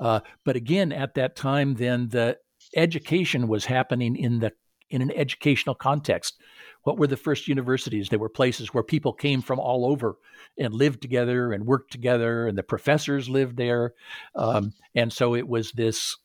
Uh, 0.00 0.20
but 0.44 0.56
again, 0.56 0.92
at 0.92 1.14
that 1.14 1.36
time, 1.36 1.74
then 1.74 2.08
the 2.08 2.38
education 2.74 3.48
was 3.48 3.64
happening 3.64 4.16
in 4.16 4.40
the 4.40 4.52
in 4.90 5.02
an 5.02 5.10
educational 5.12 5.74
context. 5.74 6.38
What 6.82 6.98
were 6.98 7.06
the 7.06 7.16
first 7.16 7.48
universities? 7.48 8.08
They 8.08 8.16
were 8.16 8.28
places 8.28 8.72
where 8.72 8.84
people 8.84 9.12
came 9.12 9.42
from 9.42 9.58
all 9.58 9.84
over 9.84 10.16
and 10.58 10.72
lived 10.72 11.02
together 11.02 11.52
and 11.52 11.66
worked 11.66 11.90
together, 11.90 12.46
and 12.46 12.56
the 12.56 12.62
professors 12.62 13.28
lived 13.28 13.56
there. 13.56 13.94
Um, 14.34 14.72
and 14.94 15.12
so 15.12 15.34
it 15.34 15.48
was 15.48 15.72
this, 15.72 16.16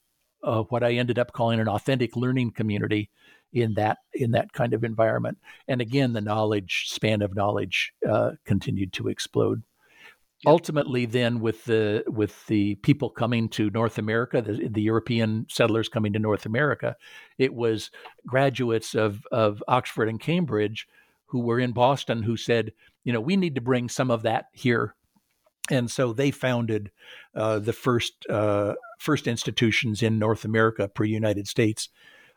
uh, 0.44 0.64
what 0.64 0.84
I 0.84 0.94
ended 0.94 1.18
up 1.18 1.34
calling 1.34 1.60
an 1.60 1.68
authentic 1.68 2.16
learning 2.16 2.52
community 2.52 3.10
in 3.54 3.74
that 3.74 3.98
in 4.14 4.32
that 4.32 4.54
kind 4.54 4.74
of 4.74 4.84
environment. 4.84 5.38
And 5.68 5.82
again, 5.82 6.14
the 6.14 6.22
knowledge 6.22 6.86
span 6.88 7.22
of 7.22 7.36
knowledge 7.36 7.92
uh, 8.08 8.32
continued 8.46 8.94
to 8.94 9.08
explode. 9.08 9.64
Ultimately, 10.46 11.06
then 11.06 11.40
with 11.40 11.66
the 11.66 12.04
with 12.08 12.48
the 12.48 12.76
people 12.76 13.12
coming 13.12 13.48
to 13.50 13.70
North 13.70 14.00
America, 14.00 14.42
the, 14.42 14.68
the, 14.68 14.82
European 14.82 15.46
settlers 15.50 15.88
coming 15.88 16.14
to 16.14 16.20
North 16.20 16.48
America, 16.48 16.96
it 17.38 17.54
was 17.54 17.92
graduates 18.26 18.96
of 18.96 19.24
of 19.32 19.64
Oxford 19.68 20.10
and 20.10 20.20
Cambridge 20.20 20.88
who 21.28 21.42
were 21.42 21.60
in 21.60 21.74
Boston 21.74 22.24
who 22.24 22.36
said, 22.36 22.74
you 23.04 23.14
know, 23.14 23.22
we 23.22 23.36
need 23.36 23.56
to 23.56 23.62
bring 23.62 23.88
some 23.88 24.10
of 24.10 24.24
that 24.24 24.46
here, 24.52 24.96
and 25.70 25.92
so 25.92 26.12
they 26.12 26.32
founded 26.32 26.90
uh, 27.36 27.60
the 27.60 27.74
first 27.74 28.26
uh, 28.28 28.74
first 28.98 29.28
institutions 29.28 30.02
in 30.02 30.18
North 30.18 30.44
America 30.44 30.88
per 30.88 31.04
United 31.04 31.48
States 31.48 31.90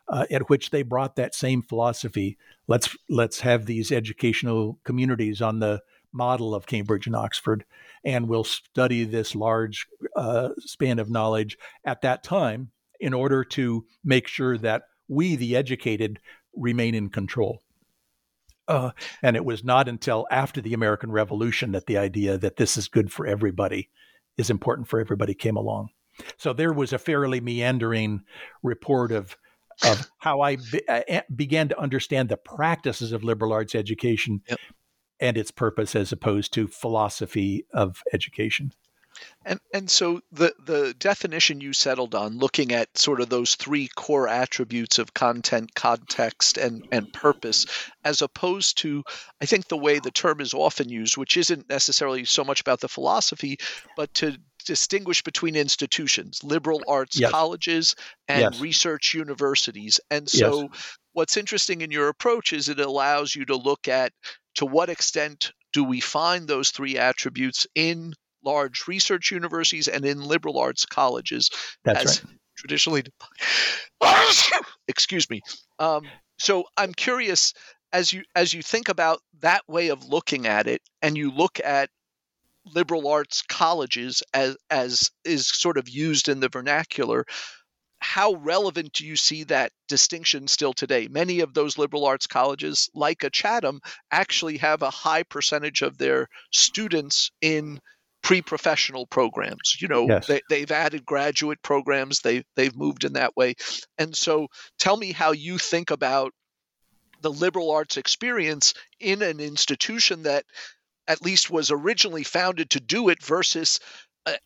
uh, 0.07 0.25
at 0.29 0.49
which 0.49 0.69
they 0.69 0.83
brought 0.83 1.15
that 1.15 1.35
same 1.35 1.61
philosophy. 1.61 2.37
Let's 2.67 2.95
let's 3.09 3.41
have 3.41 3.65
these 3.65 3.91
educational 3.91 4.79
communities 4.83 5.41
on 5.41 5.59
the 5.59 5.81
model 6.15 6.55
of 6.55 6.65
Cambridge 6.65 7.07
and 7.07 7.15
Oxford, 7.15 7.65
and 8.03 8.27
we'll 8.27 8.43
study 8.43 9.03
this 9.03 9.35
large 9.35 9.87
uh, 10.15 10.49
span 10.59 10.99
of 10.99 11.09
knowledge 11.09 11.57
at 11.85 12.01
that 12.01 12.23
time 12.23 12.71
in 12.99 13.13
order 13.13 13.43
to 13.43 13.85
make 14.03 14.27
sure 14.27 14.57
that 14.57 14.83
we, 15.07 15.35
the 15.35 15.55
educated, 15.55 16.19
remain 16.55 16.95
in 16.95 17.09
control. 17.09 17.61
Uh, 18.67 18.91
and 19.21 19.35
it 19.35 19.45
was 19.45 19.63
not 19.63 19.87
until 19.87 20.25
after 20.31 20.61
the 20.61 20.73
American 20.73 21.11
Revolution 21.11 21.71
that 21.73 21.85
the 21.85 21.97
idea 21.97 22.37
that 22.37 22.55
this 22.55 22.77
is 22.77 22.87
good 22.87 23.11
for 23.11 23.27
everybody 23.27 23.89
is 24.37 24.49
important 24.49 24.87
for 24.87 24.99
everybody 24.99 25.33
came 25.33 25.55
along. 25.55 25.89
So 26.37 26.53
there 26.53 26.73
was 26.73 26.93
a 26.93 26.97
fairly 26.97 27.41
meandering 27.41 28.21
report 28.63 29.11
of 29.11 29.37
of 29.83 30.09
how 30.19 30.41
I 30.41 30.55
be, 30.55 30.87
uh, 30.87 31.21
began 31.35 31.67
to 31.67 31.79
understand 31.79 32.29
the 32.29 32.37
practices 32.37 33.11
of 33.11 33.25
liberal 33.25 33.51
arts 33.51 33.75
education 33.75 34.41
yep. 34.47 34.57
And 35.19 35.37
its 35.37 35.51
purpose 35.51 35.95
as 35.95 36.11
opposed 36.11 36.53
to 36.53 36.67
philosophy 36.67 37.65
of 37.73 38.01
education. 38.13 38.71
And 39.45 39.59
and 39.73 39.89
so 39.89 40.21
the 40.31 40.53
the 40.65 40.93
definition 40.95 41.61
you 41.61 41.71
settled 41.71 42.15
on, 42.15 42.37
looking 42.37 42.73
at 42.73 42.97
sort 42.97 43.21
of 43.21 43.29
those 43.29 43.55
three 43.55 43.87
core 43.95 44.27
attributes 44.27 44.99
of 44.99 45.13
content, 45.13 45.73
context, 45.73 46.57
and 46.57 46.85
and 46.91 47.11
purpose, 47.13 47.65
as 48.03 48.21
opposed 48.21 48.79
to 48.79 49.03
I 49.41 49.45
think 49.45 49.67
the 49.67 49.77
way 49.77 49.99
the 49.99 50.11
term 50.11 50.41
is 50.41 50.53
often 50.53 50.89
used, 50.89 51.15
which 51.15 51.37
isn't 51.37 51.69
necessarily 51.69 52.25
so 52.25 52.43
much 52.43 52.59
about 52.59 52.81
the 52.81 52.89
philosophy, 52.89 53.57
but 53.95 54.13
to 54.15 54.37
distinguish 54.65 55.21
between 55.21 55.55
institutions, 55.55 56.43
liberal 56.43 56.81
arts 56.87 57.19
yes. 57.19 57.31
colleges 57.31 57.95
and 58.27 58.41
yes. 58.41 58.59
research 58.59 59.13
universities. 59.13 59.99
And 60.09 60.27
so, 60.27 60.63
yes. 60.73 60.97
what's 61.13 61.37
interesting 61.37 61.81
in 61.81 61.91
your 61.91 62.09
approach 62.09 62.51
is 62.51 62.67
it 62.67 62.79
allows 62.79 63.35
you 63.35 63.45
to 63.45 63.55
look 63.55 63.87
at 63.87 64.11
to 64.55 64.65
what 64.65 64.89
extent 64.89 65.51
do 65.73 65.83
we 65.83 65.99
find 65.99 66.47
those 66.47 66.71
three 66.71 66.97
attributes 66.97 67.67
in 67.75 68.13
large 68.45 68.87
research 68.87 69.31
universities 69.31 69.87
and 69.87 70.05
in 70.05 70.21
liberal 70.21 70.59
arts 70.59 70.85
colleges. 70.85 71.49
That's 71.83 72.23
right. 72.23 72.33
Traditionally, 72.57 73.03
excuse 74.87 75.29
me. 75.29 75.41
Um, 75.77 76.03
so 76.39 76.63
I'm 76.77 76.93
curious 76.93 77.53
as 77.91 78.13
you 78.13 78.23
as 78.33 78.53
you 78.53 78.61
think 78.61 78.87
about 78.87 79.19
that 79.41 79.61
way 79.67 79.89
of 79.89 80.05
looking 80.05 80.47
at 80.47 80.67
it, 80.67 80.81
and 81.01 81.17
you 81.17 81.31
look 81.31 81.59
at 81.61 81.89
liberal 82.73 83.09
arts 83.09 83.41
colleges 83.41 84.23
as 84.33 84.55
as 84.69 85.11
is 85.25 85.47
sort 85.47 85.77
of 85.77 85.89
used 85.89 86.29
in 86.29 86.39
the 86.39 86.47
vernacular 86.47 87.25
how 88.05 88.35
relevant 88.35 88.93
do 88.93 89.03
you 89.03 89.15
see 89.15 89.45
that 89.45 89.71
distinction 89.87 90.47
still 90.47 90.73
today? 90.73 91.07
Many 91.09 91.39
of 91.39 91.55
those 91.55 91.79
liberal 91.79 92.05
arts 92.05 92.27
colleges 92.27 92.87
like 92.93 93.23
a 93.23 93.31
chatham 93.31 93.81
actually 94.11 94.57
have 94.57 94.83
a 94.83 94.91
high 94.91 95.23
percentage 95.23 95.81
of 95.81 95.97
their 95.97 96.29
students 96.51 97.31
in 97.41 97.81
pre-professional 98.21 99.07
programs. 99.07 99.77
You 99.81 99.87
know 99.87 100.07
yes. 100.07 100.29
they, 100.49 100.59
have 100.59 100.69
added 100.69 101.03
graduate 101.03 101.61
programs 101.63 102.19
they 102.19 102.43
they've 102.55 102.75
moved 102.75 103.05
in 103.05 103.13
that 103.13 103.35
way. 103.35 103.55
And 103.97 104.15
so 104.15 104.47
tell 104.77 104.95
me 104.95 105.11
how 105.11 105.31
you 105.31 105.57
think 105.57 105.89
about 105.89 106.31
the 107.21 107.31
liberal 107.31 107.71
arts 107.71 107.97
experience 107.97 108.75
in 108.99 109.23
an 109.23 109.39
institution 109.39 110.23
that 110.23 110.45
at 111.07 111.23
least 111.23 111.49
was 111.49 111.71
originally 111.71 112.23
founded 112.23 112.69
to 112.69 112.79
do 112.79 113.09
it 113.09 113.23
versus 113.23 113.79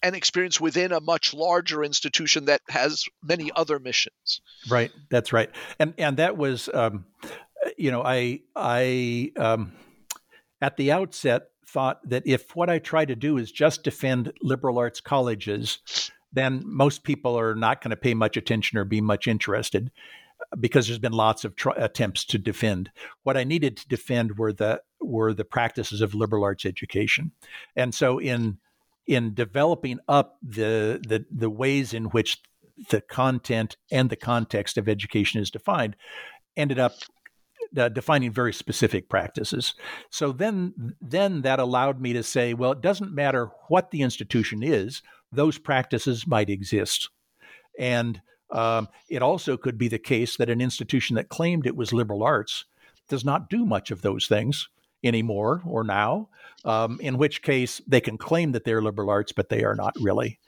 an 0.02 0.16
experience 0.16 0.60
within 0.60 0.92
a 0.92 1.00
much 1.00 1.34
larger 1.34 1.84
institution 1.84 2.46
that 2.46 2.62
has 2.70 3.06
many 3.24 3.52
other 3.56 3.80
missions. 3.80 4.42
Right, 4.70 4.92
that's 5.10 5.34
right, 5.34 5.50
and 5.80 5.94
and 5.98 6.18
that 6.18 6.38
was, 6.38 6.70
um, 6.74 7.06
you 7.78 7.92
know, 7.92 8.04
I 8.04 8.42
I 8.56 9.32
um, 9.38 9.74
at 10.62 10.78
the 10.78 10.92
outset 10.92 11.44
thought 11.68 12.00
that 12.10 12.24
if 12.26 12.56
what 12.56 12.70
I 12.70 12.80
try 12.80 13.06
to 13.06 13.16
do 13.16 13.38
is 13.38 13.52
just 13.52 13.84
defend 13.84 14.34
liberal 14.42 14.80
arts 14.80 15.02
colleges, 15.02 15.80
then 16.34 16.64
most 16.66 17.04
people 17.04 17.38
are 17.38 17.56
not 17.56 17.82
going 17.82 17.92
to 17.92 17.98
pay 17.98 18.14
much 18.14 18.38
attention 18.38 18.78
or 18.78 18.86
be 18.86 19.02
much 19.02 19.28
interested 19.28 19.92
because 20.60 20.88
there's 20.88 21.00
been 21.00 21.12
lots 21.14 21.46
of 21.46 21.56
tr- 21.56 21.70
attempts 21.76 22.26
to 22.26 22.38
defend. 22.38 22.90
What 23.24 23.38
I 23.38 23.44
needed 23.44 23.78
to 23.78 23.88
defend 23.88 24.38
were 24.38 24.54
the 24.54 24.82
were 25.00 25.34
the 25.34 25.46
practices 25.46 26.02
of 26.02 26.14
liberal 26.14 26.44
arts 26.44 26.66
education, 26.66 27.32
and 27.76 27.94
so 27.94 28.20
in 28.20 28.58
in 29.10 29.34
developing 29.34 29.99
up 30.07 30.38
the 30.43 31.01
the 31.05 31.26
the 31.32 31.49
ways 31.49 31.95
in 31.95 32.05
which 32.05 32.38
the 32.91 33.01
content 33.01 33.76
and 33.91 34.10
the 34.10 34.16
context 34.16 34.78
of 34.78 34.88
education 34.88 35.41
is 35.41 35.49
defined, 35.49 35.95
ended 36.55 36.78
up 36.78 36.93
uh, 37.76 37.89
defining 37.89 38.32
very 38.32 38.53
specific 38.53 39.10
practices. 39.10 39.74
So 40.12 40.32
then, 40.32 40.95
then 41.01 41.41
that 41.41 41.60
allowed 41.60 41.99
me 41.99 42.14
to 42.14 42.24
say, 42.24 42.53
well, 42.53 42.72
it 42.72 42.82
doesn't 42.82 43.14
matter 43.14 43.49
what 43.68 43.89
the 43.89 44.03
institution 44.03 44.62
is; 44.62 45.01
those 45.32 45.57
practices 45.57 46.28
might 46.28 46.49
exist, 46.51 47.10
and 47.80 48.22
um, 48.51 48.89
it 49.10 49.24
also 49.24 49.57
could 49.57 49.80
be 49.80 49.88
the 49.88 49.97
case 49.97 50.38
that 50.38 50.51
an 50.51 50.62
institution 50.62 51.16
that 51.16 51.30
claimed 51.30 51.66
it 51.66 51.76
was 51.76 51.91
liberal 51.91 52.22
arts 52.22 52.66
does 53.07 53.26
not 53.26 53.49
do 53.49 53.66
much 53.66 53.89
of 53.89 54.03
those 54.03 54.28
things 54.28 54.70
anymore 55.04 55.62
or 55.66 55.84
now, 55.84 56.30
um, 56.66 57.00
in 57.02 57.18
which 57.18 57.41
case 57.41 57.82
they 57.88 58.02
can 58.02 58.18
claim 58.18 58.52
that 58.52 58.64
they're 58.64 58.82
liberal 58.82 59.10
arts, 59.10 59.32
but 59.32 59.50
they 59.50 59.64
are 59.64 59.76
not 59.76 59.95
really. 60.00 60.39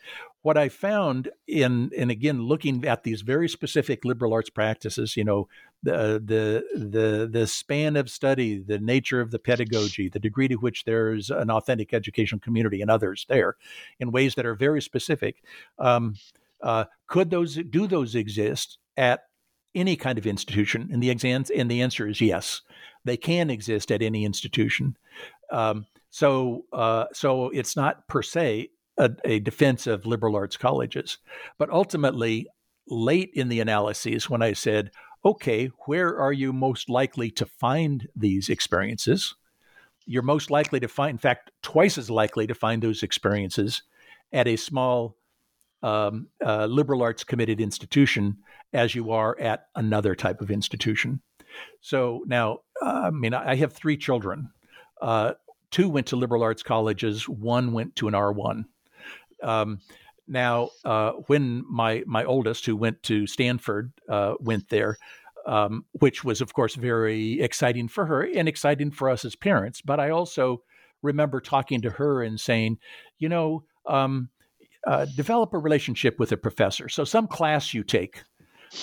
What 0.43 0.57
I 0.57 0.69
found 0.69 1.29
in, 1.47 1.91
and 1.95 2.09
again, 2.09 2.41
looking 2.41 2.83
at 2.85 3.03
these 3.03 3.21
very 3.21 3.47
specific 3.47 4.03
liberal 4.03 4.33
arts 4.33 4.49
practices, 4.49 5.15
you 5.15 5.23
know, 5.23 5.47
the 5.83 6.21
the 6.23 6.63
the 6.75 7.29
the 7.31 7.47
span 7.47 7.95
of 7.95 8.09
study, 8.09 8.59
the 8.59 8.79
nature 8.79 9.21
of 9.21 9.29
the 9.29 9.37
pedagogy, 9.37 10.09
the 10.09 10.19
degree 10.19 10.47
to 10.47 10.55
which 10.55 10.83
there's 10.83 11.29
an 11.29 11.51
authentic 11.51 11.93
educational 11.93 12.39
community, 12.39 12.81
and 12.81 12.89
others 12.89 13.25
there, 13.29 13.55
in 13.99 14.11
ways 14.11 14.33
that 14.33 14.47
are 14.47 14.55
very 14.55 14.81
specific. 14.81 15.43
Um, 15.77 16.15
uh, 16.61 16.85
could 17.07 17.29
those 17.29 17.55
do 17.55 17.85
those 17.87 18.15
exist 18.15 18.79
at 18.97 19.25
any 19.73 19.95
kind 19.95 20.17
of 20.17 20.27
institution? 20.27 20.89
And 20.91 21.01
the 21.01 21.09
exams 21.09 21.49
and 21.49 21.69
the 21.69 21.81
answer 21.81 22.07
is 22.07 22.21
yes, 22.21 22.61
they 23.03 23.17
can 23.17 23.49
exist 23.49 23.91
at 23.91 24.01
any 24.01 24.25
institution. 24.25 24.97
Um, 25.51 25.85
so 26.09 26.65
uh, 26.73 27.05
so 27.13 27.49
it's 27.49 27.75
not 27.75 28.07
per 28.07 28.21
se 28.21 28.69
a, 28.97 29.11
a 29.25 29.39
defense 29.39 29.87
of 29.87 30.05
liberal 30.05 30.35
arts 30.35 30.57
colleges, 30.57 31.17
but 31.57 31.69
ultimately 31.69 32.47
late 32.87 33.31
in 33.33 33.49
the 33.49 33.59
analyses 33.59 34.29
when 34.29 34.41
I 34.41 34.53
said, 34.53 34.91
okay, 35.23 35.67
where 35.85 36.17
are 36.17 36.33
you 36.33 36.51
most 36.51 36.89
likely 36.89 37.31
to 37.31 37.45
find 37.45 38.07
these 38.15 38.49
experiences? 38.49 39.35
You're 40.05 40.23
most 40.23 40.49
likely 40.49 40.79
to 40.79 40.87
find, 40.87 41.11
in 41.11 41.17
fact, 41.17 41.51
twice 41.61 41.97
as 41.97 42.09
likely 42.09 42.47
to 42.47 42.55
find 42.55 42.81
those 42.81 43.03
experiences 43.03 43.83
at 44.33 44.47
a 44.47 44.55
small 44.55 45.15
um, 45.83 46.27
uh, 46.45 46.65
liberal 46.65 47.01
arts 47.01 47.23
committed 47.23 47.61
institution 47.61 48.37
as 48.73 48.95
you 48.95 49.11
are 49.11 49.39
at 49.39 49.67
another 49.75 50.15
type 50.15 50.41
of 50.41 50.51
institution. 50.51 51.21
So 51.81 52.23
now, 52.25 52.59
uh, 52.81 53.03
I 53.05 53.09
mean, 53.09 53.33
I 53.33 53.55
have 53.55 53.73
three 53.73 53.97
children. 53.97 54.51
Uh, 55.01 55.33
two 55.71 55.89
went 55.89 56.07
to 56.07 56.15
liberal 56.15 56.43
arts 56.43 56.63
colleges. 56.63 57.27
One 57.27 57.73
went 57.73 57.95
to 57.97 58.07
an 58.07 58.13
R1. 58.13 58.65
Um, 59.43 59.79
now, 60.27 60.69
uh, 60.85 61.11
when 61.27 61.63
my 61.69 62.03
my 62.05 62.23
oldest, 62.23 62.65
who 62.65 62.75
went 62.75 63.01
to 63.03 63.27
Stanford, 63.27 63.91
uh, 64.07 64.35
went 64.39 64.69
there, 64.69 64.97
um, 65.45 65.85
which 65.93 66.23
was 66.23 66.41
of 66.41 66.53
course 66.53 66.75
very 66.75 67.41
exciting 67.41 67.87
for 67.87 68.05
her 68.05 68.21
and 68.21 68.47
exciting 68.47 68.91
for 68.91 69.09
us 69.09 69.25
as 69.25 69.35
parents. 69.35 69.81
But 69.81 69.99
I 69.99 70.11
also 70.11 70.63
remember 71.01 71.41
talking 71.41 71.81
to 71.81 71.89
her 71.89 72.21
and 72.21 72.39
saying, 72.39 72.77
you 73.17 73.27
know, 73.29 73.63
um, 73.87 74.29
uh, 74.85 75.05
develop 75.15 75.53
a 75.53 75.57
relationship 75.57 76.19
with 76.19 76.31
a 76.31 76.37
professor. 76.37 76.89
So, 76.89 77.03
some 77.03 77.27
class 77.27 77.73
you 77.73 77.83
take, 77.83 78.23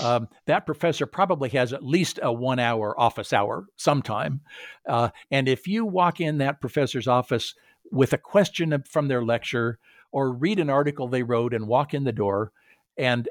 um, 0.02 0.28
that 0.46 0.66
professor 0.66 1.06
probably 1.06 1.48
has 1.50 1.72
at 1.72 1.84
least 1.84 2.18
a 2.22 2.32
one 2.32 2.58
hour 2.58 2.98
office 2.98 3.32
hour 3.32 3.66
sometime. 3.76 4.40
Uh, 4.86 5.10
and 5.30 5.48
if 5.48 5.66
you 5.66 5.84
walk 5.84 6.20
in 6.20 6.38
that 6.38 6.60
professor's 6.60 7.08
office 7.08 7.54
with 7.90 8.12
a 8.12 8.18
question 8.18 8.82
from 8.86 9.08
their 9.08 9.24
lecture 9.24 9.78
or 10.12 10.32
read 10.32 10.58
an 10.58 10.70
article 10.70 11.08
they 11.08 11.22
wrote 11.22 11.54
and 11.54 11.66
walk 11.66 11.94
in 11.94 12.04
the 12.04 12.12
door 12.12 12.52
and 12.96 13.28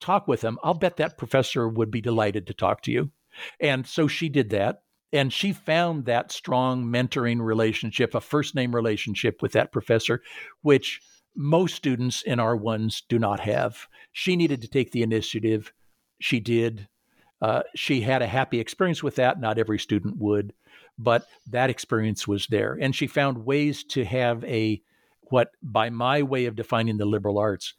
talk 0.00 0.26
with 0.26 0.40
them, 0.40 0.58
I'll 0.62 0.74
bet 0.74 0.96
that 0.96 1.18
professor 1.18 1.68
would 1.68 1.90
be 1.90 2.00
delighted 2.00 2.46
to 2.46 2.54
talk 2.54 2.82
to 2.82 2.92
you. 2.92 3.10
And 3.60 3.86
so 3.86 4.08
she 4.08 4.28
did 4.28 4.50
that. 4.50 4.82
And 5.12 5.32
she 5.32 5.52
found 5.52 6.04
that 6.04 6.30
strong 6.30 6.84
mentoring 6.84 7.40
relationship, 7.40 8.14
a 8.14 8.20
first 8.20 8.54
name 8.54 8.74
relationship 8.74 9.42
with 9.42 9.52
that 9.52 9.72
professor, 9.72 10.22
which 10.62 11.00
most 11.34 11.74
students 11.74 12.22
in 12.22 12.38
R1s 12.38 13.02
do 13.08 13.18
not 13.18 13.40
have. 13.40 13.86
She 14.12 14.36
needed 14.36 14.60
to 14.62 14.68
take 14.68 14.92
the 14.92 15.02
initiative. 15.02 15.72
She 16.20 16.40
did. 16.40 16.88
Uh, 17.42 17.62
she 17.74 18.02
had 18.02 18.22
a 18.22 18.26
happy 18.26 18.60
experience 18.60 19.02
with 19.02 19.16
that. 19.16 19.40
Not 19.40 19.58
every 19.58 19.78
student 19.78 20.18
would, 20.18 20.52
but 20.98 21.26
that 21.48 21.70
experience 21.70 22.28
was 22.28 22.46
there. 22.46 22.78
And 22.80 22.94
she 22.94 23.06
found 23.06 23.44
ways 23.44 23.82
to 23.84 24.04
have 24.04 24.44
a, 24.44 24.80
what 25.22 25.50
by 25.62 25.90
my 25.90 26.22
way 26.22 26.46
of 26.46 26.56
defining 26.56 26.98
the 26.98 27.06
liberal 27.06 27.38
arts, 27.38 27.74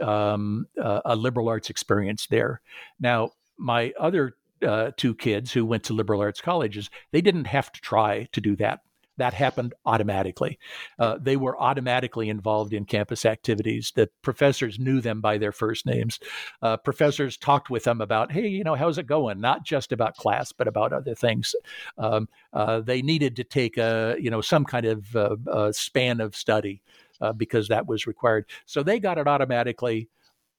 um, 0.00 0.66
uh, 0.80 1.00
a 1.04 1.16
liberal 1.16 1.48
arts 1.48 1.70
experience 1.70 2.26
there. 2.26 2.60
Now, 3.00 3.32
my 3.56 3.92
other 3.98 4.36
uh, 4.66 4.90
two 4.96 5.14
kids 5.14 5.52
who 5.52 5.64
went 5.64 5.84
to 5.84 5.94
liberal 5.94 6.20
arts 6.20 6.40
colleges, 6.40 6.90
they 7.12 7.22
didn't 7.22 7.46
have 7.46 7.72
to 7.72 7.80
try 7.80 8.28
to 8.32 8.40
do 8.40 8.56
that 8.56 8.80
that 9.20 9.34
happened 9.34 9.74
automatically. 9.86 10.58
Uh, 10.98 11.18
they 11.20 11.36
were 11.36 11.60
automatically 11.60 12.28
involved 12.28 12.72
in 12.72 12.84
campus 12.84 13.24
activities. 13.24 13.92
The 13.94 14.08
professors 14.22 14.78
knew 14.78 15.00
them 15.00 15.20
by 15.20 15.38
their 15.38 15.52
first 15.52 15.86
names. 15.86 16.18
Uh, 16.62 16.76
professors 16.76 17.36
talked 17.36 17.70
with 17.70 17.84
them 17.84 18.00
about, 18.00 18.32
hey, 18.32 18.48
you 18.48 18.64
know, 18.64 18.74
how's 18.74 18.98
it 18.98 19.06
going? 19.06 19.40
Not 19.40 19.64
just 19.64 19.92
about 19.92 20.16
class, 20.16 20.52
but 20.52 20.68
about 20.68 20.92
other 20.92 21.14
things. 21.14 21.54
Um, 21.98 22.28
uh, 22.52 22.80
they 22.80 23.02
needed 23.02 23.36
to 23.36 23.44
take 23.44 23.76
a, 23.76 24.16
you 24.18 24.30
know, 24.30 24.40
some 24.40 24.64
kind 24.64 24.86
of 24.86 25.16
uh, 25.16 25.72
span 25.72 26.20
of 26.20 26.34
study 26.34 26.82
uh, 27.20 27.32
because 27.32 27.68
that 27.68 27.86
was 27.86 28.06
required. 28.06 28.46
So 28.66 28.82
they 28.82 28.98
got 28.98 29.18
it 29.18 29.28
automatically 29.28 30.08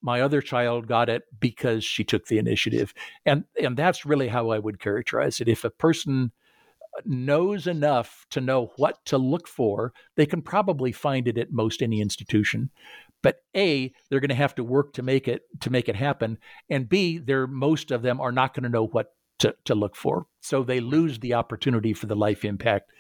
my 0.04 0.22
other 0.22 0.42
child 0.42 0.88
got 0.88 1.10
it 1.10 1.24
because 1.40 1.84
she 1.84 2.04
took 2.04 2.26
the 2.26 2.40
initiative 2.40 2.92
and 3.26 3.44
and 3.62 3.78
that's 3.78 4.04
really 4.04 4.28
how 4.28 4.50
i 4.50 4.58
would 4.58 4.80
characterize 4.80 5.40
it 5.40 5.48
if 5.48 5.64
a 5.64 5.70
person 5.70 6.32
knows 7.06 7.68
enough 7.68 8.26
to 8.32 8.42
know 8.42 8.72
what 8.78 9.04
to 9.06 9.18
look 9.18 9.48
for, 9.48 9.94
they 10.16 10.26
can 10.26 10.42
probably 10.42 10.92
find 10.92 11.28
it 11.28 11.38
at 11.38 11.52
most 11.52 11.82
any 11.82 12.02
institution. 12.02 12.70
But 13.22 13.38
A, 13.56 13.94
they're 14.10 14.20
going 14.20 14.30
to 14.30 14.36
have 14.36 14.56
to 14.56 14.64
work 14.64 14.94
to 14.94 15.04
make 15.04 15.28
it 15.28 15.44
to 15.62 15.70
make 15.70 15.88
it 15.88 15.96
happen, 15.96 16.38
and 16.70 16.90
B, 16.90 17.20
they're 17.20 17.48
most 17.48 17.92
of 17.92 18.02
them 18.02 18.20
are 18.20 18.32
not 18.32 18.54
going 18.54 18.64
to 18.64 18.70
know 18.70 18.88
what 18.88 19.14
to, 19.40 19.56
to 19.66 19.76
look 19.76 19.96
for. 19.96 20.26
So 20.42 20.64
they 20.64 20.80
lose 20.80 21.20
the 21.20 21.34
opportunity 21.34 21.94
for 21.94 22.08
the 22.08 22.16
life 22.16 22.46
impact 22.46 22.92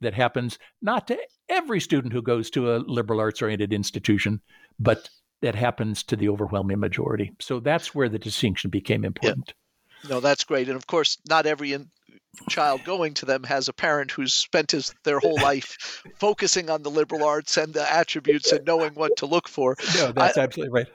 that 0.00 0.14
happens 0.14 0.58
not 0.80 1.08
to 1.08 1.18
every 1.48 1.80
student 1.80 2.12
who 2.12 2.22
goes 2.22 2.50
to 2.50 2.74
a 2.74 2.78
liberal 2.78 3.20
arts 3.20 3.42
oriented 3.42 3.72
institution, 3.72 4.40
but 4.78 5.10
that 5.42 5.54
happens 5.54 6.02
to 6.04 6.16
the 6.16 6.28
overwhelming 6.28 6.78
majority. 6.80 7.32
So 7.40 7.60
that's 7.60 7.94
where 7.94 8.08
the 8.08 8.18
distinction 8.18 8.70
became 8.70 9.04
important. 9.04 9.54
Yeah. 10.02 10.10
No, 10.10 10.20
that's 10.20 10.44
great. 10.44 10.68
And 10.68 10.76
of 10.76 10.86
course, 10.86 11.18
not 11.28 11.46
every 11.46 11.72
in, 11.72 11.90
child 12.48 12.84
going 12.84 13.14
to 13.14 13.26
them 13.26 13.42
has 13.44 13.68
a 13.68 13.72
parent 13.72 14.10
who's 14.10 14.34
spent 14.34 14.70
his 14.70 14.94
their 15.04 15.18
whole 15.18 15.36
life 15.36 16.02
focusing 16.16 16.70
on 16.70 16.82
the 16.82 16.90
liberal 16.90 17.24
arts 17.24 17.56
and 17.56 17.74
the 17.74 17.92
attributes 17.92 18.52
and 18.52 18.64
knowing 18.64 18.94
what 18.94 19.16
to 19.16 19.26
look 19.26 19.48
for. 19.48 19.76
No, 19.96 20.12
that's 20.12 20.38
I, 20.38 20.42
absolutely 20.42 20.72
right. 20.72 20.88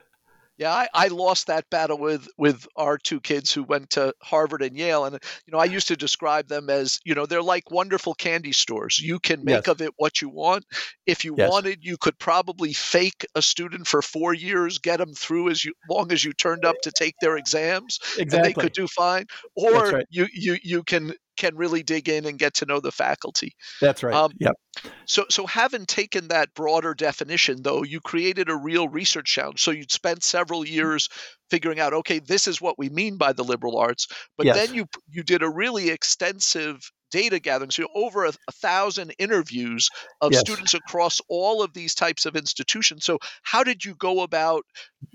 Yeah, 0.56 0.72
I, 0.72 0.88
I 0.94 1.08
lost 1.08 1.48
that 1.48 1.68
battle 1.68 1.98
with 1.98 2.28
with 2.38 2.68
our 2.76 2.96
two 2.96 3.20
kids 3.20 3.52
who 3.52 3.64
went 3.64 3.90
to 3.90 4.14
Harvard 4.22 4.62
and 4.62 4.76
Yale, 4.76 5.04
and 5.04 5.18
you 5.46 5.52
know 5.52 5.58
I 5.58 5.64
used 5.64 5.88
to 5.88 5.96
describe 5.96 6.46
them 6.46 6.70
as 6.70 7.00
you 7.04 7.14
know 7.14 7.26
they're 7.26 7.42
like 7.42 7.72
wonderful 7.72 8.14
candy 8.14 8.52
stores. 8.52 9.00
You 9.00 9.18
can 9.18 9.44
make 9.44 9.66
yes. 9.66 9.68
of 9.68 9.82
it 9.82 9.90
what 9.96 10.22
you 10.22 10.28
want. 10.28 10.64
If 11.06 11.24
you 11.24 11.34
yes. 11.36 11.50
wanted, 11.50 11.78
you 11.82 11.96
could 11.96 12.16
probably 12.20 12.72
fake 12.72 13.26
a 13.34 13.42
student 13.42 13.88
for 13.88 14.00
four 14.00 14.32
years, 14.32 14.78
get 14.78 14.98
them 14.98 15.12
through 15.12 15.50
as 15.50 15.64
you, 15.64 15.72
long 15.90 16.12
as 16.12 16.24
you 16.24 16.32
turned 16.32 16.64
up 16.64 16.76
to 16.82 16.92
take 16.92 17.16
their 17.20 17.36
exams, 17.36 17.98
exactly. 18.16 18.36
and 18.36 18.44
they 18.44 18.52
could 18.52 18.72
do 18.72 18.86
fine. 18.86 19.26
Or 19.56 19.90
right. 19.90 20.06
you 20.08 20.28
you 20.32 20.56
you 20.62 20.84
can 20.84 21.14
can 21.36 21.56
really 21.56 21.82
dig 21.82 22.08
in 22.08 22.26
and 22.26 22.38
get 22.38 22.54
to 22.54 22.66
know 22.66 22.80
the 22.80 22.92
faculty. 22.92 23.54
That's 23.80 24.02
right. 24.02 24.14
Um, 24.14 24.32
yep. 24.38 24.54
So, 25.06 25.24
so 25.30 25.46
having 25.46 25.86
taken 25.86 26.28
that 26.28 26.54
broader 26.54 26.94
definition, 26.94 27.62
though, 27.62 27.82
you 27.82 28.00
created 28.00 28.48
a 28.48 28.56
real 28.56 28.88
research 28.88 29.26
challenge. 29.26 29.62
So 29.62 29.70
you'd 29.70 29.92
spent 29.92 30.22
several 30.22 30.66
years 30.66 31.08
figuring 31.50 31.80
out, 31.80 31.92
okay, 31.94 32.18
this 32.18 32.48
is 32.48 32.60
what 32.60 32.78
we 32.78 32.88
mean 32.88 33.16
by 33.16 33.32
the 33.32 33.44
liberal 33.44 33.78
arts. 33.78 34.08
But 34.36 34.46
yes. 34.46 34.56
then 34.56 34.74
you 34.74 34.86
you 35.08 35.22
did 35.22 35.42
a 35.42 35.50
really 35.50 35.90
extensive 35.90 36.80
data 37.14 37.38
gathering. 37.38 37.70
So 37.70 37.86
over 37.94 38.24
a, 38.24 38.32
a 38.48 38.52
thousand 38.52 39.14
interviews 39.20 39.88
of 40.20 40.32
yes. 40.32 40.40
students 40.40 40.74
across 40.74 41.20
all 41.28 41.62
of 41.62 41.72
these 41.72 41.94
types 41.94 42.26
of 42.26 42.34
institutions. 42.34 43.04
So 43.04 43.20
how 43.44 43.62
did 43.62 43.84
you 43.84 43.94
go 43.94 44.22
about 44.22 44.64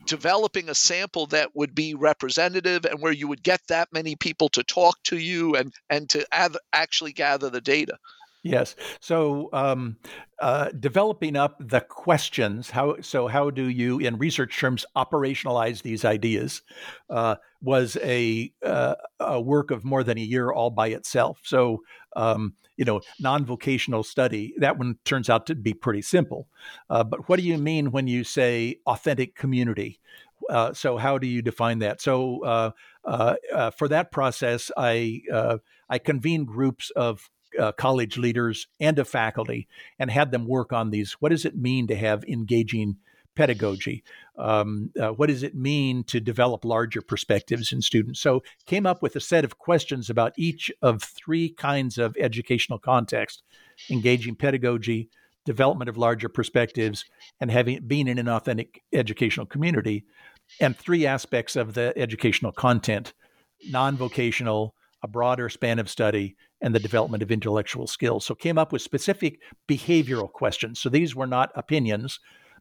developing 0.06 0.70
a 0.70 0.76
sample 0.76 1.28
that 1.28 1.50
would 1.56 1.76
be 1.76 1.96
representative 1.96 2.86
and 2.86 3.02
where 3.02 3.12
you 3.12 3.28
would 3.28 3.44
get 3.44 3.60
that 3.68 3.90
many 3.92 4.16
people 4.16 4.48
to 4.50 4.64
talk 4.64 4.96
to 5.04 5.18
you 5.18 5.56
and 5.56 5.74
and 5.90 6.10
to 6.12 6.26
ad- 6.32 6.56
actually 6.72 7.12
gather 7.12 7.50
the 7.50 7.60
data? 7.60 7.98
Yes. 8.42 8.76
So 9.02 9.50
um, 9.52 9.98
uh, 10.42 10.70
developing 10.80 11.36
up 11.36 11.58
the 11.60 11.82
questions, 11.82 12.70
how 12.70 12.96
so 13.02 13.28
how 13.28 13.50
do 13.50 13.68
you, 13.68 14.00
in 14.00 14.18
research 14.18 14.58
terms, 14.58 14.86
operationalize 14.96 15.82
these 15.82 16.06
ideas, 16.06 16.62
uh, 17.10 17.36
was 17.62 17.98
a, 18.02 18.54
uh, 18.64 18.96
a 19.20 19.42
work 19.42 19.72
of 19.72 19.84
more 19.84 20.06
than 20.06 20.18
a 20.18 20.22
year 20.22 20.52
all 20.52 20.70
by 20.70 20.88
itself. 20.88 21.42
So 21.44 21.80
um, 22.16 22.54
you 22.78 22.86
know, 22.86 23.02
non-vocational 23.20 24.04
study 24.04 24.54
that 24.58 24.78
one 24.78 24.98
turns 25.04 25.30
out 25.30 25.46
to 25.48 25.56
be 25.56 25.74
pretty 25.74 26.02
simple. 26.02 26.48
Uh, 26.90 27.04
but 27.04 27.28
what 27.28 27.40
do 27.40 27.46
you 27.46 27.58
mean 27.58 27.92
when 27.92 28.08
you 28.08 28.24
say 28.24 28.78
authentic 28.88 29.36
community? 29.36 30.00
Uh, 30.50 30.72
so 30.74 30.96
how 30.96 31.18
do 31.18 31.28
you 31.28 31.42
define 31.42 31.80
that? 31.80 32.00
So 32.00 32.42
uh, 32.46 33.72
for 33.72 33.90
that 33.90 34.14
process, 34.14 34.72
I 34.78 35.24
I 35.90 35.98
convene 35.98 36.46
groups 36.46 36.90
of 36.92 37.30
uh, 37.58 37.72
college 37.74 38.18
leaders 38.18 38.68
and 38.80 39.00
of 39.00 39.08
faculty 39.08 39.68
and 39.98 40.12
had 40.12 40.32
them 40.32 40.48
work 40.48 40.74
on 40.74 40.90
these. 40.90 41.14
What 41.14 41.30
does 41.30 41.46
it 41.46 41.56
mean 41.56 41.88
to 41.88 41.96
have 41.96 42.24
engaging 42.26 42.98
pedagogy? 43.36 44.04
Um, 44.38 44.92
uh, 45.00 45.10
what 45.10 45.30
does 45.30 45.44
it 45.44 45.56
mean 45.56 46.04
to 46.06 46.20
develop 46.20 46.66
larger 46.66 47.02
perspectives 47.02 47.72
in 47.72 47.82
students? 47.82 48.20
So, 48.20 48.44
came 48.66 48.86
up 48.86 49.02
with 49.02 49.16
a 49.16 49.22
set 49.22 49.46
of 49.46 49.58
questions 49.58 50.10
about 50.10 50.34
each 50.38 50.72
of 50.82 51.02
three 51.02 51.50
kinds 51.50 51.98
of 51.98 52.16
educational 52.20 52.80
context: 52.80 53.44
engaging 53.90 54.36
pedagogy, 54.36 55.10
development 55.46 55.90
of 55.90 55.98
larger 55.98 56.30
perspectives, 56.30 57.06
and 57.40 57.50
having 57.50 57.86
being 57.88 58.08
in 58.08 58.18
an 58.18 58.28
authentic 58.28 58.84
educational 58.94 59.46
community, 59.46 60.06
and 60.60 60.78
three 60.78 61.06
aspects 61.06 61.56
of 61.56 61.74
the 61.74 61.94
educational 61.98 62.52
content: 62.52 63.14
non-vocational, 63.70 64.76
a 65.02 65.08
broader 65.08 65.50
span 65.50 65.80
of 65.80 65.90
study, 65.90 66.36
and 66.62 66.76
the 66.76 66.80
development 66.80 67.24
of 67.24 67.32
intellectual 67.32 67.88
skills. 67.88 68.26
So 68.26 68.36
came 68.36 68.58
up 68.58 68.72
with 68.72 68.82
specific 68.82 69.40
behavioral 69.68 70.32
questions. 70.32 70.80
So 70.80 70.90
these 70.90 71.16
were 71.16 71.28
not 71.28 71.52
opinions, 71.56 72.20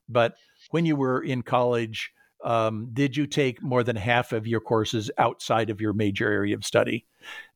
but 0.08 0.34
when 0.70 0.86
you 0.86 0.96
were 0.96 1.20
in 1.22 1.42
college, 1.42 2.12
um, 2.44 2.90
did 2.92 3.16
you 3.16 3.26
take 3.26 3.62
more 3.62 3.82
than 3.82 3.96
half 3.96 4.32
of 4.32 4.46
your 4.46 4.60
courses 4.60 5.10
outside 5.18 5.70
of 5.70 5.80
your 5.80 5.92
major 5.92 6.30
area 6.30 6.54
of 6.54 6.64
study? 6.64 7.06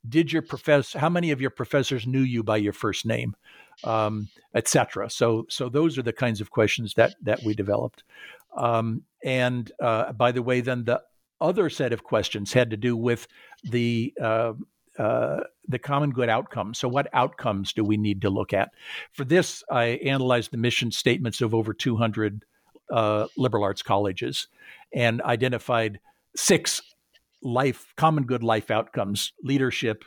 Did 0.09 0.33
your 0.33 0.43
professor? 0.43 0.99
How 0.99 1.09
many 1.09 1.31
of 1.31 1.41
your 1.41 1.51
professors 1.51 2.07
knew 2.07 2.21
you 2.21 2.43
by 2.43 2.57
your 2.57 2.73
first 2.73 3.07
name, 3.07 3.37
um, 3.85 4.29
etc. 4.55 5.09
So, 5.11 5.47
so 5.49 5.69
those 5.69 5.99
are 5.99 6.03
the 6.03 6.13
kinds 6.13 6.41
of 6.41 6.51
questions 6.51 6.95
that 6.95 7.15
that 7.23 7.43
we 7.45 7.55
developed. 7.55 8.03
Um, 8.57 9.03
and 9.25 9.71
uh, 9.81 10.13
by 10.13 10.33
the 10.33 10.43
way, 10.43 10.61
then 10.61 10.85
the 10.85 11.01
other 11.41 11.71
set 11.71 11.93
of 11.93 12.05
questions 12.05 12.53
had 12.53 12.71
to 12.71 12.77
do 12.77 12.97
with 12.97 13.27
the 13.65 14.13
uh, 14.21 14.53
uh, 14.99 15.41
the 15.67 15.79
common 15.79 16.11
good 16.11 16.29
outcomes. 16.29 16.79
So, 16.79 16.89
what 16.89 17.09
outcomes 17.13 17.73
do 17.73 17.85
we 17.85 17.97
need 17.97 18.23
to 18.23 18.31
look 18.31 18.53
at? 18.53 18.71
For 19.13 19.25
this, 19.25 19.63
I 19.71 19.85
analyzed 20.05 20.51
the 20.51 20.59
mission 20.59 20.91
statements 20.91 21.41
of 21.41 21.55
over 21.55 21.73
200 21.73 22.45
uh, 22.91 23.27
liberal 23.37 23.65
arts 23.65 23.83
colleges 23.83 24.49
and 24.93 25.23
identified 25.23 26.01
six 26.37 26.83
life 27.43 27.93
common 27.97 28.25
good 28.25 28.43
life 28.43 28.71
outcomes: 28.71 29.33
leadership, 29.43 30.05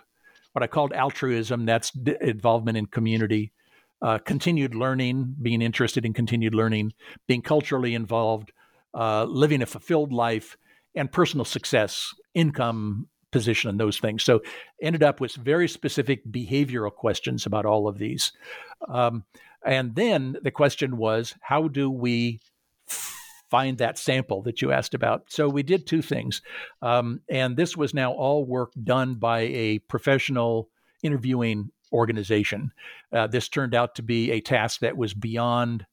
what 0.53 0.63
I 0.63 0.67
called 0.67 0.93
altruism, 0.93 1.65
that's 1.65 1.91
d- 1.91 2.15
involvement 2.21 2.77
in 2.77 2.85
community, 2.85 3.51
uh, 4.01 4.19
continued 4.19 4.75
learning, 4.75 5.35
being 5.41 5.61
interested 5.61 6.05
in 6.05 6.13
continued 6.13 6.53
learning, 6.53 6.93
being 7.27 7.41
culturally 7.41 7.95
involved, 7.95 8.51
uh, 8.93 9.23
living 9.25 9.61
a 9.61 9.65
fulfilled 9.65 10.13
life, 10.13 10.57
and 10.95 11.11
personal 11.11 11.45
success, 11.45 12.13
income, 12.33 13.07
position 13.35 13.69
and 13.69 13.77
those 13.77 13.99
things. 13.99 14.23
So 14.23 14.41
ended 14.81 15.03
up 15.03 15.19
with 15.19 15.35
very 15.35 15.67
specific 15.67 16.25
behavioral 16.25 16.89
questions 16.89 17.45
about 17.45 17.65
all 17.65 17.85
of 17.89 17.97
these. 17.97 18.31
Um, 18.87 19.25
and 19.65 19.93
then 19.93 20.37
the 20.41 20.51
question 20.51 20.95
was, 20.95 21.35
how 21.41 21.67
do 21.67 21.91
we 21.91 22.39
find 22.87 23.77
that 23.77 23.97
sample 23.97 24.41
that 24.43 24.61
you 24.61 24.71
asked 24.71 24.93
about? 24.93 25.23
So 25.27 25.49
we 25.49 25.63
did 25.63 25.85
two 25.85 26.01
things. 26.01 26.41
Um, 26.81 27.19
and 27.27 27.57
this 27.57 27.75
was 27.75 27.93
now 27.93 28.13
all 28.13 28.45
work 28.45 28.71
done 28.81 29.15
by 29.15 29.41
a 29.41 29.79
professional 29.79 30.69
interviewing 31.03 31.71
organization. 31.91 32.71
Uh, 33.11 33.27
this 33.27 33.49
turned 33.49 33.75
out 33.75 33.95
to 33.95 34.01
be 34.01 34.31
a 34.31 34.39
task 34.39 34.79
that 34.79 34.95
was 34.95 35.13
beyond 35.13 35.85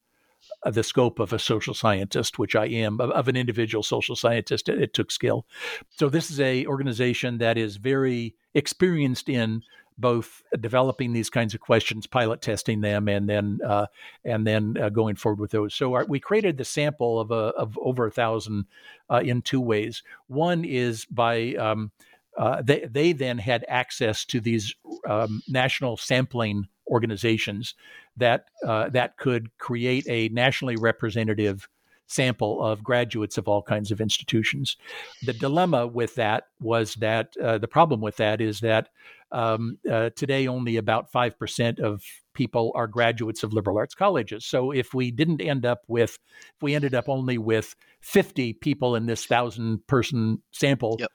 the 0.70 0.82
scope 0.82 1.18
of 1.18 1.32
a 1.32 1.38
social 1.38 1.74
scientist, 1.74 2.38
which 2.38 2.54
I 2.54 2.66
am, 2.66 3.00
of, 3.00 3.10
of 3.10 3.28
an 3.28 3.36
individual 3.36 3.82
social 3.82 4.14
scientist. 4.14 4.68
It, 4.68 4.80
it, 4.80 4.94
took 4.94 5.10
skill. 5.10 5.46
So 5.90 6.08
this 6.08 6.30
is 6.30 6.38
a 6.38 6.66
organization 6.66 7.38
that 7.38 7.58
is 7.58 7.76
very 7.76 8.34
experienced 8.54 9.28
in 9.28 9.62
both 9.98 10.42
developing 10.58 11.12
these 11.12 11.30
kinds 11.30 11.54
of 11.54 11.60
questions, 11.60 12.06
pilot 12.06 12.40
testing 12.40 12.80
them, 12.80 13.08
and 13.08 13.28
then 13.28 13.60
uh, 13.66 13.86
and 14.24 14.46
then 14.46 14.76
uh, 14.80 14.88
going 14.88 15.16
forward 15.16 15.40
with 15.40 15.50
those. 15.50 15.74
So 15.74 15.94
our, 15.94 16.04
we 16.04 16.20
created 16.20 16.56
the 16.56 16.64
sample 16.64 17.20
of 17.20 17.30
a, 17.30 17.52
of 17.54 17.78
over 17.80 18.06
a 18.06 18.10
thousand 18.10 18.66
uh, 19.10 19.22
in 19.24 19.42
two 19.42 19.60
ways. 19.60 20.02
One 20.28 20.64
is 20.64 21.04
by 21.06 21.54
um, 21.54 21.90
uh, 22.36 22.62
they 22.62 22.80
they 22.80 23.12
then 23.12 23.38
had 23.38 23.64
access 23.68 24.24
to 24.26 24.40
these 24.40 24.74
um, 25.06 25.42
national 25.48 25.96
sampling 25.96 26.68
organizations 26.92 27.74
that 28.16 28.44
uh, 28.64 28.88
that 28.90 29.16
could 29.16 29.56
create 29.58 30.06
a 30.08 30.28
nationally 30.28 30.76
representative 30.76 31.66
sample 32.06 32.62
of 32.62 32.84
graduates 32.84 33.38
of 33.38 33.48
all 33.48 33.62
kinds 33.62 33.90
of 33.90 34.00
institutions. 34.00 34.76
The 35.24 35.32
dilemma 35.32 35.86
with 35.86 36.14
that 36.16 36.44
was 36.60 36.94
that 36.96 37.34
uh, 37.42 37.56
the 37.58 37.68
problem 37.68 38.02
with 38.02 38.16
that 38.18 38.40
is 38.40 38.60
that 38.60 38.90
um, 39.32 39.78
uh, 39.90 40.10
today 40.14 40.46
only 40.46 40.76
about 40.76 41.10
5% 41.10 41.80
of 41.80 42.04
people 42.34 42.70
are 42.74 42.86
graduates 42.86 43.42
of 43.42 43.54
liberal 43.54 43.78
arts 43.78 43.94
colleges. 43.94 44.44
So 44.44 44.72
if 44.72 44.92
we 44.92 45.10
didn't 45.10 45.40
end 45.40 45.64
up 45.64 45.80
with, 45.88 46.18
if 46.54 46.62
we 46.62 46.74
ended 46.74 46.94
up 46.94 47.08
only 47.08 47.38
with 47.38 47.74
50 48.02 48.52
people 48.54 48.94
in 48.94 49.06
this 49.06 49.24
thousand 49.24 49.86
person 49.86 50.42
sample, 50.50 50.96
yep 51.00 51.10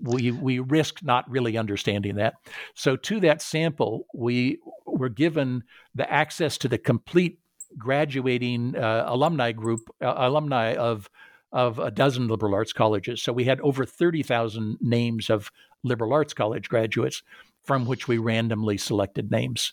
we 0.00 0.30
we 0.30 0.58
risked 0.60 1.04
not 1.04 1.28
really 1.30 1.56
understanding 1.56 2.16
that. 2.16 2.34
So 2.74 2.96
to 2.96 3.20
that 3.20 3.42
sample, 3.42 4.06
we 4.14 4.58
were 4.98 5.08
given 5.08 5.64
the 5.94 6.10
access 6.12 6.58
to 6.58 6.68
the 6.68 6.78
complete 6.78 7.38
graduating 7.76 8.76
uh, 8.76 9.04
alumni 9.06 9.52
group, 9.52 9.80
uh, 10.02 10.14
alumni 10.16 10.74
of 10.74 11.08
of 11.52 11.78
a 11.78 11.90
dozen 11.90 12.28
liberal 12.28 12.54
arts 12.54 12.72
colleges. 12.72 13.22
So 13.22 13.32
we 13.32 13.44
had 13.44 13.60
over 13.60 13.86
thirty 13.86 14.22
thousand 14.22 14.78
names 14.80 15.30
of 15.30 15.50
liberal 15.82 16.12
arts 16.12 16.34
college 16.34 16.68
graduates, 16.68 17.22
from 17.62 17.86
which 17.86 18.08
we 18.08 18.18
randomly 18.18 18.78
selected 18.78 19.30
names. 19.30 19.72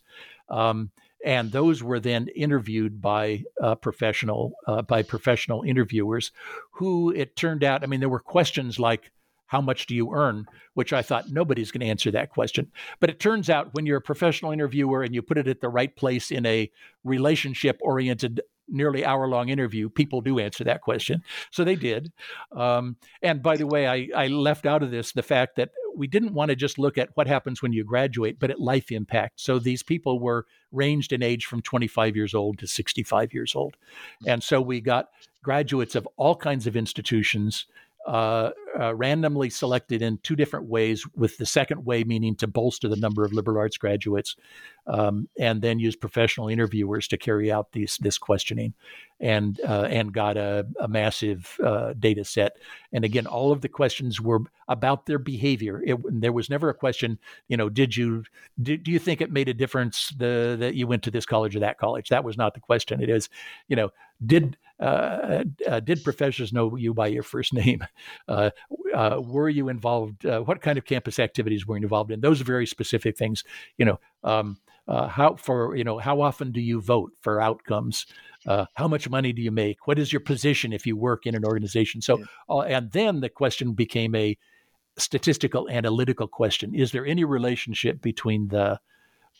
Um, 0.49 0.91
and 1.26 1.51
those 1.51 1.82
were 1.82 1.99
then 1.99 2.28
interviewed 2.36 3.01
by 3.01 3.43
uh, 3.61 3.76
professional 3.76 4.53
uh, 4.67 4.84
by 4.84 5.03
professional 5.03 5.63
interviewers, 5.63 6.32
who 6.71 7.11
it 7.11 7.36
turned 7.36 7.63
out. 7.63 7.84
I 7.84 7.88
mean, 7.88 7.99
there 7.99 8.09
were 8.09 8.19
questions 8.19 8.80
like, 8.80 9.11
how 9.47 9.61
much 9.61 9.85
do 9.85 9.95
you 9.95 10.13
earn? 10.13 10.45
Which 10.73 10.93
I 10.93 11.01
thought 11.01 11.29
nobody's 11.29 11.71
going 11.71 11.81
to 11.81 11.87
answer 11.87 12.11
that 12.11 12.29
question. 12.29 12.71
But 12.99 13.09
it 13.09 13.19
turns 13.19 13.49
out 13.49 13.73
when 13.73 13.85
you're 13.85 13.97
a 13.97 14.01
professional 14.01 14.51
interviewer 14.51 15.03
and 15.03 15.13
you 15.13 15.21
put 15.21 15.37
it 15.37 15.47
at 15.47 15.61
the 15.61 15.69
right 15.69 15.95
place 15.95 16.31
in 16.31 16.45
a 16.45 16.71
relationship 17.03 17.77
oriented, 17.81 18.41
nearly 18.67 19.05
hour 19.05 19.27
long 19.27 19.49
interview, 19.49 19.89
people 19.89 20.21
do 20.21 20.39
answer 20.39 20.63
that 20.63 20.81
question. 20.81 21.23
So 21.51 21.63
they 21.63 21.75
did. 21.75 22.11
Um, 22.51 22.97
and 23.21 23.43
by 23.43 23.57
the 23.57 23.67
way, 23.67 23.87
I, 23.87 24.09
I 24.15 24.27
left 24.27 24.65
out 24.65 24.83
of 24.83 24.91
this 24.91 25.11
the 25.11 25.23
fact 25.23 25.55
that 25.57 25.69
we 25.95 26.07
didn't 26.07 26.33
want 26.33 26.49
to 26.49 26.55
just 26.55 26.77
look 26.77 26.97
at 26.97 27.09
what 27.15 27.27
happens 27.27 27.61
when 27.61 27.73
you 27.73 27.83
graduate, 27.83 28.39
but 28.39 28.51
at 28.51 28.59
life 28.59 28.91
impact. 28.91 29.39
So 29.39 29.59
these 29.59 29.83
people 29.83 30.19
were 30.19 30.45
ranged 30.71 31.13
in 31.13 31.23
age 31.23 31.45
from 31.45 31.61
25 31.61 32.15
years 32.15 32.33
old 32.33 32.57
to 32.59 32.67
65 32.67 33.33
years 33.33 33.55
old. 33.55 33.77
And 34.25 34.43
so 34.43 34.59
we 34.59 34.81
got 34.81 35.09
graduates 35.41 35.95
of 35.95 36.07
all 36.17 36.35
kinds 36.35 36.67
of 36.67 36.75
institutions 36.75 37.65
uh, 38.06 38.51
uh, 38.80 38.93
randomly 38.95 39.49
selected 39.49 40.01
in 40.01 40.20
two 40.20 40.36
different 40.36 40.68
ways, 40.68 41.06
with 41.16 41.38
the 41.38 41.45
second 41.45 41.86
way 41.86 42.03
meaning 42.03 42.36
to 42.36 42.47
bolster 42.47 42.88
the 42.88 42.95
number 42.95 43.26
of 43.26 43.34
liberal 43.34 43.58
arts 43.58 43.78
graduates, 43.78 44.36
um, 44.88 45.28
and 45.39 45.62
then 45.62 45.80
use 45.80 45.95
professional 45.95 46.47
interviewers 46.47 47.08
to 47.08 47.18
carry 47.18 47.51
out 47.51 47.72
these, 47.72 47.97
this 48.01 48.18
questioning, 48.18 48.74
and 49.20 49.60
uh, 49.68 49.88
and 49.89 50.14
got 50.14 50.38
a, 50.38 50.68
a 50.80 50.88
massive 50.88 51.58
uh, 51.64 51.93
data 51.97 52.24
set. 52.24 52.58
And 52.93 53.03
again, 53.03 53.26
all 53.26 53.51
of 53.51 53.62
the 53.62 53.70
questions 53.70 54.22
were 54.22 54.41
about 54.68 55.06
their 55.06 55.20
behavior. 55.20 55.82
It, 55.84 55.97
there 56.22 56.34
was 56.34 56.49
never 56.49 56.70
a 56.70 56.74
question, 56.74 57.18
you 57.47 57.58
know, 57.58 57.70
did 57.70 57.95
you 57.97 58.24
do, 58.62 58.78
do 58.78 58.91
you 58.91 58.99
think 58.99 59.22
it 59.22 59.32
made 59.32 59.49
a 59.49 59.53
difference 59.53 60.14
the, 60.18 60.56
that 60.60 60.76
you 60.76 60.88
went 60.88 61.03
to 61.03 61.12
this 61.12 61.26
college 61.26 61.56
or 61.56 61.60
that 61.60 61.80
college? 61.80 62.10
That 62.10 62.24
was 62.24 62.38
not 62.38 62.53
the 62.53 62.60
question. 62.60 63.01
It 63.01 63.10
is, 63.10 63.30
you 63.68 63.76
know, 63.76 63.89
did 64.26 64.58
uh, 64.80 65.43
uh, 65.67 65.80
did 65.80 66.03
professors 66.03 66.51
know 66.51 66.76
you 66.76 66.93
by 66.93 67.07
your 67.07 67.23
first 67.23 67.53
name? 67.65 67.86
Uh, 68.28 68.49
uh, 68.93 69.21
were 69.21 69.49
you 69.49 69.69
involved? 69.69 70.26
Uh, 70.26 70.41
what 70.41 70.61
kind 70.61 70.78
of 70.78 70.86
campus 70.86 71.19
activities 71.19 71.65
were 71.65 71.78
you 71.78 71.84
involved 71.84 72.11
in? 72.11 72.21
Those 72.21 72.41
are 72.41 72.45
very 72.45 72.67
specific 72.67 73.17
things. 73.17 73.43
You 73.78 73.86
know, 73.86 73.99
um, 74.23 74.57
uh, 74.88 75.07
how 75.07 75.36
for 75.36 75.76
you 75.76 75.84
know 75.84 75.97
how 75.97 76.21
often 76.21 76.51
do 76.51 76.61
you 76.61 76.82
vote 76.82 77.11
for 77.21 77.41
outcomes? 77.41 78.05
how 78.76 78.88
much 78.88 79.09
money 79.09 79.34
do 79.34 79.41
you 79.41 79.49
make? 79.49 79.88
What 79.88 79.97
is 79.97 80.13
your 80.13 80.19
position 80.19 80.71
if 80.71 80.86
you 80.86 80.95
work 80.95 81.26
in 81.26 81.34
an 81.34 81.43
organization? 81.43 81.99
So, 81.99 82.23
and 82.47 82.91
then 82.91 83.21
the 83.21 83.30
question 83.30 83.73
became 83.73 84.13
a 84.13 84.38
statistical 84.97 85.67
analytical 85.67 86.28
question: 86.28 86.76
Is 86.76 86.91
there 86.91 87.07
any 87.07 87.23
relationship 87.23 88.03
between 88.03 88.49
the 88.49 88.80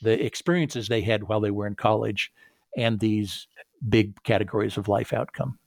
the 0.02 0.26
experiences 0.26 0.88
they 0.88 1.02
had 1.02 1.24
while 1.24 1.40
they 1.40 1.52
were 1.52 1.68
in 1.68 1.76
college 1.76 2.32
and 2.76 3.00
these 3.00 3.48
big 3.88 4.22
categories 4.24 4.78
of 4.78 4.88
life 4.88 5.14
outcome. 5.14 5.58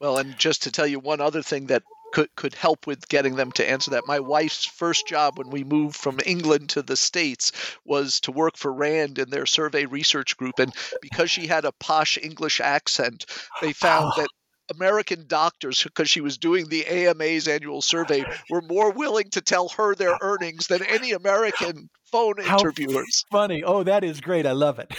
Well, 0.00 0.18
and 0.18 0.38
just 0.38 0.62
to 0.62 0.72
tell 0.72 0.86
you 0.86 0.98
one 0.98 1.20
other 1.20 1.42
thing 1.42 1.66
that 1.66 1.82
could 2.12 2.34
could 2.34 2.54
help 2.54 2.86
with 2.86 3.08
getting 3.08 3.36
them 3.36 3.52
to 3.52 3.68
answer 3.68 3.92
that. 3.92 4.06
My 4.06 4.20
wife's 4.20 4.64
first 4.64 5.06
job 5.06 5.38
when 5.38 5.50
we 5.50 5.64
moved 5.64 5.96
from 5.96 6.18
England 6.26 6.70
to 6.70 6.82
the 6.82 6.96
States 6.96 7.52
was 7.84 8.20
to 8.20 8.32
work 8.32 8.56
for 8.56 8.72
Rand 8.72 9.18
in 9.18 9.30
their 9.30 9.46
survey 9.46 9.86
research 9.86 10.36
group 10.36 10.58
and 10.58 10.74
because 11.00 11.30
she 11.30 11.46
had 11.46 11.64
a 11.64 11.72
posh 11.72 12.18
English 12.20 12.60
accent, 12.60 13.26
they 13.60 13.72
found 13.72 14.12
oh. 14.16 14.22
that 14.22 14.30
American 14.70 15.26
doctors, 15.26 15.82
because 15.82 16.08
she 16.08 16.20
was 16.20 16.38
doing 16.38 16.68
the 16.68 16.86
AMA's 16.86 17.48
annual 17.48 17.82
survey, 17.82 18.24
were 18.48 18.62
more 18.62 18.92
willing 18.92 19.30
to 19.30 19.40
tell 19.40 19.68
her 19.70 19.94
their 19.94 20.16
earnings 20.20 20.66
than 20.66 20.82
any 20.82 21.12
American 21.12 21.88
phone 22.10 22.34
How 22.42 22.58
interviewers. 22.58 23.24
Funny. 23.30 23.62
Oh, 23.62 23.82
that 23.82 24.04
is 24.04 24.20
great. 24.20 24.46
I 24.46 24.52
love 24.52 24.78
it. 24.78 24.92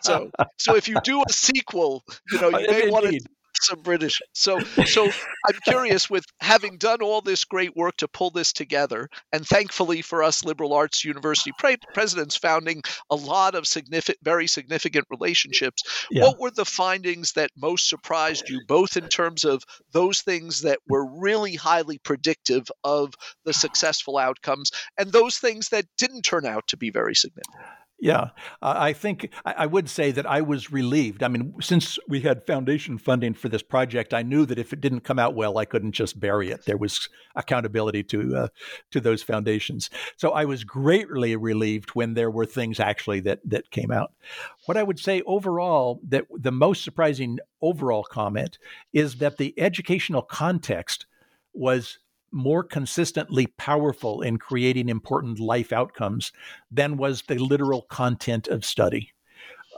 so, 0.00 0.30
so 0.58 0.76
if 0.76 0.88
you 0.88 0.96
do 1.02 1.22
a 1.22 1.32
sequel, 1.32 2.04
you 2.30 2.40
know, 2.40 2.48
you 2.58 2.66
may 2.68 2.90
want 2.90 3.06
to 3.06 3.20
some 3.62 3.80
British. 3.80 4.20
So, 4.32 4.60
so 4.60 5.04
I'm 5.06 5.58
curious 5.64 6.08
with 6.10 6.24
having 6.40 6.78
done 6.78 7.02
all 7.02 7.20
this 7.20 7.44
great 7.44 7.76
work 7.76 7.96
to 7.98 8.08
pull 8.08 8.30
this 8.30 8.52
together, 8.52 9.08
and 9.32 9.46
thankfully 9.46 10.02
for 10.02 10.22
us 10.22 10.44
liberal 10.44 10.72
arts 10.72 11.04
university 11.04 11.52
pre- 11.58 11.76
presidents 11.94 12.36
founding 12.36 12.82
a 13.10 13.16
lot 13.16 13.54
of 13.54 13.66
significant, 13.66 14.18
very 14.22 14.46
significant 14.46 15.06
relationships. 15.10 15.82
Yeah. 16.10 16.24
What 16.24 16.40
were 16.40 16.50
the 16.50 16.64
findings 16.64 17.32
that 17.32 17.50
most 17.56 17.88
surprised 17.88 18.48
you, 18.48 18.60
both 18.66 18.96
in 18.96 19.08
terms 19.08 19.44
of 19.44 19.62
those 19.92 20.22
things 20.22 20.62
that 20.62 20.78
were 20.88 21.06
really 21.20 21.54
highly 21.54 21.98
predictive 21.98 22.66
of 22.84 23.14
the 23.44 23.52
successful 23.52 24.18
outcomes, 24.18 24.70
and 24.98 25.12
those 25.12 25.38
things 25.38 25.68
that 25.70 25.86
didn't 25.98 26.22
turn 26.22 26.46
out 26.46 26.66
to 26.68 26.76
be 26.76 26.90
very 26.90 27.14
significant? 27.14 27.75
Yeah, 27.98 28.30
I 28.60 28.92
think 28.92 29.30
I 29.46 29.64
would 29.64 29.88
say 29.88 30.10
that 30.10 30.26
I 30.26 30.42
was 30.42 30.70
relieved. 30.70 31.22
I 31.22 31.28
mean, 31.28 31.54
since 31.62 31.98
we 32.06 32.20
had 32.20 32.46
foundation 32.46 32.98
funding 32.98 33.32
for 33.32 33.48
this 33.48 33.62
project, 33.62 34.12
I 34.12 34.22
knew 34.22 34.44
that 34.46 34.58
if 34.58 34.74
it 34.74 34.82
didn't 34.82 35.00
come 35.00 35.18
out 35.18 35.34
well, 35.34 35.56
I 35.56 35.64
couldn't 35.64 35.92
just 35.92 36.20
bury 36.20 36.50
it. 36.50 36.66
There 36.66 36.76
was 36.76 37.08
accountability 37.36 38.02
to 38.04 38.36
uh, 38.36 38.48
to 38.90 39.00
those 39.00 39.22
foundations. 39.22 39.88
So 40.18 40.32
I 40.32 40.44
was 40.44 40.62
greatly 40.62 41.36
relieved 41.36 41.90
when 41.90 42.12
there 42.12 42.30
were 42.30 42.44
things 42.44 42.80
actually 42.80 43.20
that 43.20 43.40
that 43.46 43.70
came 43.70 43.90
out. 43.90 44.12
What 44.66 44.76
I 44.76 44.82
would 44.82 44.98
say 44.98 45.22
overall, 45.22 46.00
that 46.08 46.26
the 46.30 46.52
most 46.52 46.84
surprising 46.84 47.38
overall 47.62 48.04
comment 48.04 48.58
is 48.92 49.16
that 49.16 49.38
the 49.38 49.54
educational 49.58 50.22
context 50.22 51.06
was 51.54 51.98
more 52.36 52.62
consistently 52.62 53.46
powerful 53.46 54.20
in 54.20 54.36
creating 54.36 54.88
important 54.88 55.40
life 55.40 55.72
outcomes 55.72 56.32
than 56.70 56.98
was 56.98 57.22
the 57.22 57.38
literal 57.38 57.82
content 57.82 58.46
of 58.46 58.64
study. 58.64 59.12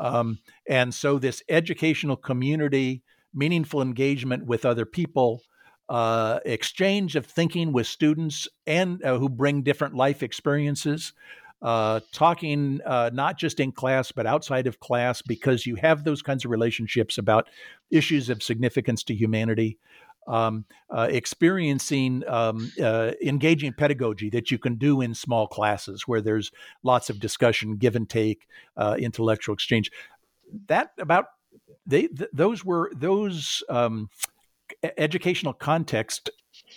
Um, 0.00 0.38
and 0.68 0.92
so, 0.92 1.18
this 1.18 1.42
educational 1.48 2.16
community, 2.16 3.02
meaningful 3.32 3.80
engagement 3.80 4.46
with 4.46 4.64
other 4.64 4.84
people, 4.84 5.42
uh, 5.88 6.40
exchange 6.44 7.16
of 7.16 7.26
thinking 7.26 7.72
with 7.72 7.86
students 7.86 8.46
and 8.66 9.02
uh, 9.04 9.18
who 9.18 9.28
bring 9.28 9.62
different 9.62 9.94
life 9.94 10.22
experiences, 10.22 11.12
uh, 11.62 12.00
talking 12.12 12.80
uh, 12.84 13.11
not 13.12 13.38
just 13.38 13.59
in 13.59 13.72
class 13.72 14.12
but 14.12 14.26
outside 14.26 14.66
of 14.66 14.80
class, 14.80 15.22
because 15.22 15.66
you 15.66 15.76
have 15.76 16.04
those 16.04 16.22
kinds 16.22 16.44
of 16.44 16.50
relationships 16.50 17.18
about 17.18 17.48
issues 17.90 18.28
of 18.28 18.42
significance 18.42 19.02
to 19.02 19.14
humanity 19.14 19.78
um, 20.29 20.64
uh, 20.91 21.09
experiencing 21.11 22.22
um, 22.29 22.70
uh, 22.81 23.12
engaging 23.24 23.72
pedagogy 23.72 24.31
that 24.31 24.51
you 24.51 24.59
can 24.59 24.76
do 24.76 25.01
in 25.01 25.14
small 25.14 25.49
classes 25.49 26.07
where 26.07 26.20
there's 26.20 26.53
lots 26.83 27.11
of 27.11 27.18
discussion, 27.18 27.76
give 27.76 27.97
and 27.97 28.09
take, 28.09 28.47
uh, 28.76 28.97
intellectual 28.99 29.55
exchange. 29.55 29.91
That 30.66 30.93
about 30.99 31.26
they 31.87 32.07
th- 32.07 32.31
those 32.33 32.64
were 32.64 32.93
those 32.95 33.62
um, 33.68 34.11
educational 34.97 35.55
context 35.55 36.31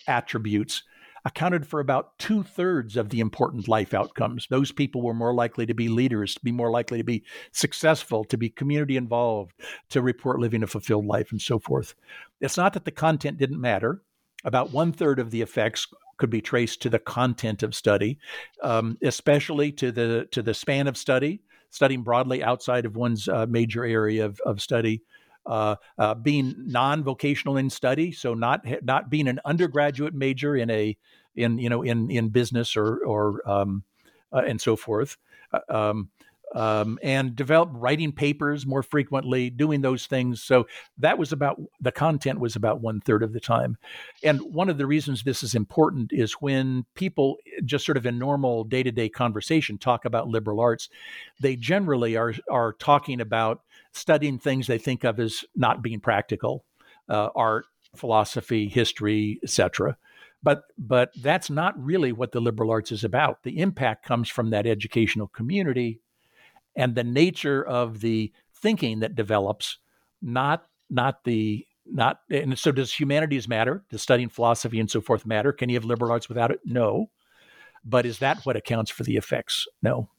attributes 0.08 0.84
accounted 1.24 1.68
for 1.68 1.80
about 1.80 2.18
two 2.18 2.44
thirds 2.44 2.98
of 2.98 3.10
the 3.10 3.20
important 3.20 3.68
life 3.68 3.94
outcomes. 3.94 4.48
Those 4.50 4.72
people 4.72 5.02
were 5.02 5.14
more 5.14 5.34
likely 5.34 5.66
to 5.66 5.74
be 5.74 5.88
leaders, 5.88 6.34
to 6.36 6.42
be 6.42 6.52
more 6.52 6.72
likely 6.72 6.98
to 6.98 7.04
be 7.04 7.24
successful, 7.52 8.24
to 8.26 8.38
be 8.38 8.50
community 8.50 8.98
involved, 8.98 9.54
to 9.90 10.02
report 10.02 10.40
living 10.40 10.64
a 10.64 10.68
fulfilled 10.68 11.06
life, 11.06 11.32
and 11.32 11.42
so 11.42 11.60
forth. 11.60 11.94
It's 12.40 12.58
not 12.58 12.74
that 12.74 12.86
the 12.86 12.92
content 12.92 13.38
didn't 13.38 13.62
matter. 13.62 14.02
About 14.44 14.72
one 14.72 14.92
third 14.92 15.20
of 15.20 15.30
the 15.30 15.42
effects 15.42 15.88
could 16.18 16.32
be 16.32 16.42
traced 16.42 16.82
to 16.82 16.90
the 16.90 17.00
content 17.00 17.64
of 17.64 17.76
study, 17.76 18.18
um, 18.64 18.98
especially 19.04 19.72
to 19.74 19.92
the 19.92 20.28
to 20.32 20.42
the 20.42 20.54
span 20.54 20.88
of 20.88 20.98
study, 20.98 21.42
studying 21.70 22.04
broadly 22.04 22.44
outside 22.44 22.86
of 22.86 22.96
one's 22.96 23.28
uh, 23.28 23.46
major 23.48 23.86
area 23.86 24.26
of, 24.26 24.40
of 24.46 24.62
study. 24.62 25.02
Uh, 25.46 25.76
uh, 25.98 26.14
being 26.14 26.54
non-vocational 26.58 27.58
in 27.58 27.70
study, 27.70 28.12
so 28.12 28.36
not 28.36 28.64
not 28.84 29.10
being 29.10 29.28
an 29.28 29.40
undergraduate 29.44 30.14
major 30.14 30.56
in 30.56 30.70
a 30.70 30.96
in 31.36 31.58
you 31.58 31.70
know 31.70 31.82
in 31.82 32.12
in 32.12 32.30
business 32.30 32.78
or 32.78 33.04
or 33.04 33.50
um, 33.50 33.84
uh, 34.32 34.44
and 34.46 34.62
so 34.62 34.76
forth. 34.76 35.18
Uh, 35.52 35.60
um, 35.70 36.10
um, 36.54 37.00
and 37.02 37.36
develop 37.36 37.70
writing 37.74 38.12
papers 38.12 38.66
more 38.66 38.84
frequently, 38.84 39.50
doing 39.50 39.82
those 39.82 40.06
things. 40.06 40.44
So 40.44 40.68
that 40.98 41.18
was 41.18 41.32
about 41.32 41.62
the 41.80 41.92
content 41.92 42.40
was 42.40 42.56
about 42.56 42.82
one 42.82 43.00
third 43.00 43.24
of 43.24 43.34
the 43.34 43.40
time. 43.40 43.78
And 44.24 44.42
one 44.54 44.70
of 44.70 44.78
the 44.78 44.86
reasons 44.86 45.24
this 45.24 45.44
is 45.44 45.56
important 45.56 46.12
is 46.12 46.34
when 46.34 46.86
people 46.94 47.38
just 47.64 47.86
sort 47.86 47.98
of 47.98 48.06
in 48.06 48.20
normal 48.20 48.66
day 48.66 48.84
to 48.84 48.92
day 48.92 49.08
conversation 49.08 49.78
talk 49.78 50.04
about 50.04 50.28
liberal 50.28 50.60
arts, 50.60 50.90
they 51.40 51.56
generally 51.56 52.18
are 52.18 52.34
are 52.50 52.74
talking 52.74 53.22
about 53.22 53.62
studying 53.94 54.40
things 54.40 54.68
they 54.68 54.78
think 54.78 55.04
of 55.04 55.20
as 55.20 55.44
not 55.56 55.82
being 55.82 56.00
practical, 56.00 56.66
uh, 57.10 57.30
art, 57.36 57.66
philosophy, 57.96 58.68
history, 58.68 59.40
etc. 59.44 59.98
But 60.44 60.64
but 60.78 61.12
that's 61.22 61.50
not 61.50 61.82
really 61.82 62.12
what 62.12 62.32
the 62.32 62.42
liberal 62.42 62.72
arts 62.72 62.92
is 62.92 63.04
about. 63.04 63.44
The 63.44 63.60
impact 63.60 64.06
comes 64.06 64.30
from 64.30 64.50
that 64.50 64.66
educational 64.66 65.28
community 65.28 66.02
and 66.76 66.96
the 66.96 67.04
nature 67.04 67.64
of 67.64 68.00
the 68.00 68.32
thinking 68.56 69.00
that 69.00 69.16
develops, 69.16 69.78
not 70.22 70.66
not 70.90 71.24
the 71.24 71.66
not 71.86 72.20
and 72.30 72.58
so 72.58 72.72
does 72.72 72.94
humanities 72.94 73.48
matter? 73.48 73.84
Does 73.90 74.02
studying 74.02 74.30
philosophy 74.30 74.80
and 74.80 74.90
so 74.90 75.02
forth 75.02 75.26
matter? 75.26 75.52
Can 75.52 75.70
you 75.70 75.76
have 75.76 75.86
liberal 75.86 76.12
arts 76.12 76.30
without 76.30 76.52
it? 76.52 76.60
No. 76.66 77.10
But 77.84 78.06
is 78.06 78.20
that 78.20 78.46
what 78.46 78.56
accounts 78.56 78.92
for 78.92 79.04
the 79.04 79.18
effects? 79.18 79.68
No. 79.82 80.10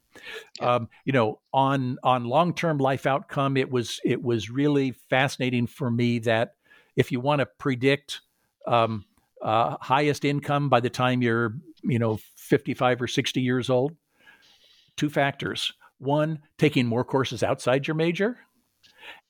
Um, 0.60 0.88
you 1.04 1.12
know, 1.12 1.40
on 1.52 1.98
on 2.02 2.24
long 2.24 2.54
term 2.54 2.78
life 2.78 3.06
outcome, 3.06 3.56
it 3.56 3.70
was 3.70 4.00
it 4.04 4.22
was 4.22 4.50
really 4.50 4.92
fascinating 5.10 5.66
for 5.66 5.90
me 5.90 6.18
that 6.20 6.54
if 6.96 7.10
you 7.12 7.20
want 7.20 7.40
to 7.40 7.46
predict 7.46 8.20
um, 8.66 9.04
uh, 9.42 9.76
highest 9.80 10.24
income 10.24 10.68
by 10.68 10.80
the 10.80 10.90
time 10.90 11.22
you're 11.22 11.54
you 11.82 11.98
know 11.98 12.18
55 12.36 13.02
or 13.02 13.08
60 13.08 13.40
years 13.40 13.70
old, 13.70 13.96
two 14.96 15.10
factors: 15.10 15.72
one, 15.98 16.40
taking 16.58 16.86
more 16.86 17.04
courses 17.04 17.42
outside 17.42 17.86
your 17.86 17.94
major, 17.94 18.38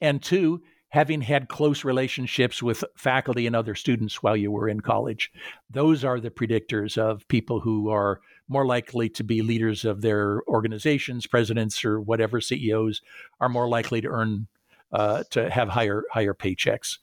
and 0.01 0.23
two, 0.23 0.63
having 0.93 1.23
had 1.23 1.49
close 1.49 1.85
relationships 1.85 2.63
with 2.63 2.85
faculty 2.95 3.47
and 3.47 3.57
other 3.57 3.75
students 3.75 4.23
while 4.23 4.37
you 4.37 4.51
were 4.51 4.69
in 4.69 4.81
college. 4.81 5.33
Those 5.71 6.05
are 6.05 6.21
the 6.21 6.31
predictors 6.31 6.99
of 6.99 7.27
people 7.29 7.61
who 7.61 7.89
are 7.89 8.21
more 8.47 8.67
likely 8.67 9.09
to 9.09 9.25
be 9.25 9.41
leaders 9.41 9.87
of 9.87 10.03
their 10.03 10.43
organizations, 10.47 11.27
presidents, 11.27 11.83
or 11.83 11.99
whatever 11.99 12.43
CEOs 12.43 13.01
are 13.41 13.49
more 13.49 13.69
likely 13.69 14.03
to 14.03 14.09
earn 14.09 14.49
uh, 14.93 15.25
to 15.31 15.49
have 15.49 15.71
higher 15.71 16.05
higher 16.11 16.35
paychecks. 16.35 16.99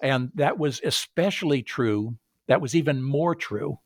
And 0.00 0.30
that 0.34 0.58
was 0.58 0.80
especially 0.82 1.62
true. 1.62 2.16
That 2.46 2.62
was 2.62 2.74
even 2.74 3.02
more 3.02 3.34
true. 3.34 3.78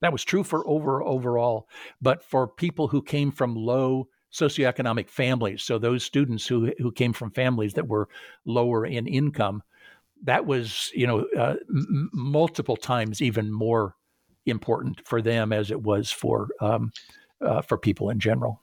That 0.00 0.12
was 0.12 0.24
true 0.24 0.44
for 0.44 0.66
over 0.68 1.02
overall, 1.02 1.68
but 2.02 2.22
for 2.22 2.46
people 2.46 2.88
who 2.88 3.00
came 3.00 3.30
from 3.30 3.54
low 3.54 4.08
socioeconomic 4.32 5.08
families. 5.08 5.62
So 5.62 5.78
those 5.78 6.04
students 6.04 6.46
who 6.46 6.72
who 6.78 6.92
came 6.92 7.12
from 7.12 7.30
families 7.30 7.74
that 7.74 7.88
were 7.88 8.08
lower 8.44 8.84
in 8.84 9.06
income, 9.06 9.62
that 10.24 10.46
was 10.46 10.90
you 10.94 11.06
know 11.06 11.26
uh, 11.36 11.56
m- 11.68 12.10
multiple 12.12 12.76
times 12.76 13.22
even 13.22 13.52
more 13.52 13.94
important 14.46 15.06
for 15.06 15.20
them 15.20 15.52
as 15.52 15.70
it 15.70 15.82
was 15.82 16.10
for 16.10 16.48
um, 16.60 16.92
uh, 17.40 17.62
for 17.62 17.78
people 17.78 18.10
in 18.10 18.18
general. 18.18 18.62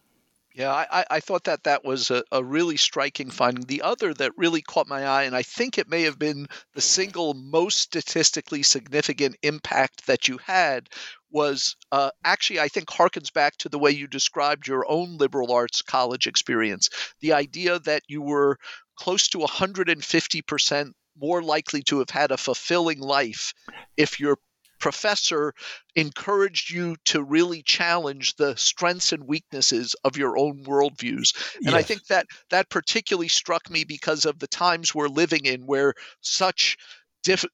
Yeah, 0.56 0.72
I, 0.72 1.04
I 1.10 1.20
thought 1.20 1.46
that 1.46 1.64
that 1.64 1.84
was 1.84 2.12
a, 2.12 2.24
a 2.32 2.44
really 2.44 2.78
striking 2.78 3.32
finding. 3.32 3.66
The 3.66 3.82
other 3.82 4.14
that 4.14 4.38
really 4.38 4.62
caught 4.62 4.88
my 4.88 5.04
eye, 5.04 5.24
and 5.24 5.36
I 5.36 5.42
think 5.42 5.80
it 5.80 5.90
may 5.90 6.04
have 6.04 6.20
been 6.20 6.48
the 6.76 6.82
single 6.82 7.34
most 7.34 7.80
statistically 7.80 8.62
significant 8.62 9.36
impact 9.42 10.06
that 10.06 10.28
you 10.28 10.38
had, 10.38 10.90
was 11.32 11.76
uh, 11.92 12.12
actually, 12.24 12.60
I 12.60 12.68
think, 12.68 12.88
harkens 12.90 13.34
back 13.34 13.58
to 13.58 13.70
the 13.70 13.80
way 13.80 13.90
you 13.90 14.06
described 14.08 14.68
your 14.68 14.86
own 14.88 15.18
liberal 15.18 15.52
arts 15.52 15.82
college 15.82 16.28
experience. 16.28 16.90
The 17.20 17.34
idea 17.34 17.80
that 17.80 18.04
you 18.08 18.22
were 18.22 18.58
close 18.96 19.30
to 19.30 19.40
150% 19.40 20.92
more 21.20 21.42
likely 21.42 21.82
to 21.84 21.98
have 21.98 22.12
had 22.12 22.32
a 22.32 22.38
fulfilling 22.38 23.00
life 23.00 23.54
if 23.98 24.20
your 24.20 24.38
professor 24.84 25.54
encouraged 25.96 26.70
you 26.70 26.98
to 27.06 27.24
really 27.24 27.64
challenge 27.64 28.36
the 28.36 28.54
strengths 28.58 29.14
and 29.14 29.26
weaknesses 29.26 29.96
of 30.04 30.18
your 30.18 30.38
own 30.38 30.62
worldviews. 30.66 31.56
And 31.56 31.68
yes. 31.68 31.74
I 31.74 31.82
think 31.84 32.08
that 32.08 32.28
that 32.50 32.70
particularly 32.70 33.30
struck 33.30 33.70
me 33.70 33.86
because 33.86 34.26
of 34.26 34.40
the 34.40 34.48
times 34.48 34.94
we're 34.94 35.08
living 35.08 35.46
in 35.46 35.62
where 35.68 35.94
such 36.20 36.76
diff- 37.24 37.46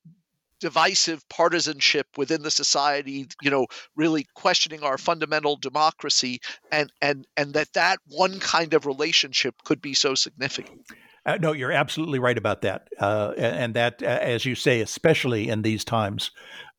divisive 0.59 1.23
partisanship 1.29 2.07
within 2.17 2.41
the 2.41 2.49
society 2.49 3.27
you 3.43 3.51
know 3.51 3.67
really 3.95 4.25
questioning 4.33 4.83
our 4.83 4.97
fundamental 4.97 5.55
democracy 5.55 6.41
and 6.71 6.91
and 7.01 7.27
and 7.37 7.53
that 7.53 7.71
that 7.73 7.99
one 8.07 8.39
kind 8.39 8.73
of 8.73 8.85
relationship 8.85 9.55
could 9.63 9.81
be 9.81 9.93
so 9.93 10.15
significant 10.15 10.81
uh, 11.25 11.37
no, 11.39 11.51
you're 11.51 11.71
absolutely 11.71 12.19
right 12.19 12.37
about 12.37 12.61
that, 12.61 12.87
uh, 12.99 13.33
and 13.37 13.73
that, 13.73 14.01
as 14.01 14.45
you 14.45 14.55
say, 14.55 14.81
especially 14.81 15.49
in 15.49 15.61
these 15.61 15.83
times, 15.83 16.31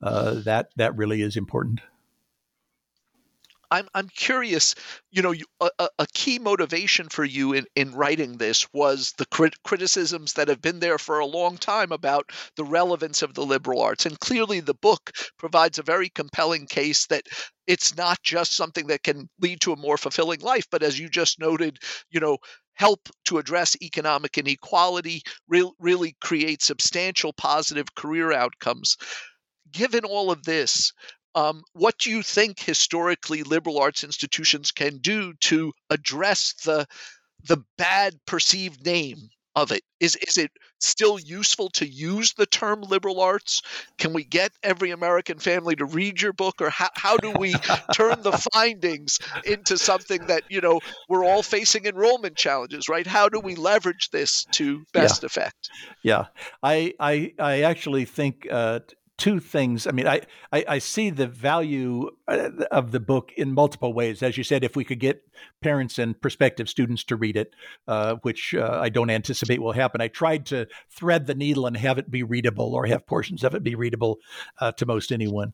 uh, 0.03 0.41
that 0.45 0.71
that 0.77 0.97
really 0.97 1.23
is 1.23 1.37
important. 1.37 1.81
I'm 3.71 3.89
I'm 3.95 4.09
curious. 4.09 4.75
You 5.11 5.23
know, 5.23 5.31
you, 5.31 5.45
a, 5.61 5.89
a, 5.99 6.07
key 6.13 6.39
motivation 6.39 7.09
for 7.09 7.25
you 7.25 7.53
in, 7.53 7.67
in 7.77 7.95
writing 7.95 8.37
this 8.37 8.67
was 8.73 9.13
the 9.17 9.27
crit- 9.27 9.63
criticisms 9.63 10.33
that 10.35 10.49
have 10.49 10.61
been 10.61 10.81
there 10.81 10.99
for 10.99 11.19
a 11.19 11.27
long 11.27 11.57
time 11.57 11.93
about 11.93 12.33
the 12.57 12.65
relevance 12.65 13.23
of 13.23 13.35
the 13.35 13.45
liberal 13.45 13.81
arts, 13.81 14.07
and 14.07 14.19
clearly 14.19 14.61
the 14.61 14.75
book 14.75 15.13
provides 15.39 15.79
a 15.79 15.85
very 15.85 16.09
compelling 16.09 16.67
case 16.67 17.07
that 17.07 17.25
it's 17.67 17.97
not 17.97 18.21
just 18.23 18.57
something 18.57 18.89
that 18.89 19.05
can 19.05 19.29
lead 19.41 19.61
to 19.61 19.73
a 19.73 19.77
more 19.77 19.97
fulfilling 19.97 20.41
life, 20.41 20.67
but 20.71 20.83
as 20.83 20.99
you 20.99 21.09
just 21.09 21.39
noted, 21.39 21.79
you 22.11 22.19
know, 22.19 22.39
help 22.81 23.11
to 23.27 23.37
address 23.37 23.77
economic 23.83 24.39
inequality, 24.39 25.23
re- 25.49 25.71
really 25.79 26.17
create 26.19 26.63
substantial 26.63 27.31
positive 27.35 27.95
career 27.95 28.33
outcomes. 28.33 28.97
Given 29.71 30.07
all 30.07 30.31
of 30.31 30.43
this, 30.45 30.91
um, 31.35 31.63
what 31.75 31.99
do 31.99 32.11
you 32.11 32.23
think 32.23 32.59
historically 32.59 33.43
liberal 33.43 33.79
arts 33.79 34.03
institutions 34.03 34.73
can 34.73 34.97
do 34.97 35.35
to 35.41 35.73
address 35.91 36.55
the 36.65 36.87
the 37.45 37.63
bad 37.77 38.15
perceived 38.27 38.85
name 38.85 39.29
of 39.57 39.73
it? 39.73 39.83
Is 39.99 40.17
is 40.17 40.39
it 40.39 40.51
still 40.79 41.19
useful 41.19 41.69
to 41.71 41.87
use 41.87 42.33
the 42.33 42.47
term 42.47 42.83
liberal 42.83 43.21
arts? 43.21 43.63
Can 43.99 44.13
we 44.13 44.25
get 44.25 44.53
every 44.63 44.91
American 44.91 45.39
family 45.39 45.77
to 45.77 45.85
read 45.85 46.23
your 46.23 46.33
book, 46.33 46.61
or 46.61 46.71
how, 46.71 46.89
how 46.95 47.17
do 47.17 47.33
we 47.33 47.55
turn 47.95 48.23
the 48.23 48.33
findings 48.53 49.19
into 49.45 49.77
something 49.77 50.27
that 50.27 50.45
you 50.49 50.61
know 50.61 50.81
we're 51.09 51.25
all 51.25 51.43
facing 51.43 51.87
enrollment 51.87 52.37
challenges, 52.37 52.89
right? 52.89 53.07
How 53.07 53.29
do 53.29 53.41
we 53.41 53.55
leverage 53.57 54.11
this 54.11 54.45
to 54.53 54.85
best 54.93 55.23
yeah. 55.23 55.27
effect? 55.27 55.71
Yeah, 56.03 56.25
I 56.63 56.95
I 56.99 57.33
I 57.39 57.61
actually 57.63 58.05
think 58.05 58.47
uh, 58.51 58.81
two 59.21 59.39
things. 59.39 59.87
I 59.87 59.93
mean, 59.93 60.09
I, 60.09 60.23
I, 60.51 60.65
I, 60.67 60.79
see 60.79 61.11
the 61.11 61.27
value 61.27 62.11
uh, 62.27 62.49
of 62.71 62.91
the 62.91 62.99
book 62.99 63.33
in 63.37 63.53
multiple 63.53 63.93
ways. 63.93 64.23
As 64.23 64.39
you 64.39 64.43
said, 64.43 64.65
if 64.65 64.75
we 64.75 64.83
could 64.83 64.99
get 64.99 65.23
parents 65.61 65.99
and 65.99 66.19
prospective 66.19 66.71
students 66.71 67.05
to 67.05 67.17
read 67.17 67.37
it, 67.37 67.55
uh, 67.87 68.17
which 68.23 68.55
uh, 68.55 68.79
I 68.81 68.89
don't 68.89 69.11
anticipate 69.11 69.61
will 69.61 69.73
happen, 69.73 70.01
I 70.01 70.09
tried 70.09 70.47
to 70.47 70.67
thread 70.89 71.27
the 71.27 71.35
needle 71.35 71.67
and 71.67 71.77
have 71.77 71.99
it 71.99 72.11
be 72.11 72.23
readable 72.23 72.75
or 72.75 72.87
have 72.87 73.07
portions 73.07 73.45
of 73.45 73.55
it 73.55 73.63
be 73.63 73.75
readable 73.75 74.21
uh, 74.59 74.73
to 74.73 74.87
most 74.87 75.13
anyone. 75.13 75.53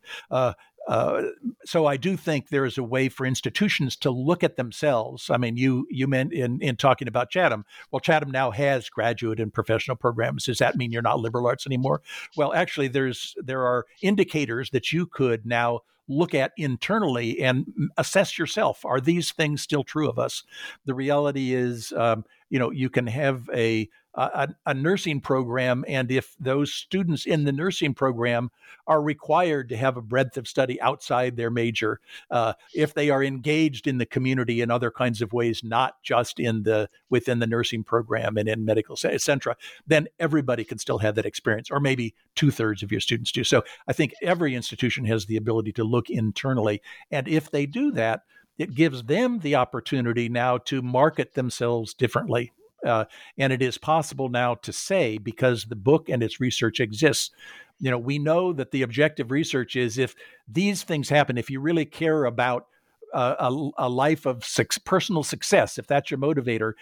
Uh, 0.86 1.22
so 1.64 1.86
I 1.86 1.96
do 1.96 2.16
think 2.16 2.48
there 2.48 2.64
is 2.64 2.78
a 2.78 2.82
way 2.82 3.08
for 3.08 3.26
institutions 3.26 3.96
to 3.96 4.10
look 4.10 4.44
at 4.44 4.56
themselves. 4.56 5.30
I 5.30 5.36
mean, 5.36 5.56
you 5.56 5.86
you 5.90 6.06
meant 6.06 6.32
in 6.32 6.60
in 6.60 6.76
talking 6.76 7.08
about 7.08 7.30
Chatham. 7.30 7.64
Well, 7.90 8.00
Chatham 8.00 8.30
now 8.30 8.50
has 8.52 8.88
graduate 8.88 9.40
and 9.40 9.52
professional 9.52 9.96
programs. 9.96 10.44
Does 10.44 10.58
that 10.58 10.76
mean 10.76 10.92
you're 10.92 11.02
not 11.02 11.20
liberal 11.20 11.46
arts 11.46 11.66
anymore? 11.66 12.02
Well, 12.36 12.52
actually, 12.52 12.88
there's 12.88 13.34
there 13.42 13.64
are 13.64 13.86
indicators 14.00 14.70
that 14.70 14.92
you 14.92 15.06
could 15.06 15.44
now 15.44 15.80
look 16.08 16.34
at 16.34 16.52
internally 16.56 17.40
and 17.42 17.66
assess 17.96 18.38
yourself. 18.38 18.84
Are 18.84 19.00
these 19.00 19.32
things 19.32 19.62
still 19.62 19.82
true 19.82 20.08
of 20.08 20.18
us? 20.18 20.44
The 20.84 20.94
reality 20.94 21.52
is, 21.52 21.92
um, 21.96 22.24
you 22.48 22.58
know, 22.58 22.70
you 22.70 22.90
can 22.90 23.06
have 23.06 23.48
a 23.52 23.88
a, 24.16 24.48
a, 24.64 24.74
nursing 24.74 25.20
program, 25.20 25.84
and 25.86 26.10
if 26.10 26.34
those 26.40 26.72
students 26.72 27.26
in 27.26 27.44
the 27.44 27.52
nursing 27.52 27.92
program 27.92 28.50
are 28.86 29.02
required 29.02 29.68
to 29.68 29.76
have 29.76 29.96
a 29.96 30.02
breadth 30.02 30.38
of 30.38 30.48
study 30.48 30.80
outside 30.80 31.36
their 31.36 31.50
major, 31.50 32.00
uh, 32.30 32.54
if 32.74 32.94
they 32.94 33.10
are 33.10 33.22
engaged 33.22 33.86
in 33.86 33.98
the 33.98 34.06
community 34.06 34.62
in 34.62 34.70
other 34.70 34.90
kinds 34.90 35.20
of 35.20 35.32
ways, 35.32 35.62
not 35.62 36.02
just 36.02 36.40
in 36.40 36.62
the 36.62 36.88
within 37.10 37.40
the 37.40 37.46
nursing 37.46 37.84
program 37.84 38.38
and 38.38 38.48
in 38.48 38.64
medical, 38.64 38.96
etc., 39.04 39.54
then 39.86 40.08
everybody 40.18 40.64
can 40.64 40.78
still 40.78 40.98
have 40.98 41.14
that 41.14 41.26
experience, 41.26 41.70
or 41.70 41.78
maybe 41.78 42.14
two 42.34 42.50
thirds 42.50 42.82
of 42.82 42.90
your 42.90 43.00
students 43.00 43.32
do. 43.32 43.44
So 43.44 43.64
I 43.86 43.92
think 43.92 44.14
every 44.22 44.54
institution 44.54 45.04
has 45.04 45.26
the 45.26 45.36
ability 45.36 45.72
to 45.72 45.84
look 45.84 46.08
internally, 46.08 46.80
and 47.10 47.28
if 47.28 47.50
they 47.50 47.66
do 47.66 47.90
that, 47.92 48.22
it 48.58 48.74
gives 48.74 49.04
them 49.04 49.40
the 49.40 49.54
opportunity 49.54 50.28
now 50.28 50.58
to 50.58 50.82
market 50.82 51.34
themselves 51.34 51.94
differently 51.94 52.52
uh, 52.84 53.04
and 53.38 53.52
it 53.52 53.62
is 53.62 53.78
possible 53.78 54.28
now 54.28 54.54
to 54.54 54.72
say, 54.72 55.18
because 55.18 55.64
the 55.64 55.76
book 55.76 56.08
and 56.08 56.22
its 56.22 56.40
research 56.40 56.80
exists, 56.80 57.30
you 57.78 57.90
know, 57.90 57.98
we 57.98 58.18
know 58.18 58.52
that 58.52 58.70
the 58.70 58.82
objective 58.82 59.30
research 59.30 59.76
is 59.76 59.98
if 59.98 60.14
these 60.48 60.82
things 60.82 61.08
happen, 61.08 61.36
if 61.36 61.50
you 61.50 61.60
really 61.60 61.84
care 61.84 62.24
about 62.24 62.66
uh, 63.12 63.34
a, 63.38 63.70
a, 63.86 63.88
life 63.88 64.26
of 64.26 64.44
six, 64.44 64.78
personal 64.78 65.22
success, 65.22 65.78
if 65.78 65.86
that's 65.86 66.10
your 66.10 66.18
motivator, 66.18 66.72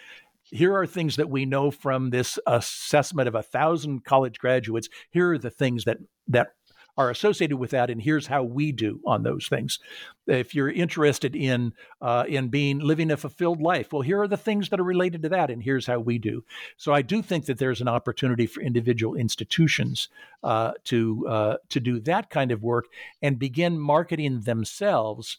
here 0.43 0.75
are 0.75 0.85
things 0.85 1.15
that 1.15 1.29
we 1.29 1.45
know 1.45 1.71
from 1.71 2.09
this 2.09 2.39
assessment 2.45 3.27
of 3.27 3.35
a 3.35 3.43
thousand 3.43 4.05
college 4.05 4.39
graduates. 4.39 4.89
Here 5.09 5.31
are 5.31 5.37
the 5.37 5.49
things 5.49 5.85
that 5.85 5.97
that 6.27 6.49
are 6.97 7.09
associated 7.09 7.57
with 7.57 7.71
that, 7.71 7.89
and 7.89 8.01
here's 8.01 8.27
how 8.27 8.43
we 8.43 8.71
do 8.71 9.01
on 9.05 9.23
those 9.23 9.47
things. 9.47 9.79
If 10.27 10.55
you're 10.55 10.71
interested 10.71 11.35
in 11.35 11.73
uh, 12.01 12.25
in 12.27 12.47
being 12.47 12.79
living 12.79 13.11
a 13.11 13.17
fulfilled 13.17 13.61
life, 13.61 13.91
well, 13.91 14.01
here 14.01 14.21
are 14.21 14.27
the 14.27 14.37
things 14.37 14.69
that 14.69 14.79
are 14.79 14.83
related 14.83 15.21
to 15.23 15.29
that, 15.29 15.49
and 15.49 15.61
here's 15.61 15.87
how 15.87 15.99
we 15.99 16.17
do. 16.17 16.43
So 16.77 16.93
I 16.93 17.01
do 17.01 17.21
think 17.21 17.45
that 17.45 17.57
there's 17.57 17.81
an 17.81 17.87
opportunity 17.87 18.45
for 18.47 18.61
individual 18.61 19.15
institutions 19.15 20.09
uh, 20.43 20.73
to 20.85 21.27
uh, 21.27 21.57
to 21.69 21.79
do 21.79 21.99
that 22.01 22.29
kind 22.29 22.51
of 22.51 22.63
work 22.63 22.85
and 23.21 23.37
begin 23.37 23.77
marketing 23.79 24.41
themselves 24.41 25.37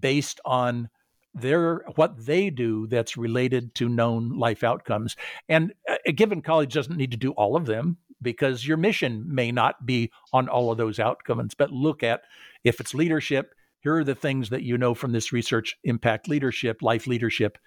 based 0.00 0.40
on 0.44 0.88
their 1.34 1.78
what 1.96 2.26
they 2.26 2.48
do 2.48 2.86
that's 2.86 3.16
related 3.16 3.74
to 3.74 3.88
known 3.88 4.38
life 4.38 4.62
outcomes 4.62 5.16
and 5.48 5.72
a 6.06 6.12
given 6.12 6.40
college 6.40 6.72
doesn't 6.72 6.96
need 6.96 7.10
to 7.10 7.16
do 7.16 7.32
all 7.32 7.56
of 7.56 7.66
them 7.66 7.96
because 8.24 8.66
your 8.66 8.76
mission 8.76 9.24
may 9.28 9.52
not 9.52 9.86
be 9.86 10.10
on 10.32 10.48
all 10.48 10.72
of 10.72 10.78
those 10.78 10.98
outcomes. 10.98 11.54
But 11.54 11.70
look 11.70 12.02
at 12.02 12.22
if 12.64 12.80
it's 12.80 12.94
leadership, 12.94 13.54
here 13.78 13.94
are 13.94 14.04
the 14.04 14.16
things 14.16 14.50
that 14.50 14.64
you 14.64 14.76
know 14.76 14.94
from 14.94 15.12
this 15.12 15.32
research 15.32 15.76
impact 15.84 16.26
leadership, 16.26 16.82
life 16.82 17.06
leadership, 17.06 17.58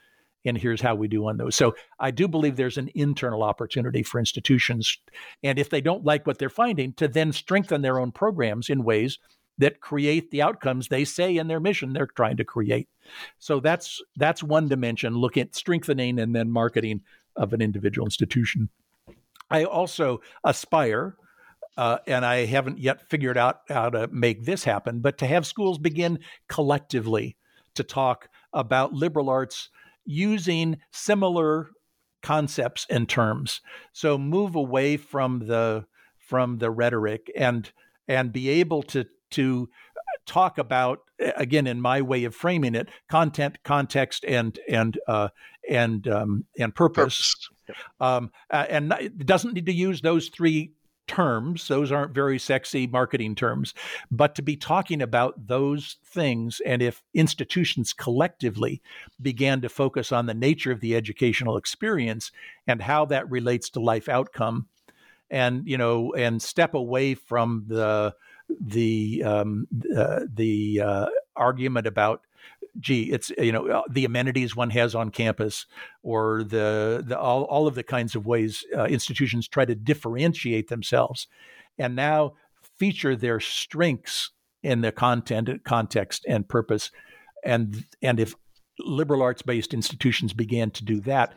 and 0.44 0.58
here's 0.58 0.82
how 0.82 0.96
we 0.96 1.08
do 1.08 1.28
on 1.28 1.38
those. 1.38 1.56
So 1.56 1.76
I 2.00 2.12
do 2.12 2.28
believe 2.28 2.56
there's 2.56 2.78
an 2.78 2.90
internal 2.96 3.44
opportunity 3.44 4.04
for 4.04 4.20
institutions, 4.20 4.98
and 5.44 5.58
if 5.58 5.70
they 5.70 5.80
don't 5.80 6.04
like 6.04 6.28
what 6.28 6.40
they're 6.40 6.50
finding, 6.50 6.94
to 6.94 7.08
then 7.08 7.32
strengthen 7.32 7.82
their 7.82 8.00
own 8.00 8.12
programs 8.12 8.70
in 8.70 8.84
ways 8.84 9.20
that 9.58 9.82
create 9.82 10.32
the 10.32 10.42
outcomes 10.42 10.88
they 10.88 11.04
say 11.04 11.38
in 11.38 11.48
their 11.48 11.60
mission 11.60 11.94
they're 11.94 12.08
trying 12.08 12.38
to 12.38 12.46
create. 12.46 12.88
So 13.40 13.60
that's 13.60 14.02
that's 14.16 14.44
one 14.44 14.68
dimension. 14.68 15.16
Look 15.16 15.38
at 15.38 15.56
strengthening 15.56 16.20
and 16.20 16.36
then 16.36 16.52
marketing 16.52 17.02
of 17.36 17.54
an 17.54 17.62
individual 17.62 18.06
institution. 18.06 18.70
I 19.50 19.64
also 19.64 20.22
aspire, 20.44 21.16
uh, 21.78 22.00
and 22.08 22.26
I 22.26 22.46
haven't 22.46 22.80
yet 22.80 23.10
figured 23.10 23.38
out 23.38 23.62
how 23.70 23.90
to 23.90 24.08
make 24.12 24.46
this 24.46 24.64
happen, 24.64 25.00
but 25.00 25.18
to 25.20 25.28
have 25.28 25.46
schools 25.46 25.78
begin 25.78 26.20
collectively 26.50 27.38
to 27.76 27.84
talk 27.84 28.30
about 28.54 28.94
liberal 28.94 29.30
arts 29.30 29.70
using 30.06 30.78
similar 30.92 31.70
concepts 32.24 32.86
and 32.90 33.08
terms. 33.08 33.62
So 33.94 34.18
move 34.18 34.56
away 34.56 34.98
from 34.98 35.48
the 35.48 35.86
from 36.18 36.58
the 36.58 36.70
rhetoric 36.70 37.32
and 37.38 37.72
and 38.08 38.34
be 38.34 38.50
able 38.50 38.84
to 38.84 39.06
to 39.32 39.70
talk 40.26 40.58
about 40.58 41.00
again 41.20 41.68
in 41.68 41.82
my 41.82 42.02
way 42.02 42.24
of 42.26 42.36
framing 42.36 42.76
it 42.76 42.90
content 43.10 43.58
context 43.64 44.26
and 44.26 44.60
and 44.70 44.98
uh, 45.08 45.30
and 45.70 46.08
um, 46.08 46.46
and 46.60 46.74
purpose, 46.76 47.34
purpose. 47.34 47.50
Um, 48.00 48.32
and 48.50 48.94
it 49.00 49.26
doesn't 49.26 49.54
need 49.54 49.66
to 49.66 49.74
use 49.74 50.02
those 50.02 50.30
three 50.30 50.74
terms. 51.08 51.68
Those 51.68 51.92
aren't 51.92 52.14
very 52.14 52.38
sexy 52.38 52.86
marketing 52.86 53.36
terms, 53.36 53.74
but 54.12 54.36
to 54.36 54.42
be 54.42 54.56
talking 54.56 55.02
about 55.02 55.48
those 55.48 55.98
things. 56.06 56.62
And 56.66 56.82
if 56.82 57.02
institutions 57.14 57.94
collectively 57.94 58.82
began 59.22 59.62
to 59.62 59.70
focus 59.70 60.12
on 60.12 60.26
the 60.26 60.34
nature 60.34 60.72
of 60.72 60.82
the 60.82 60.96
educational 60.96 61.58
experience 61.58 62.32
and 62.68 62.82
how 62.82 63.06
that 63.06 63.30
relates 63.32 63.70
to 63.72 63.80
life 63.80 64.10
outcome, 64.10 64.68
and 65.30 65.68
you 65.68 65.78
know, 65.78 66.14
and 66.14 66.42
step 66.42 66.74
away 66.74 67.14
from 67.14 67.66
the 67.68 68.16
the 68.62 69.24
um, 69.26 69.68
uh, 69.96 70.22
the 70.34 70.82
uh, 70.82 71.08
argument 71.36 71.88
about 71.88 72.22
gee, 72.80 73.12
it's 73.12 73.32
you 73.38 73.52
know 73.52 73.68
uh, 73.68 73.82
the 73.90 74.06
amenities 74.06 74.56
one 74.56 74.70
has 74.72 74.96
on 74.96 75.10
campus, 75.10 75.66
or 76.04 76.44
the 76.44 77.04
the 77.06 77.18
all, 77.18 77.44
all 77.44 77.68
of 77.68 77.76
the 77.76 77.84
kinds 77.84 78.16
of 78.16 78.26
ways 78.26 78.64
uh, 78.76 78.86
institutions 78.86 79.48
try 79.48 79.66
to 79.66 79.76
differentiate 79.76 80.70
themselves, 80.70 81.28
and 81.78 81.96
now 81.96 82.34
feature 82.78 83.16
their 83.16 83.40
strengths 83.40 84.32
in 84.64 84.82
the 84.82 84.92
content, 84.92 85.50
context, 85.64 86.26
and 86.28 86.48
purpose, 86.48 86.92
and 87.44 87.86
and 88.02 88.20
if 88.20 88.36
liberal 88.80 89.22
arts 89.22 89.42
based 89.42 89.74
institutions 89.74 90.34
began 90.34 90.72
to 90.72 90.84
do 90.84 91.00
that, 91.02 91.34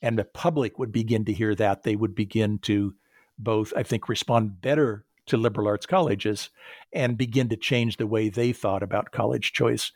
and 0.00 0.18
the 0.18 0.24
public 0.24 0.78
would 0.78 0.92
begin 0.92 1.24
to 1.24 1.32
hear 1.32 1.54
that, 1.54 1.82
they 1.82 1.96
would 1.96 2.14
begin 2.14 2.58
to 2.58 2.94
both, 3.38 3.72
I 3.76 3.82
think, 3.82 4.08
respond 4.08 4.60
better 4.60 5.06
to 5.26 5.36
liberal 5.36 5.68
arts 5.68 5.86
colleges 5.86 6.50
and 6.92 7.16
begin 7.16 7.48
to 7.48 7.56
change 7.56 7.96
the 7.96 8.06
way 8.06 8.28
they 8.28 8.52
thought 8.52 8.82
about 8.82 9.12
college 9.12 9.52
choice 9.52 9.92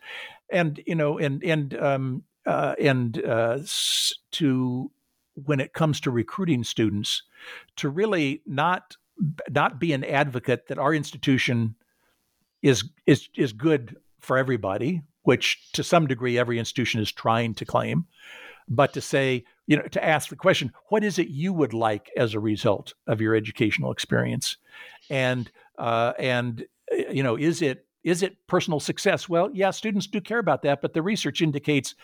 and 0.51 0.81
you 0.87 0.95
know 0.95 1.19
and 1.19 1.43
and 1.43 1.77
um 1.79 2.23
uh, 2.47 2.77
and 2.81 3.25
uh, 3.25 3.59
to 4.31 4.89
when 5.35 5.59
it 5.59 5.73
comes 5.73 6.01
to 6.01 6.13
recruiting 6.13 6.63
students 6.63 7.25
to 7.75 7.89
really 7.89 8.41
not 8.47 8.97
not 9.51 9.81
be 9.81 9.93
an 9.93 10.05
advocate 10.05 10.69
that 10.69 10.79
our 10.79 10.95
institution 10.95 11.75
is 12.63 12.85
is 13.07 13.29
is 13.37 13.53
good 13.53 13.97
for 14.21 14.39
everybody 14.39 15.03
which 15.23 15.73
to 15.73 15.83
some 15.83 16.07
degree 16.07 16.39
every 16.39 16.59
institution 16.59 17.01
is 17.01 17.11
trying 17.11 17.53
to 17.55 17.65
claim 17.65 18.07
but 18.69 18.93
to 18.93 19.01
say 19.01 19.45
you 19.67 19.77
know 19.77 19.83
to 19.89 20.05
ask 20.05 20.29
the 20.29 20.37
question 20.37 20.73
what 20.89 21.05
is 21.05 21.19
it 21.19 21.29
you 21.29 21.53
would 21.53 21.75
like 21.75 22.11
as 22.17 22.35
a 22.35 22.41
result 22.41 22.95
of 23.07 23.21
your 23.21 23.35
educational 23.35 23.93
experience? 23.93 24.57
And 25.11 25.51
uh, 25.79 26.13
and 26.19 26.65
you 27.11 27.23
know 27.23 27.37
is 27.37 27.63
it 27.63 27.86
is 28.07 28.23
it 28.23 28.37
personal 28.47 28.79
success? 28.79 29.29
Well, 29.29 29.51
yeah, 29.53 29.73
students 29.73 30.07
do 30.07 30.21
care 30.21 30.39
about 30.39 30.63
that, 30.63 30.81
but 30.81 30.95
the 30.95 31.03
research 31.03 31.43
indicates 31.43 31.97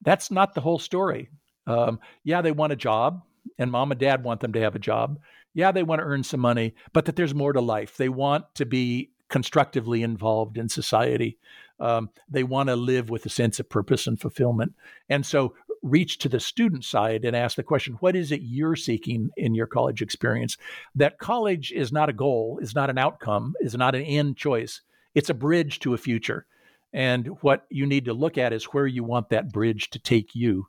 that's 0.00 0.30
not 0.30 0.54
the 0.54 0.60
whole 0.60 0.78
story. 0.78 1.30
Um, 1.66 1.98
yeah, 2.22 2.40
they 2.42 2.52
want 2.52 2.72
a 2.72 2.76
job, 2.76 3.22
and 3.58 3.72
mom 3.72 3.90
and 3.90 3.98
dad 3.98 4.22
want 4.22 4.40
them 4.40 4.52
to 4.52 4.60
have 4.60 4.76
a 4.76 4.78
job. 4.78 5.18
Yeah, 5.54 5.72
they 5.72 5.82
want 5.82 5.98
to 5.98 6.04
earn 6.04 6.22
some 6.22 6.38
money, 6.38 6.76
but 6.92 7.06
that 7.06 7.16
there's 7.16 7.34
more 7.34 7.52
to 7.52 7.60
life. 7.60 7.96
They 7.96 8.08
want 8.08 8.44
to 8.54 8.66
be 8.66 9.10
constructively 9.28 10.04
involved 10.04 10.58
in 10.58 10.68
society. 10.68 11.38
Um, 11.80 12.10
they 12.28 12.44
want 12.44 12.68
to 12.68 12.76
live 12.76 13.10
with 13.10 13.26
a 13.26 13.28
sense 13.28 13.58
of 13.58 13.68
purpose 13.68 14.06
and 14.06 14.18
fulfillment. 14.18 14.74
And 15.08 15.26
so, 15.26 15.54
reach 15.82 16.18
to 16.18 16.28
the 16.28 16.40
student 16.40 16.84
side 16.84 17.24
and 17.24 17.34
ask 17.34 17.56
the 17.56 17.62
question 17.64 17.96
what 18.00 18.14
is 18.14 18.30
it 18.30 18.42
you're 18.42 18.76
seeking 18.76 19.30
in 19.36 19.56
your 19.56 19.66
college 19.66 20.02
experience? 20.02 20.56
That 20.94 21.18
college 21.18 21.72
is 21.72 21.90
not 21.90 22.08
a 22.08 22.12
goal, 22.12 22.60
is 22.62 22.76
not 22.76 22.90
an 22.90 22.98
outcome, 22.98 23.54
is 23.60 23.74
not 23.74 23.96
an 23.96 24.02
end 24.02 24.36
choice 24.36 24.82
it's 25.18 25.30
a 25.30 25.34
bridge 25.34 25.80
to 25.80 25.94
a 25.94 25.98
future. 25.98 26.46
And 26.92 27.26
what 27.40 27.66
you 27.70 27.86
need 27.86 28.04
to 28.04 28.14
look 28.14 28.38
at 28.38 28.52
is 28.52 28.66
where 28.66 28.86
you 28.86 29.02
want 29.02 29.30
that 29.30 29.52
bridge 29.52 29.90
to 29.90 29.98
take 29.98 30.36
you, 30.36 30.68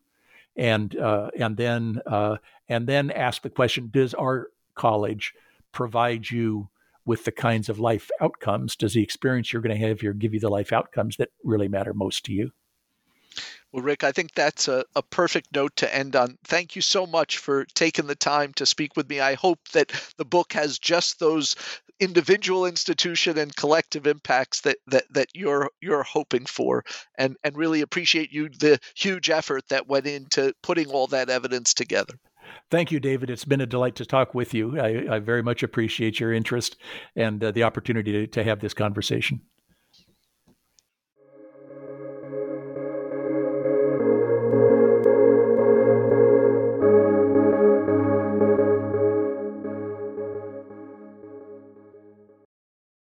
and 0.55 0.93
uh, 0.97 1.29
and 1.37 1.55
then 1.55 2.01
uh, 2.07 2.37
and 2.67 2.87
then 2.87 3.11
ask 3.11 3.43
the 3.43 3.49
question: 3.51 3.89
Does 3.93 4.15
our 4.15 4.47
college 4.73 5.33
provide 5.71 6.29
you 6.31 6.67
with 7.05 7.25
the 7.25 7.31
kinds 7.31 7.69
of 7.69 7.79
life 7.79 8.09
outcomes? 8.19 8.75
Does 8.75 8.93
the 8.93 9.03
experience 9.03 9.53
you're 9.53 9.61
going 9.61 9.79
to 9.79 9.87
have 9.87 10.01
here 10.01 10.13
give 10.13 10.33
you 10.33 10.39
the 10.39 10.49
life 10.49 10.73
outcomes 10.73 11.17
that 11.17 11.29
really 11.43 11.67
matter 11.67 11.93
most 11.93 12.25
to 12.25 12.33
you? 12.33 12.51
Well, 13.71 13.83
Rick, 13.83 14.03
I 14.03 14.11
think 14.11 14.33
that's 14.33 14.67
a, 14.67 14.83
a 14.95 15.03
perfect 15.03 15.49
note 15.53 15.75
to 15.77 15.95
end 15.95 16.15
on. 16.15 16.39
Thank 16.43 16.75
you 16.75 16.81
so 16.81 17.05
much 17.05 17.37
for 17.37 17.65
taking 17.75 18.07
the 18.07 18.15
time 18.15 18.51
to 18.55 18.65
speak 18.65 18.97
with 18.97 19.07
me. 19.07 19.19
I 19.19 19.35
hope 19.35 19.59
that 19.69 19.91
the 20.17 20.25
book 20.25 20.53
has 20.53 20.79
just 20.79 21.19
those 21.19 21.55
individual 21.99 22.65
institution 22.65 23.37
and 23.37 23.55
collective 23.55 24.07
impacts 24.07 24.61
that 24.61 24.77
that 24.87 25.03
that 25.11 25.27
you're 25.33 25.69
you're 25.81 26.03
hoping 26.03 26.45
for 26.45 26.83
and 27.17 27.35
and 27.43 27.57
really 27.57 27.81
appreciate 27.81 28.31
you 28.31 28.49
the 28.49 28.79
huge 28.95 29.29
effort 29.29 29.67
that 29.69 29.87
went 29.87 30.05
into 30.05 30.53
putting 30.63 30.87
all 30.87 31.07
that 31.07 31.29
evidence 31.29 31.73
together 31.73 32.15
Thank 32.71 32.91
you, 32.91 32.99
David. 32.99 33.29
It's 33.29 33.45
been 33.45 33.61
a 33.61 33.65
delight 33.65 33.95
to 33.95 34.05
talk 34.05 34.35
with 34.35 34.53
you. 34.53 34.79
I, 34.79 35.15
I 35.15 35.19
very 35.19 35.41
much 35.41 35.63
appreciate 35.63 36.19
your 36.19 36.33
interest 36.33 36.77
and 37.15 37.43
uh, 37.43 37.51
the 37.51 37.63
opportunity 37.63 38.11
to, 38.11 38.27
to 38.27 38.43
have 38.43 38.59
this 38.59 38.73
conversation. 38.73 39.41